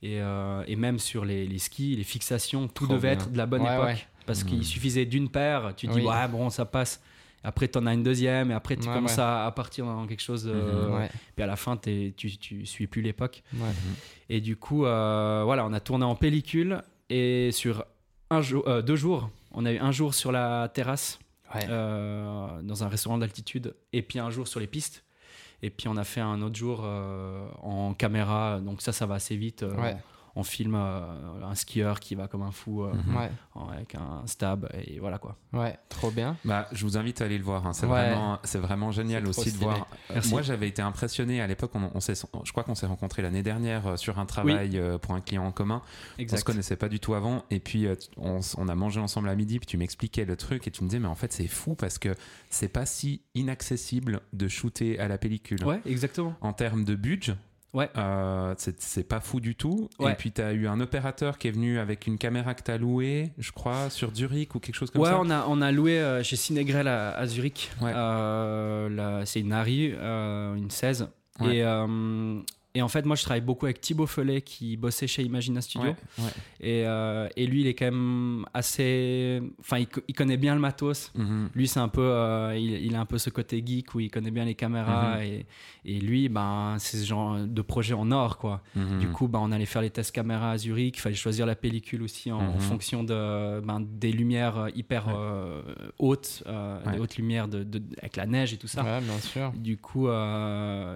Et, 0.03 0.19
euh, 0.19 0.63
et 0.67 0.75
même 0.75 0.97
sur 0.99 1.25
les, 1.25 1.45
les 1.45 1.59
skis, 1.59 1.95
les 1.95 2.03
fixations, 2.03 2.67
tout 2.67 2.85
Trop 2.85 2.95
devait 2.95 3.15
bien. 3.15 3.19
être 3.25 3.31
de 3.31 3.37
la 3.37 3.45
bonne 3.45 3.61
Ouais, 3.61 3.73
époque. 3.75 3.85
ouais. 3.85 4.07
Parce 4.25 4.43
qu'il 4.43 4.63
suffisait 4.65 5.05
d'une 5.05 5.29
paire, 5.29 5.73
tu 5.75 5.87
dis, 5.87 5.93
Oui. 5.95 6.05
ouais, 6.05 6.27
bon, 6.27 6.49
ça 6.49 6.65
passe. 6.65 7.01
Après, 7.43 7.67
tu 7.67 7.77
en 7.79 7.87
as 7.87 7.93
une 7.93 8.03
deuxième, 8.03 8.51
et 8.51 8.53
après, 8.53 8.75
tu 8.77 8.87
Ouais, 8.87 8.93
commences 8.93 9.17
ouais. 9.17 9.23
À, 9.23 9.45
à 9.47 9.51
partir 9.51 9.85
dans 9.85 10.05
quelque 10.05 10.21
chose. 10.21 10.45
Mhm. 10.47 10.93
Ouais. 10.93 11.09
Puis 11.35 11.43
à 11.43 11.47
la 11.47 11.55
fin, 11.55 11.75
tu, 11.77 12.13
tu 12.15 12.65
suis 12.65 12.87
plus 12.87 13.01
l'époque. 13.01 13.43
Et 14.29 14.41
du 14.41 14.55
coup, 14.55 14.85
euh, 14.85 15.41
voilà, 15.43 15.65
on 15.65 15.73
a 15.73 15.79
tourné 15.79 16.05
en 16.05 16.15
pellicule 16.15 16.81
et 17.09 17.51
sur 17.51 17.83
un 18.29 18.41
jour, 18.41 18.63
euh, 18.67 18.81
deux 18.81 18.95
jours, 18.95 19.29
on 19.51 19.65
a 19.65 19.71
eu 19.73 19.77
un 19.79 19.91
jour 19.91 20.13
sur 20.13 20.31
la 20.31 20.69
terrasse 20.73 21.19
euh, 21.69 22.61
dans 22.61 22.83
un 22.83 22.87
restaurant 22.87 23.17
d'altitude 23.17 23.75
et 23.91 24.01
puis 24.01 24.19
un 24.19 24.29
jour 24.29 24.47
sur 24.47 24.59
les 24.59 24.67
pistes. 24.67 25.03
Et 25.63 25.69
puis 25.69 25.88
on 25.88 25.97
a 25.97 26.04
fait 26.04 26.21
un 26.21 26.41
autre 26.41 26.56
jour 26.56 26.82
euh, 26.84 27.47
en 27.62 27.93
caméra, 27.93 28.60
donc 28.60 28.82
ça, 28.82 28.91
ça 28.91 29.06
va 29.06 29.15
assez 29.15 29.36
vite. 29.36 29.63
euh. 29.63 29.76
On 30.35 30.43
filme 30.43 30.75
euh, 30.75 31.43
un 31.43 31.55
skieur 31.55 31.99
qui 31.99 32.15
va 32.15 32.27
comme 32.27 32.41
un 32.43 32.51
fou 32.51 32.83
euh, 32.83 32.93
Mhm. 32.93 33.15
Ouais. 33.17 33.31
avec 33.73 33.95
un 33.95 34.25
stab 34.27 34.67
et 34.73 34.99
voilà 34.99 35.17
quoi. 35.17 35.37
Ouais. 35.53 35.77
Trop 35.89 36.09
bien. 36.11 36.37
Bah, 36.45 36.67
je 36.71 36.83
vous 36.85 36.97
invite 36.97 37.21
à 37.21 37.25
aller 37.25 37.37
le 37.37 37.43
voir. 37.43 37.67
hein. 37.67 37.73
C'est 37.73 37.85
Ouais. 37.85 38.09
vraiment, 38.09 38.39
c'est 38.43 38.59
vraiment 38.59 38.91
génial 38.91 39.27
aussi 39.27 39.45
de 39.45 39.49
stylé. 39.49 39.65
voir. 39.65 39.77
Euh, 40.09 40.13
Merci. 40.13 40.29
Moi, 40.31 40.41
j'avais 40.41 40.67
été 40.69 40.81
impressionné 40.81 41.41
à 41.41 41.47
l'époque. 41.47 41.71
On, 41.75 41.91
on 41.93 41.99
s'est, 41.99 42.13
je 42.43 42.51
crois 42.51 42.63
qu'on 42.63 42.75
s'est 42.75 42.85
rencontrés 42.85 43.21
l'année 43.21 43.43
dernière 43.43 43.87
euh, 43.87 43.95
sur 43.97 44.19
un 44.19 44.25
travail 44.25 44.81
pour 45.01 45.13
un 45.15 45.21
client 45.21 45.43
en 45.45 45.51
commun. 45.51 45.81
On 45.83 46.17
se 46.17 46.21
Exact. 46.21 46.43
connaissait 46.43 46.75
pas 46.77 46.87
du 46.89 46.99
tout 46.99 47.13
avant. 47.13 47.43
Et 47.49 47.59
puis, 47.59 47.87
on 48.17 48.67
a 48.69 48.75
mangé 48.75 48.99
ensemble 49.01 49.27
à 49.29 49.35
midi. 49.35 49.59
Puis 49.59 49.67
tu 49.67 49.77
m'expliquais 49.77 50.25
le 50.25 50.37
truc 50.37 50.67
et 50.67 50.71
tu 50.71 50.83
me 50.83 50.89
disais, 50.89 50.99
mais 50.99 51.07
en 51.07 51.15
fait, 51.15 51.33
c'est 51.33 51.47
fou 51.47 51.75
parce 51.75 51.97
que 51.99 52.15
c'est 52.49 52.67
pas 52.69 52.85
si 52.85 53.21
inaccessible 53.35 54.21
de 54.33 54.47
shooter 54.47 54.99
à 54.99 55.07
la 55.07 55.17
pellicule. 55.17 55.63
Ouais, 55.65 55.81
exactement. 55.85 56.35
En 56.41 56.53
termes 56.53 56.83
de 56.85 56.95
budget. 56.95 57.35
Ouais. 57.73 57.89
euh, 57.97 58.53
c'est, 58.57 58.81
c'est 58.81 59.03
pas 59.03 59.21
fou 59.21 59.39
du 59.39 59.55
tout. 59.55 59.89
Ouais. 59.99 60.12
Et 60.12 60.15
puis, 60.15 60.31
tu 60.31 60.41
as 60.41 60.51
eu 60.53 60.67
un 60.67 60.79
opérateur 60.81 61.38
qui 61.38 61.47
est 61.47 61.51
venu 61.51 61.79
avec 61.79 62.05
une 62.05 62.17
caméra 62.17 62.53
que 62.53 62.63
tu 62.63 62.71
as 62.71 62.77
louée, 62.77 63.31
je 63.38 63.51
crois, 63.51 63.89
sur 63.89 64.13
Zurich 64.13 64.55
ou 64.55 64.60
quelque 64.60 64.75
chose 64.75 64.91
comme 64.91 65.01
ouais, 65.01 65.10
ça. 65.10 65.19
on 65.19 65.29
a, 65.29 65.45
on 65.47 65.62
a 65.62 65.71
loué 65.71 65.99
euh, 65.99 66.21
chez 66.23 66.36
Cinegrel 66.36 66.88
à, 66.88 67.12
à 67.15 67.25
Zurich. 67.27 67.71
Ouais. 67.81 67.93
Euh, 67.95 69.23
c'est 69.25 69.39
une 69.39 69.53
Harry, 69.53 69.93
euh, 69.93 70.55
une 70.55 70.69
16. 70.69 71.07
Ouais. 71.39 71.57
Et, 71.57 71.63
et 72.73 72.81
en 72.81 72.88
fait, 72.88 73.05
moi, 73.05 73.15
je 73.15 73.23
travaille 73.23 73.41
beaucoup 73.41 73.65
avec 73.65 73.81
Thibaut 73.81 74.05
Follet 74.07 74.41
qui 74.41 74.77
bossait 74.77 75.07
chez 75.07 75.23
Imagina 75.23 75.60
Studio. 75.62 75.89
Ouais, 75.89 76.23
ouais. 76.23 76.29
Et, 76.62 76.84
euh, 76.86 77.27
et 77.36 77.45
lui, 77.47 77.62
il 77.62 77.67
est 77.67 77.73
quand 77.73 77.86
même 77.86 78.45
assez. 78.53 79.41
Enfin, 79.60 79.79
il, 79.79 79.88
co- 79.88 80.01
il 80.07 80.13
connaît 80.15 80.38
bien 80.38 80.53
le 80.55 80.62
matos. 80.62 81.12
Mhm. 81.15 81.49
Lui, 81.53 81.67
c'est 81.67 81.79
un 81.81 81.89
peu, 81.89 82.01
euh, 82.01 82.55
il, 82.57 82.71
il 82.86 82.95
a 82.95 83.01
un 83.01 83.05
peu 83.05 83.17
ce 83.17 83.29
côté 83.29 83.62
geek 83.65 83.93
où 83.93 83.99
il 83.99 84.10
connaît 84.10 84.31
bien 84.31 84.45
les 84.45 84.55
caméras 84.55 85.17
Mhm. 85.17 85.23
et, 85.23 85.45
et 85.84 85.99
lui, 85.99 86.29
ben, 86.29 86.75
c'est 86.79 86.97
ce 86.97 87.05
genre 87.05 87.39
de 87.39 87.62
projet 87.62 87.93
en 87.93 88.10
or, 88.12 88.38
quoi. 88.38 88.62
Mhm. 88.75 88.99
Du 88.99 89.07
coup, 89.10 89.27
ben, 89.27 89.39
on 89.41 89.51
allait 89.51 89.65
faire 89.65 89.81
les 89.81 89.89
tests 89.89 90.12
caméra 90.13 90.51
à 90.51 90.57
Zurich. 90.57 90.95
Il 90.97 91.01
fallait 91.01 91.15
choisir 91.15 91.45
la 91.45 91.55
pellicule 91.55 92.03
aussi 92.03 92.31
en, 92.31 92.39
en 92.39 92.60
fonction 92.60 93.03
de, 93.03 93.60
ben, 93.60 93.79
des 93.81 94.12
lumières 94.12 94.67
hyper 94.75 95.07
Ouais. 95.07 95.13
euh, 95.17 95.62
hautes, 95.99 96.43
euh, 96.47 96.77
Ouais. 96.86 96.93
des 96.93 96.99
hautes 96.99 97.15
lumières 97.17 97.47
de, 97.47 97.63
de- 97.63 97.81
avec 97.99 98.15
la 98.15 98.25
neige 98.27 98.53
et 98.53 98.57
tout 98.57 98.67
ça. 98.67 98.84
Ouais, 98.84 99.01
bien 99.01 99.19
sûr. 99.19 99.51
Du 99.55 99.77
coup, 99.77 100.07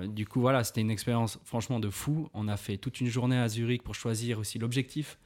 du 0.08 0.26
coup, 0.26 0.40
voilà, 0.40 0.64
c'était 0.64 0.82
une 0.82 0.92
expérience 0.92 1.40
franchement 1.44 1.65
de 1.80 1.90
fou. 1.90 2.30
On 2.34 2.48
a 2.48 2.58
fait 2.58 2.78
toute 2.78 3.02
une 3.02 3.08
journée 3.08 3.38
à 3.38 3.48
Zurich 3.48 3.84
pour 3.84 3.96
choisir 3.96 4.40
aussi 4.40 4.60
l'objectif. 4.60 5.18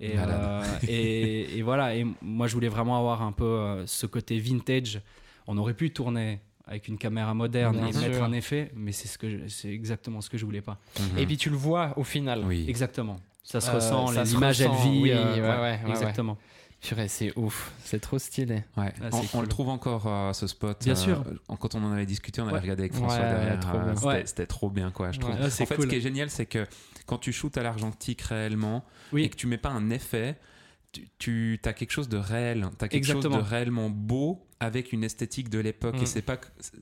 Et, 0.00 0.12
euh, 0.16 0.62
et, 0.86 1.56
et 1.58 1.62
voilà, 1.62 1.96
et 1.96 2.06
moi 2.22 2.46
je 2.46 2.54
voulais 2.54 2.68
vraiment 2.68 2.98
avoir 2.98 3.22
un 3.22 3.32
peu 3.32 3.44
euh, 3.44 3.86
ce 3.86 4.06
côté 4.06 4.38
vintage. 4.38 5.00
On 5.46 5.56
aurait 5.58 5.74
pu 5.74 5.90
tourner 5.90 6.40
avec 6.66 6.86
une 6.88 6.98
caméra 6.98 7.32
moderne 7.34 7.76
Bien 7.78 7.86
et 7.88 7.92
sûr. 7.92 8.02
mettre 8.02 8.22
un 8.22 8.32
effet, 8.32 8.70
mais 8.76 8.92
c'est 8.92 9.08
ce 9.08 9.16
que 9.18 9.48
c'est 9.48 9.70
exactement 9.72 10.20
ce 10.20 10.28
que 10.30 10.36
je 10.38 10.44
voulais 10.44 10.60
pas. 10.60 10.78
Mhm. 11.00 11.18
Et 11.18 11.26
puis 11.26 11.36
tu 11.36 11.48
le 11.50 11.56
vois 11.56 11.94
au 11.96 12.04
final. 12.04 12.44
oui. 12.46 12.64
Exactement. 12.68 13.16
Ça 13.42 13.60
se 13.62 13.70
Euh, 13.70 13.74
ressent, 13.76 14.08
ça 14.08 14.26
se 14.26 14.34
l'image 14.34 14.60
elle 14.60 14.70
vit. 14.72 15.00
oui, 15.00 15.10
euh, 15.10 15.34
ouais, 15.36 15.40
ouais, 15.40 15.80
ouais, 15.84 15.90
exactement. 15.90 16.36
Purée, 16.80 17.08
c'est 17.08 17.36
ouf. 17.36 17.72
C'est 17.84 18.00
trop 18.00 18.18
stylé. 18.18 18.62
Ouais. 18.76 18.92
Ah, 19.02 19.10
on, 19.34 19.40
le 19.40 19.48
trouve 19.48 19.68
encore 19.68 20.06
euh, 20.06 20.32
ce 20.32 20.46
spot. 20.46 20.78
Bien 20.84 20.92
euh, 20.92 20.96
sûr. 20.96 21.24
Quand 21.58 21.74
on 21.74 21.82
en 21.82 21.92
avait 21.92 22.06
discuté, 22.06 22.40
on 22.40 22.44
avait 22.44 22.54
Ouais. 22.54 22.60
regardé 22.60 22.82
avec 22.84 22.94
François 22.94 23.18
Ouais, 23.18 23.28
derrière. 23.30 23.60
trop 23.96 24.10
euh, 24.10 24.22
c'était, 24.24 24.46
trop 24.46 24.70
bien, 24.70 24.90
quoi. 24.92 25.10
Je 25.10 25.18
trouve. 25.18 25.34
Ouais. 25.34 25.40
Ah, 25.42 25.50
c'est 25.50 25.64
en 25.64 25.66
fait, 25.66 25.74
cool. 25.74 25.84
ce 25.84 25.90
qui 25.90 25.96
est 25.96 26.00
génial, 26.00 26.30
c'est 26.30 26.46
que 26.46 26.66
quand 27.06 27.18
tu 27.18 27.32
shootes 27.32 27.56
à 27.58 27.64
l'argentique 27.64 28.22
réellement 28.22 28.84
Oui. 29.12 29.24
et 29.24 29.28
que 29.28 29.36
tu 29.36 29.48
mets 29.48 29.58
pas 29.58 29.70
un 29.70 29.90
effet, 29.90 30.36
tu, 31.18 31.60
as 31.64 31.72
quelque 31.72 31.90
chose 31.90 32.08
de 32.08 32.16
réel. 32.16 32.68
Tu 32.78 32.84
as 32.84 32.88
quelque 32.88 33.06
chose 33.06 33.24
de 33.24 33.28
réellement 33.28 33.90
beau 33.90 34.44
avec 34.60 34.92
une 34.92 35.04
esthétique 35.04 35.50
de 35.50 35.58
l'époque. 35.58 35.96
Mm. 35.98 36.02
Et 36.02 36.06
c'est 36.06 36.22
pas, 36.22 36.36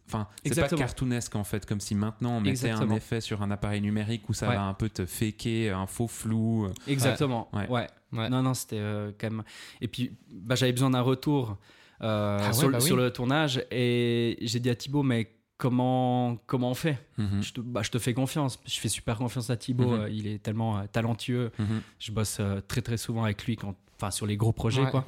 enfin, 0.09 0.29
c'est 0.45 0.59
pas 0.61 0.69
cartoonesque 0.69 1.37
en 1.37 1.45
fait, 1.45 1.67
comme 1.67 1.81
si 1.81 1.95
maintenant 1.95 2.37
on 2.37 2.41
mettait 2.41 2.71
un 2.71 2.91
effet 2.91 3.21
sur 3.21 3.43
un 3.43 3.51
appareil 3.51 3.81
numérique 3.81 4.29
où 4.29 4.33
ça 4.33 4.49
Ouais. 4.49 4.55
va 4.55 4.63
un 4.63 4.75
peu 4.75 4.89
te 4.89 5.05
faker 5.07 5.73
un 5.77 5.87
faux 5.87 6.09
flou. 6.09 6.69
Exactement. 6.87 7.49
Ouais. 7.53 7.69
Ouais. 7.69 7.87
Ouais. 8.13 8.29
Non, 8.31 8.43
non, 8.43 8.55
c'était 8.55 8.79
euh, 8.79 9.13
quand 9.19 9.31
même. 9.31 9.43
Et 9.81 9.89
puis, 9.89 10.13
bah, 10.33 10.55
j'avais 10.55 10.73
besoin 10.73 10.91
d'un 10.91 11.01
retour 11.01 11.59
euh, 12.03 12.39
Ah 12.41 12.53
sur, 12.53 12.69
le- 12.69 12.73
bah 12.73 12.79
oui. 12.81 12.87
sur 12.87 12.97
le 12.97 13.11
tournage 13.11 13.65
et 13.71 14.37
j'ai 14.43 14.61
dit 14.61 14.71
à 14.71 14.75
Thibaut, 14.75 15.03
mais 15.03 15.36
comment, 15.59 16.37
comment 16.47 16.71
on 16.71 16.75
fait 16.75 16.99
Mhm. 17.19 17.43
je, 17.43 17.53
te, 17.53 17.61
bah, 17.61 17.83
je 17.83 17.91
te 17.91 17.99
fais 17.99 18.15
confiance. 18.15 18.59
Je 18.67 18.79
fais 18.79 18.89
super 18.89 19.17
confiance 19.19 19.51
à 19.51 19.57
Thibaut. 19.57 19.91
Mhm. 19.93 20.01
euh, 20.01 20.11
il 20.11 20.27
est 20.27 20.43
tellement 20.43 20.79
euh, 20.79 20.83
talentueux. 20.91 21.51
Mhm. 21.59 21.81
Je 21.99 22.13
bosse 22.13 22.39
euh, 22.41 22.61
très, 22.67 22.83
très 22.83 22.97
souvent 22.97 23.25
avec 23.25 23.45
lui 23.47 23.57
quand. 23.57 23.75
Enfin, 23.99 24.11
sur 24.11 24.27
les 24.27 24.37
gros 24.37 24.53
projets, 24.53 24.83
Ouais. 24.83 24.91
quoi. 24.91 25.07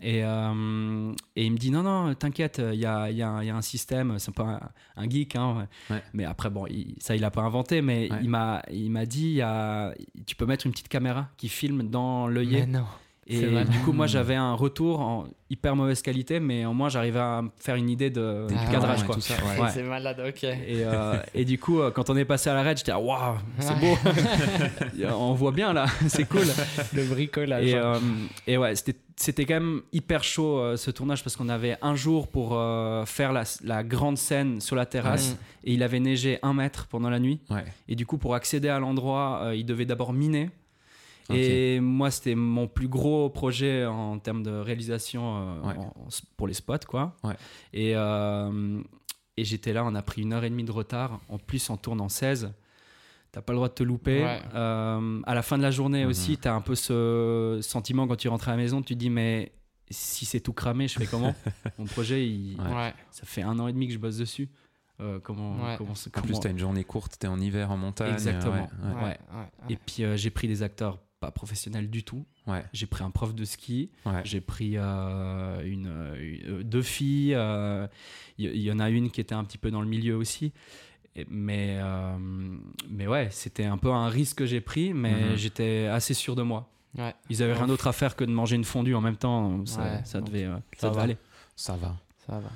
Et, 0.00 0.24
euh, 0.24 1.12
et 1.36 1.44
il 1.44 1.52
me 1.52 1.58
dit 1.58 1.70
non, 1.70 1.82
non, 1.82 2.14
t'inquiète, 2.14 2.58
il 2.72 2.80
y 2.80 2.86
a, 2.86 3.10
il 3.10 3.18
y 3.18 3.22
a 3.22 3.28
un- 3.28 3.42
il 3.42 3.46
y 3.48 3.50
a 3.50 3.54
un 3.56 3.60
système, 3.60 4.18
c'est 4.18 4.32
pas 4.34 4.72
un, 4.96 5.02
un 5.02 5.10
geek, 5.10 5.36
hein, 5.36 5.68
Ouais. 5.90 6.02
mais 6.14 6.24
après, 6.24 6.48
bon, 6.48 6.64
il- 6.66 6.94
ça, 7.00 7.14
il 7.14 7.20
l'a 7.20 7.30
pas 7.30 7.42
inventé, 7.42 7.82
mais 7.82 8.10
Ouais. 8.10 8.18
il 8.22 8.30
m'a 8.30 8.62
il 8.72 8.90
m'a 8.90 9.04
dit 9.04 9.24
il 9.26 9.32
y 9.34 9.42
a, 9.42 9.92
tu 10.24 10.36
peux 10.36 10.46
mettre 10.46 10.64
une 10.64 10.72
petite 10.72 10.88
caméra 10.88 11.28
qui 11.36 11.50
filme 11.50 11.90
dans 11.90 12.28
l'œillet. 12.28 12.64
Mais 12.66 12.78
non. 12.78 12.86
Et 13.30 13.64
du 13.64 13.78
coup, 13.80 13.92
moi, 13.92 14.06
j'avais 14.06 14.34
un 14.34 14.54
retour 14.54 15.00
en 15.00 15.24
hyper 15.48 15.74
mauvaise 15.76 16.00
qualité, 16.02 16.38
mais 16.40 16.64
au 16.64 16.72
moins, 16.72 16.88
j'arrivais 16.88 17.18
à 17.20 17.42
me 17.42 17.50
faire 17.58 17.74
une 17.74 17.88
idée 17.90 18.10
de, 18.10 18.46
du 18.48 18.54
Ah 18.58 18.70
cadrage. 18.70 19.00
ouais, 19.00 19.06
quoi. 19.06 19.16
ouais. 19.16 19.70
C'est 19.72 19.82
malade, 19.82 20.22
ok. 20.26 20.44
Et, 20.44 20.56
euh, 20.84 21.14
et 21.34 21.44
du 21.44 21.58
coup, 21.58 21.80
euh, 21.80 21.90
quand 21.90 22.08
on 22.10 22.16
est 22.16 22.24
passé 22.24 22.50
à 22.50 22.54
la 22.54 22.62
raid, 22.62 22.78
j'étais 22.78 22.92
waouh, 22.92 23.36
c'est 23.58 23.78
beau, 23.78 23.96
on 25.16 25.32
voit 25.34 25.52
bien 25.52 25.72
là, 25.72 25.86
c'est 26.08 26.28
cool. 26.28 26.46
Le 26.94 27.04
bricolage. 27.04 27.66
Et, 27.66 27.74
euh, 27.74 27.98
et 28.46 28.56
ouais, 28.58 28.74
c'était 28.76 28.96
c'était 29.16 29.44
quand 29.44 29.54
même 29.54 29.82
hyper 29.92 30.24
chaud 30.24 30.58
euh, 30.58 30.76
ce 30.78 30.90
tournage 30.90 31.22
parce 31.22 31.36
qu'on 31.36 31.50
avait 31.50 31.76
un 31.82 31.94
jour 31.94 32.26
pour 32.26 32.52
euh, 32.54 33.04
faire 33.04 33.34
la, 33.34 33.42
la 33.62 33.84
grande 33.84 34.16
scène 34.16 34.62
sur 34.62 34.76
la 34.76 34.86
terrasse 34.86 35.32
Ouais. 35.32 35.36
et 35.64 35.74
il 35.74 35.82
avait 35.82 36.00
neigé 36.00 36.38
un 36.42 36.54
mètre 36.54 36.86
pendant 36.86 37.10
la 37.10 37.18
nuit. 37.18 37.38
Ouais. 37.50 37.64
Et 37.86 37.96
du 37.96 38.06
coup, 38.06 38.16
pour 38.16 38.34
accéder 38.34 38.70
à 38.70 38.78
l'endroit, 38.78 39.40
euh, 39.42 39.54
il 39.54 39.66
devait 39.66 39.84
d'abord 39.84 40.14
miner. 40.14 40.48
Et 41.36 41.80
moi, 41.80 42.10
c'était 42.10 42.34
mon 42.34 42.66
plus 42.68 42.88
gros 42.88 43.28
projet 43.30 43.84
en 43.86 44.18
termes 44.18 44.42
de 44.42 44.50
réalisation 44.50 45.36
euh, 45.36 45.60
Ouais. 45.62 45.76
en- 45.76 45.82
en- 45.82 46.08
pour 46.36 46.46
les 46.48 46.54
spots, 46.54 46.86
quoi. 46.88 47.16
Ouais. 47.24 47.34
Et, 47.72 47.92
euh, 47.96 48.80
et 49.36 49.44
j'étais 49.44 49.72
là, 49.72 49.84
on 49.84 49.94
a 49.94 50.02
pris 50.02 50.22
une 50.22 50.32
heure 50.32 50.44
et 50.44 50.50
demie 50.50 50.64
de 50.64 50.72
retard. 50.72 51.20
En 51.28 51.38
plus, 51.38 51.70
on 51.70 51.76
tourne 51.76 52.00
en 52.00 52.08
16. 52.08 52.52
T'as 53.32 53.42
pas 53.42 53.52
le 53.52 53.58
droit 53.58 53.68
de 53.68 53.74
te 53.74 53.82
louper. 53.84 54.24
Ouais. 54.24 54.40
Euh, 54.54 55.20
à 55.24 55.34
la 55.34 55.42
fin 55.42 55.56
de 55.56 55.62
la 55.62 55.70
journée 55.70 56.02
Mhm. 56.04 56.10
aussi, 56.10 56.36
t'as 56.36 56.52
un 56.52 56.60
peu 56.60 56.74
ce 56.74 57.60
sentiment 57.62 58.08
quand 58.08 58.16
tu 58.16 58.28
rentres 58.28 58.48
à 58.48 58.52
la 58.52 58.56
maison, 58.56 58.82
tu 58.82 58.94
te 58.94 58.98
dis, 58.98 59.10
mais 59.10 59.52
si 59.88 60.24
c'est 60.24 60.40
tout 60.40 60.52
cramé, 60.52 60.88
je 60.88 60.98
fais 60.98 61.06
comment? 61.06 61.34
Mon 61.78 61.84
projet, 61.84 62.26
il- 62.26 62.60
Ouais. 62.60 62.74
Ouais. 62.74 62.94
ça 63.10 63.24
fait 63.26 63.42
un 63.42 63.58
an 63.60 63.68
et 63.68 63.72
demi 63.72 63.86
que 63.86 63.92
je 63.94 63.98
bosse 63.98 64.16
dessus. 64.16 64.48
Euh, 65.00 65.18
comment, 65.18 65.52
Ouais. 65.64 65.76
comment, 65.78 65.92
En 65.92 66.20
plus, 66.22 66.38
t'as 66.40 66.50
une 66.50 66.58
journée 66.58 66.84
courte, 66.84 67.16
t'es 67.18 67.26
en 67.26 67.40
hiver 67.40 67.70
en 67.70 67.76
montagne. 67.78 68.12
Exactement. 68.12 68.52
ouais, 68.54 68.60
ouais. 68.60 68.94
Ouais. 68.96 69.02
Ouais. 69.02 69.08
ouais. 69.38 69.46
Et 69.70 69.76
puis 69.76 70.04
euh, 70.04 70.14
j'ai 70.16 70.28
pris 70.30 70.46
des 70.46 70.62
acteurs 70.62 70.98
pas 71.20 71.30
professionnels 71.30 71.90
du 71.90 72.02
tout. 72.02 72.24
Ouais. 72.46 72.64
J'ai 72.72 72.86
pris 72.86 73.04
un 73.04 73.10
prof 73.10 73.34
de 73.34 73.44
ski, 73.44 73.90
Ouais. 74.06 74.22
j'ai 74.24 74.40
pris 74.40 74.72
euh, 74.76 75.62
une, 75.64 75.86
euh, 75.86 76.16
une- 76.58 76.62
deux 76.62 76.82
filles. 76.82 77.34
euh, 77.34 77.86
Il 78.38 78.46
y, 78.46 78.48
il 78.56 78.62
y 78.62 78.72
en 78.72 78.80
a 78.80 78.88
une 78.88 79.10
qui 79.10 79.20
était 79.20 79.34
un 79.34 79.44
petit 79.44 79.58
peu 79.58 79.70
dans 79.70 79.82
le 79.82 79.86
milieu 79.86 80.16
aussi. 80.16 80.52
Et- 81.14 81.26
mais, 81.28 81.76
euh, 81.80 82.16
mais 82.88 83.06
ouais, 83.06 83.28
c'était 83.30 83.66
un 83.66 83.76
peu 83.76 83.90
un 83.92 84.08
risque 84.08 84.38
que 84.38 84.46
j'ai 84.46 84.60
pris, 84.62 84.94
mais 84.94 85.12
Mhm. 85.32 85.36
j'étais 85.36 85.86
assez 85.86 86.14
sûr 86.14 86.34
de 86.36 86.42
moi. 86.42 86.70
Ouais. 86.96 87.14
Ils 87.28 87.42
avaient 87.42 87.52
rien 87.52 87.66
d'autre 87.66 87.86
à 87.86 87.92
faire 87.92 88.16
que 88.16 88.24
de 88.24 88.30
manger 88.32 88.56
une 88.56 88.64
fondue 88.64 88.94
en 88.94 89.00
même 89.02 89.16
temps. 89.16 89.64
Ça, 89.66 89.82
Ouais, 89.82 90.00
ça 90.04 90.20
devait, 90.22 90.44
euh, 90.44 90.56
ça 90.74 90.80
ça 90.80 90.88
devait 90.88 90.96
va. 90.96 91.02
aller. 91.02 91.16
Ça 91.54 91.76
va. 91.76 91.96
Ça 92.26 92.38
va. 92.38 92.50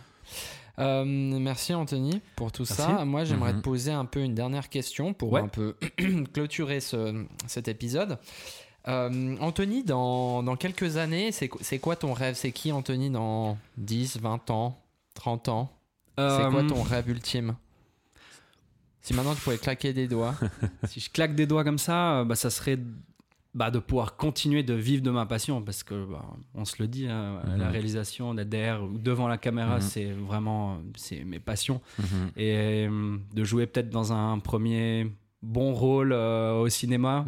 Euh, 0.81 1.05
merci 1.05 1.73
Anthony 1.75 2.21
pour 2.37 2.51
tout 2.51 2.63
Merci. 2.69 2.75
ça. 2.83 3.05
Moi, 3.05 3.25
j'aimerais 3.25 3.53
Mhm. 3.53 3.59
te 3.61 3.65
poser 3.65 3.93
un 3.93 4.05
peu 4.05 4.21
une 4.21 4.35
dernière 4.35 4.69
question 4.69 5.13
pour 5.15 5.33
Ouais. 5.33 5.41
un 5.41 5.49
peu 5.49 5.77
clôturer 6.33 6.81
ce- 6.81 7.25
cet 7.47 7.69
épisode. 7.69 8.19
Euh, 8.89 9.37
Anthony, 9.41 9.83
dans, 9.85 10.43
dans 10.43 10.57
quelques 10.57 10.97
années, 10.97 11.33
c'est 11.33 11.49
qu- 11.49 11.59
c'est 11.63 11.79
quoi 11.79 11.97
ton 11.97 12.13
rêve? 12.13 12.35
C'est 12.35 12.53
qui 12.53 12.71
Anthony 12.73 13.09
dans 13.11 13.57
10, 13.79 14.19
20 14.19 14.51
ans, 14.51 14.79
30 15.15 15.49
ans? 15.49 15.71
C'est 16.19 16.23
quoi 16.51 16.63
Euh, 16.63 16.69
ton 16.69 16.83
rêve 16.83 17.09
ultime? 17.09 17.57
Si 19.01 19.15
maintenant 19.15 19.35
tu 19.35 19.41
pouvais 19.43 19.59
claquer 19.59 19.93
des 19.93 20.07
doigts. 20.09 20.35
si 20.89 21.01
je 21.01 21.11
claque 21.11 21.35
des 21.35 21.47
doigts 21.47 21.65
comme 21.65 21.79
ça, 21.79 22.25
bah, 22.25 22.35
ça 22.37 22.51
serait 22.51 22.79
bah, 23.55 23.71
de 23.71 23.79
pouvoir 23.79 24.17
continuer 24.17 24.63
de 24.65 24.75
vivre 24.75 25.03
de 25.03 25.11
ma 25.11 25.27
passion 25.27 25.63
parce 25.63 25.83
que 25.85 26.05
bah, 26.07 26.25
on 26.55 26.65
se 26.65 26.77
le 26.83 26.89
dit, 26.89 27.07
hein, 27.07 27.41
Mhm. 27.47 27.57
la 27.59 27.69
réalisation, 27.69 28.35
d'être 28.35 28.49
derrière 28.49 28.83
ou 28.83 28.99
devant 28.99 29.29
la 29.29 29.39
caméra, 29.39 29.77
Mhm. 29.77 29.81
c'est 29.81 30.11
vraiment 30.13 30.79
c'est 30.97 31.25
mes 31.25 31.39
passions. 31.41 31.81
Mhm. 31.99 32.31
Et 32.37 32.87
euh, 32.89 33.17
de 33.33 33.45
jouer 33.45 33.67
peut-être 33.67 33.91
dans 33.91 34.13
un 34.13 34.39
premier 34.41 35.11
bon 35.43 35.73
rôle 35.75 36.13
euh, 36.13 36.55
au 36.61 36.69
cinéma, 36.69 37.25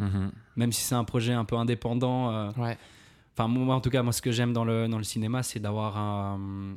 même 0.55 0.71
si 0.71 0.81
c'est 0.81 0.95
un 0.95 1.03
projet 1.05 1.33
un 1.33 1.45
peu 1.45 1.55
indépendant. 1.55 2.31
euh, 2.33 2.51
Ouais. 2.57 2.77
Enfin, 3.33 3.47
moi, 3.47 3.75
en 3.75 3.81
tout 3.81 3.91
cas, 3.91 4.01
moi, 4.01 4.11
ce 4.11 4.21
que 4.23 4.31
j'aime 4.31 4.51
dans 4.51 4.65
le, 4.65 4.87
dans 4.87 4.97
le 4.97 5.03
cinéma, 5.03 5.43
c'est 5.43 5.59
d'avoir 5.59 5.97
un. 5.97 6.75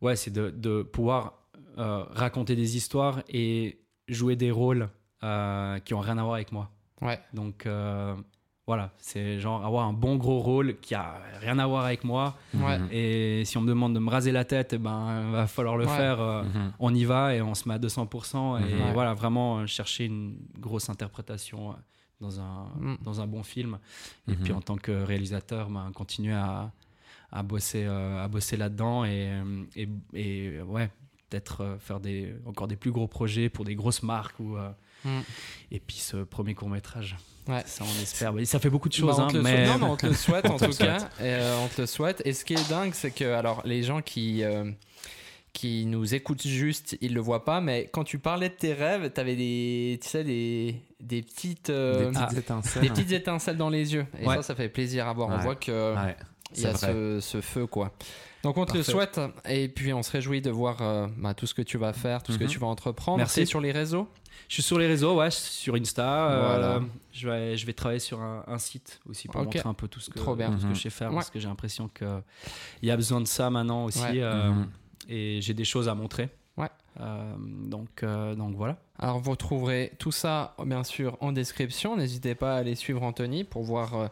Ouais, 0.00 0.14
c'est 0.14 0.30
de, 0.30 0.50
de 0.50 0.82
pouvoir 0.82 1.48
euh, 1.78 2.04
raconter 2.10 2.54
des 2.54 2.76
histoires 2.76 3.22
et 3.28 3.80
jouer 4.08 4.36
des 4.36 4.50
rôles 4.52 4.88
euh, 5.24 5.78
qui 5.80 5.92
ont 5.94 6.00
rien 6.00 6.18
à 6.18 6.22
voir 6.22 6.34
avec 6.36 6.52
moi. 6.52 6.70
Ouais. 7.02 7.18
Donc, 7.34 7.66
euh, 7.66 8.14
voilà, 8.66 8.90
c'est 8.98 9.38
genre 9.38 9.64
avoir 9.64 9.86
un 9.86 9.92
bon 9.92 10.16
gros 10.16 10.40
rôle 10.40 10.76
qui 10.80 10.94
a 10.96 11.20
rien 11.40 11.56
à 11.60 11.66
voir 11.68 11.84
avec 11.84 12.02
moi. 12.02 12.36
Ouais. 12.52 12.78
Et 12.90 13.44
si 13.44 13.56
on 13.56 13.60
me 13.60 13.68
demande 13.68 13.94
de 13.94 14.00
me 14.00 14.10
raser 14.10 14.32
la 14.32 14.44
tête, 14.44 14.72
eh 14.72 14.78
ben, 14.78 15.22
il 15.26 15.32
va 15.32 15.46
falloir 15.46 15.76
le 15.76 15.86
Ouais. 15.86 15.96
faire. 15.96 16.20
euh, 16.20 16.42
Mhm. 16.42 16.72
on 16.80 16.92
y 16.94 17.04
va 17.04 17.34
et 17.36 17.40
on 17.42 17.54
se 17.54 17.68
met 17.68 17.74
à 17.74 17.78
200%. 17.78 18.58
Et 18.58 18.62
Mhm. 18.62 18.80
Ouais. 18.86 18.92
voilà, 18.92 19.14
vraiment 19.14 19.58
euh, 19.60 19.66
chercher 19.66 20.06
une 20.06 20.36
grosse 20.58 20.88
interprétation 20.90 21.70
euh, 21.70 21.74
dans 22.20 22.40
un, 22.40 22.64
Mm. 22.80 22.96
dans 23.02 23.20
un 23.20 23.26
bon 23.28 23.44
film. 23.44 23.78
Et 24.26 24.32
Mhm. 24.32 24.36
puis 24.42 24.52
en 24.52 24.60
tant 24.60 24.76
que 24.76 24.90
réalisateur, 24.90 25.70
ben, 25.70 25.92
continuer 25.94 26.34
à, 26.34 26.72
à 27.30 27.42
bosser, 27.44 27.84
euh, 27.86 28.24
à 28.24 28.26
bosser 28.26 28.56
là-dedans 28.56 29.04
et, 29.04 29.30
et, 29.76 29.88
et, 30.12 30.60
ouais, 30.62 30.90
peut-être 31.30 31.76
faire 31.78 32.00
des, 32.00 32.34
encore 32.46 32.66
des 32.66 32.76
plus 32.76 32.90
gros 32.90 33.06
projets 33.06 33.48
pour 33.48 33.64
des 33.64 33.76
grosses 33.76 34.02
marques. 34.02 34.40
Ou, 34.40 34.56
Mm. 35.06 35.20
Et 35.72 35.80
puis 35.80 35.96
ce 35.98 36.18
premier 36.18 36.54
court-métrage. 36.54 37.16
Ouais. 37.48 37.62
Ça, 37.66 37.84
on 37.84 38.02
espère. 38.02 38.32
Mais 38.32 38.44
Ça 38.44 38.58
fait 38.58 38.70
beaucoup 38.70 38.88
de 38.88 38.94
Bah, 38.94 39.00
choses, 39.00 39.18
on 39.20 39.22
hein, 39.24 39.28
te 39.28 39.36
le 39.36 39.42
mais. 39.42 39.66
souhaite. 39.66 39.68
Non, 39.68 39.78
mais 39.86 39.92
on 39.92 39.96
te 39.96 40.06
le 40.06 40.14
souhaite 40.26 40.46
en 40.50 40.56
tout 40.58 40.70
cas. 40.76 40.98
Et, 41.20 41.22
euh, 41.22 41.58
on 41.64 41.68
te 41.68 41.80
le 41.80 41.86
souhaite. 41.86 42.22
Et 42.24 42.32
ce 42.32 42.44
qui 42.44 42.54
est 42.54 42.68
dingue, 42.68 42.92
c'est 42.94 43.10
que 43.12 43.24
alors 43.24 43.62
les 43.64 43.82
gens 43.82 44.02
qui 44.02 44.42
euh, 44.42 44.70
qui 45.52 45.86
nous 45.86 46.14
écoutent 46.14 46.46
juste, 46.46 46.98
ils 47.00 47.14
le 47.14 47.20
voient 47.20 47.44
pas. 47.44 47.60
Mais 47.60 47.88
quand 47.92 48.04
tu 48.04 48.18
parlais 48.18 48.48
de 48.48 48.54
tes 48.54 48.74
rêves, 48.74 49.10
t'avais 49.10 49.36
des, 49.36 49.98
tu 50.02 50.08
sais, 50.08 50.24
des 50.24 50.76
des 51.00 51.22
petites 51.22 51.70
euh, 51.70 52.06
Des 52.10 52.18
petites 52.18 52.28
ah, 52.34 52.38
étincelles. 52.38 52.82
des 52.82 52.88
petites 52.90 53.12
étincelles 53.12 53.56
dans 53.56 53.70
les 53.70 53.94
yeux. 53.94 54.06
Et 54.20 54.26
Ouais. 54.26 54.36
ça, 54.36 54.42
ça 54.42 54.54
fait 54.54 54.68
plaisir 54.68 55.06
à 55.08 55.12
voir. 55.12 55.28
On 55.30 55.38
voit 55.38 55.56
que 55.56 55.94
Ouais, 55.94 56.16
il 56.56 56.62
y 56.62 56.66
a 56.66 56.74
ce, 56.74 57.20
ce 57.20 57.40
feu 57.40 57.66
quoi. 57.66 57.92
Donc 58.46 58.56
on 58.58 58.64
te 58.64 58.76
le 58.76 58.82
souhaite 58.84 59.20
et 59.48 59.66
puis 59.68 59.92
on 59.92 60.02
se 60.04 60.10
réjouit 60.12 60.40
de 60.40 60.50
voir 60.50 60.76
euh, 60.80 61.08
bah, 61.18 61.34
tout 61.34 61.46
ce 61.46 61.54
que 61.54 61.62
tu 61.62 61.78
vas 61.78 61.92
faire, 61.92 62.22
tout 62.22 62.30
ce 62.32 62.38
que 62.38 62.44
Mhm. 62.44 62.50
tu 62.50 62.58
vas 62.60 62.68
entreprendre. 62.68 63.18
Merci. 63.18 63.40
T'es 63.40 63.46
sur 63.46 63.60
les 63.60 63.72
réseaux? 63.72 64.08
Je 64.48 64.54
suis 64.54 64.62
sur 64.62 64.78
les 64.78 64.86
réseaux, 64.86 65.16
ouais, 65.16 65.30
sur 65.32 65.74
Insta. 65.74 66.30
euh, 66.30 66.46
Voilà. 66.46 66.80
je, 67.12 67.28
vais, 67.28 67.56
je 67.56 67.66
vais 67.66 67.72
travailler 67.72 67.98
sur 67.98 68.20
un, 68.20 68.44
un 68.46 68.58
site 68.58 69.00
aussi 69.10 69.26
pour 69.26 69.42
montrer 69.42 69.62
un 69.64 69.74
peu 69.74 69.88
tout 69.88 69.98
ce 69.98 70.10
que, 70.10 70.18
Trop 70.20 70.36
bien. 70.36 70.52
tout 70.52 70.58
ce 70.58 70.62
que 70.62 70.68
Mhm. 70.68 70.74
je 70.76 70.80
sais 70.82 70.90
faire 70.90 71.08
Ouais. 71.10 71.16
parce 71.16 71.30
que 71.30 71.40
j'ai 71.40 71.48
l'impression 71.48 71.88
qu'il 71.88 72.22
y 72.84 72.90
a 72.92 72.96
besoin 72.96 73.20
de 73.20 73.26
ça 73.26 73.50
maintenant 73.50 73.84
aussi. 73.84 74.00
Ouais. 74.00 74.22
euh, 74.22 74.50
Mhm. 74.50 74.68
Et 75.08 75.40
j'ai 75.42 75.54
des 75.54 75.64
choses 75.64 75.88
à 75.88 75.94
montrer. 75.96 76.28
Ouais. 76.56 76.68
Euh, 77.00 77.34
donc, 77.38 78.02
euh, 78.04 78.34
donc 78.36 78.54
voilà. 78.54 78.76
Alors 78.98 79.18
vous 79.18 79.34
trouverez 79.36 79.92
tout 79.98 80.12
ça 80.12 80.54
bien 80.64 80.84
sûr 80.84 81.16
en 81.20 81.32
description. 81.32 81.96
N'hésitez 81.96 82.34
pas 82.36 82.54
à 82.54 82.58
aller 82.58 82.76
suivre 82.76 83.02
Anthony 83.02 83.42
pour 83.44 83.64
voir 83.64 83.94
euh, 83.94 84.06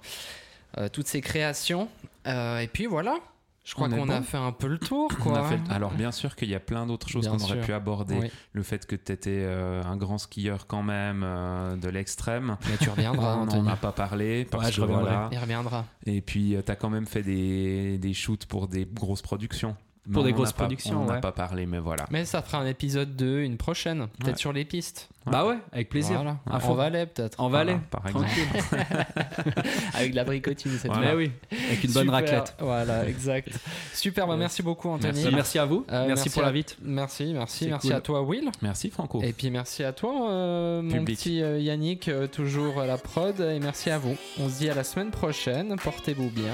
euh, 0.78 0.88
toutes 0.88 1.06
ses 1.06 1.20
créations. 1.20 1.88
Euh, 2.26 2.58
et 2.58 2.66
puis 2.66 2.86
voilà. 2.86 3.16
Je 3.64 3.72
crois 3.74 3.88
qu'on 3.88 4.08
a 4.10 4.20
fait 4.20 4.36
un 4.36 4.52
peu 4.52 4.66
le 4.66 4.78
tour. 4.78 5.10
On 5.18 5.22
Quoi. 5.22 5.38
a 5.38 5.42
fait 5.48 5.56
le 5.56 5.72
Alors 5.72 5.92
bien 5.92 6.12
sûr 6.12 6.36
qu'il 6.36 6.50
y 6.50 6.54
a 6.54 6.60
plein 6.60 6.86
d'autres 6.86 7.08
choses 7.08 7.26
qu'on 7.26 7.38
aurait 7.42 7.60
pu 7.62 7.72
aborder. 7.72 8.18
Oui. 8.20 8.30
Le 8.52 8.62
fait 8.62 8.84
que 8.86 8.94
tu 8.94 9.10
étais 9.10 9.44
un 9.46 9.96
grand 9.96 10.18
skieur 10.18 10.66
quand 10.66 10.82
même 10.82 11.22
euh, 11.24 11.74
de 11.76 11.88
l'extrême. 11.88 12.58
Mais 12.68 12.76
tu 12.76 12.90
reviendras, 12.90 13.36
On 13.38 13.46
n'en 13.46 13.66
a 13.66 13.76
pas 13.76 13.92
parlé. 13.92 14.44
Parce 14.44 14.66
Ouais, 14.66 14.70
je 14.72 14.76
que 14.76 14.82
reviendrai. 14.82 15.10
voilà. 15.12 15.28
Il 15.32 15.38
reviendra. 15.38 15.84
Et 16.04 16.20
puis 16.20 16.56
tu 16.64 16.70
as 16.70 16.76
quand 16.76 16.90
même 16.90 17.06
fait 17.06 17.22
des, 17.22 17.96
des 17.98 18.12
shoots 18.12 18.44
pour 18.46 18.68
des 18.68 18.84
grosses 18.84 19.22
productions. 19.22 19.76
Pour 20.12 20.22
Non, 20.22 20.26
des 20.28 20.32
grosses 20.34 20.52
pas- 20.52 20.64
productions, 20.64 21.00
On 21.02 21.06
n'a 21.06 21.14
ouais. 21.14 21.20
pas 21.20 21.32
parlé, 21.32 21.64
mais 21.64 21.78
voilà. 21.78 22.04
Mais 22.10 22.26
ça 22.26 22.42
fera 22.42 22.58
un 22.58 22.66
épisode 22.66 23.16
2, 23.16 23.40
une 23.40 23.56
prochaine. 23.56 24.08
Peut-être 24.18 24.34
Ouais. 24.34 24.38
sur 24.38 24.52
les 24.52 24.66
pistes. 24.66 25.08
Bah 25.26 25.46
ouais, 25.46 25.56
avec 25.72 25.88
plaisir. 25.88 26.16
Voilà. 26.16 26.36
À 26.46 26.62
En. 26.62 26.74
Valais, 26.74 27.06
peut-être. 27.06 27.40
En 27.40 27.48
Voilà, 27.48 27.72
Valais, 27.72 27.80
par 27.90 28.06
exemple. 28.06 28.26
tranquille. 28.26 28.84
Avec 29.94 30.10
de 30.10 30.16
la 30.16 30.24
bricotine, 30.24 30.72
cette 30.72 30.92
Voilà. 30.92 31.14
Mais 31.14 31.16
oui, 31.16 31.32
avec 31.68 31.82
une 31.84 31.92
bonne 31.92 32.02
Super. 32.02 32.12
raclette. 32.12 32.54
Voilà, 32.58 33.08
exact. 33.08 33.48
Super, 33.94 34.26
bah 34.26 34.36
merci 34.36 34.62
beaucoup, 34.62 34.90
Anthony. 34.90 35.24
Bah, 35.24 35.30
merci 35.32 35.58
à 35.58 35.64
vous. 35.64 35.86
Euh, 35.90 36.04
merci, 36.08 36.28
pour 36.28 36.42
à- 36.42 36.46
l'invite. 36.46 36.76
Merci, 36.82 37.32
merci, 37.32 37.68
merci 37.68 37.86
cool. 37.88 37.96
à 37.96 38.00
toi, 38.02 38.20
Will. 38.22 38.50
Merci 38.60 38.90
Franco. 38.90 39.22
Et 39.22 39.32
puis 39.32 39.50
merci 39.50 39.82
à 39.82 39.94
toi, 39.94 40.30
euh, 40.30 40.82
mon 40.82 41.04
petit 41.06 41.42
euh, 41.42 41.58
Yannick, 41.58 42.08
euh, 42.08 42.26
toujours 42.26 42.78
à 42.78 42.84
la 42.86 42.98
prod. 42.98 43.40
Et 43.40 43.60
merci 43.60 43.88
à 43.88 43.96
vous. 43.96 44.16
On 44.38 44.50
se 44.50 44.58
dit 44.58 44.68
à 44.68 44.74
la 44.74 44.84
semaine 44.84 45.10
prochaine. 45.10 45.74
Portez-vous 45.82 46.28
bien. 46.28 46.52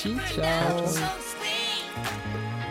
Ciao, 0.00 0.12
ciao. 0.32 2.61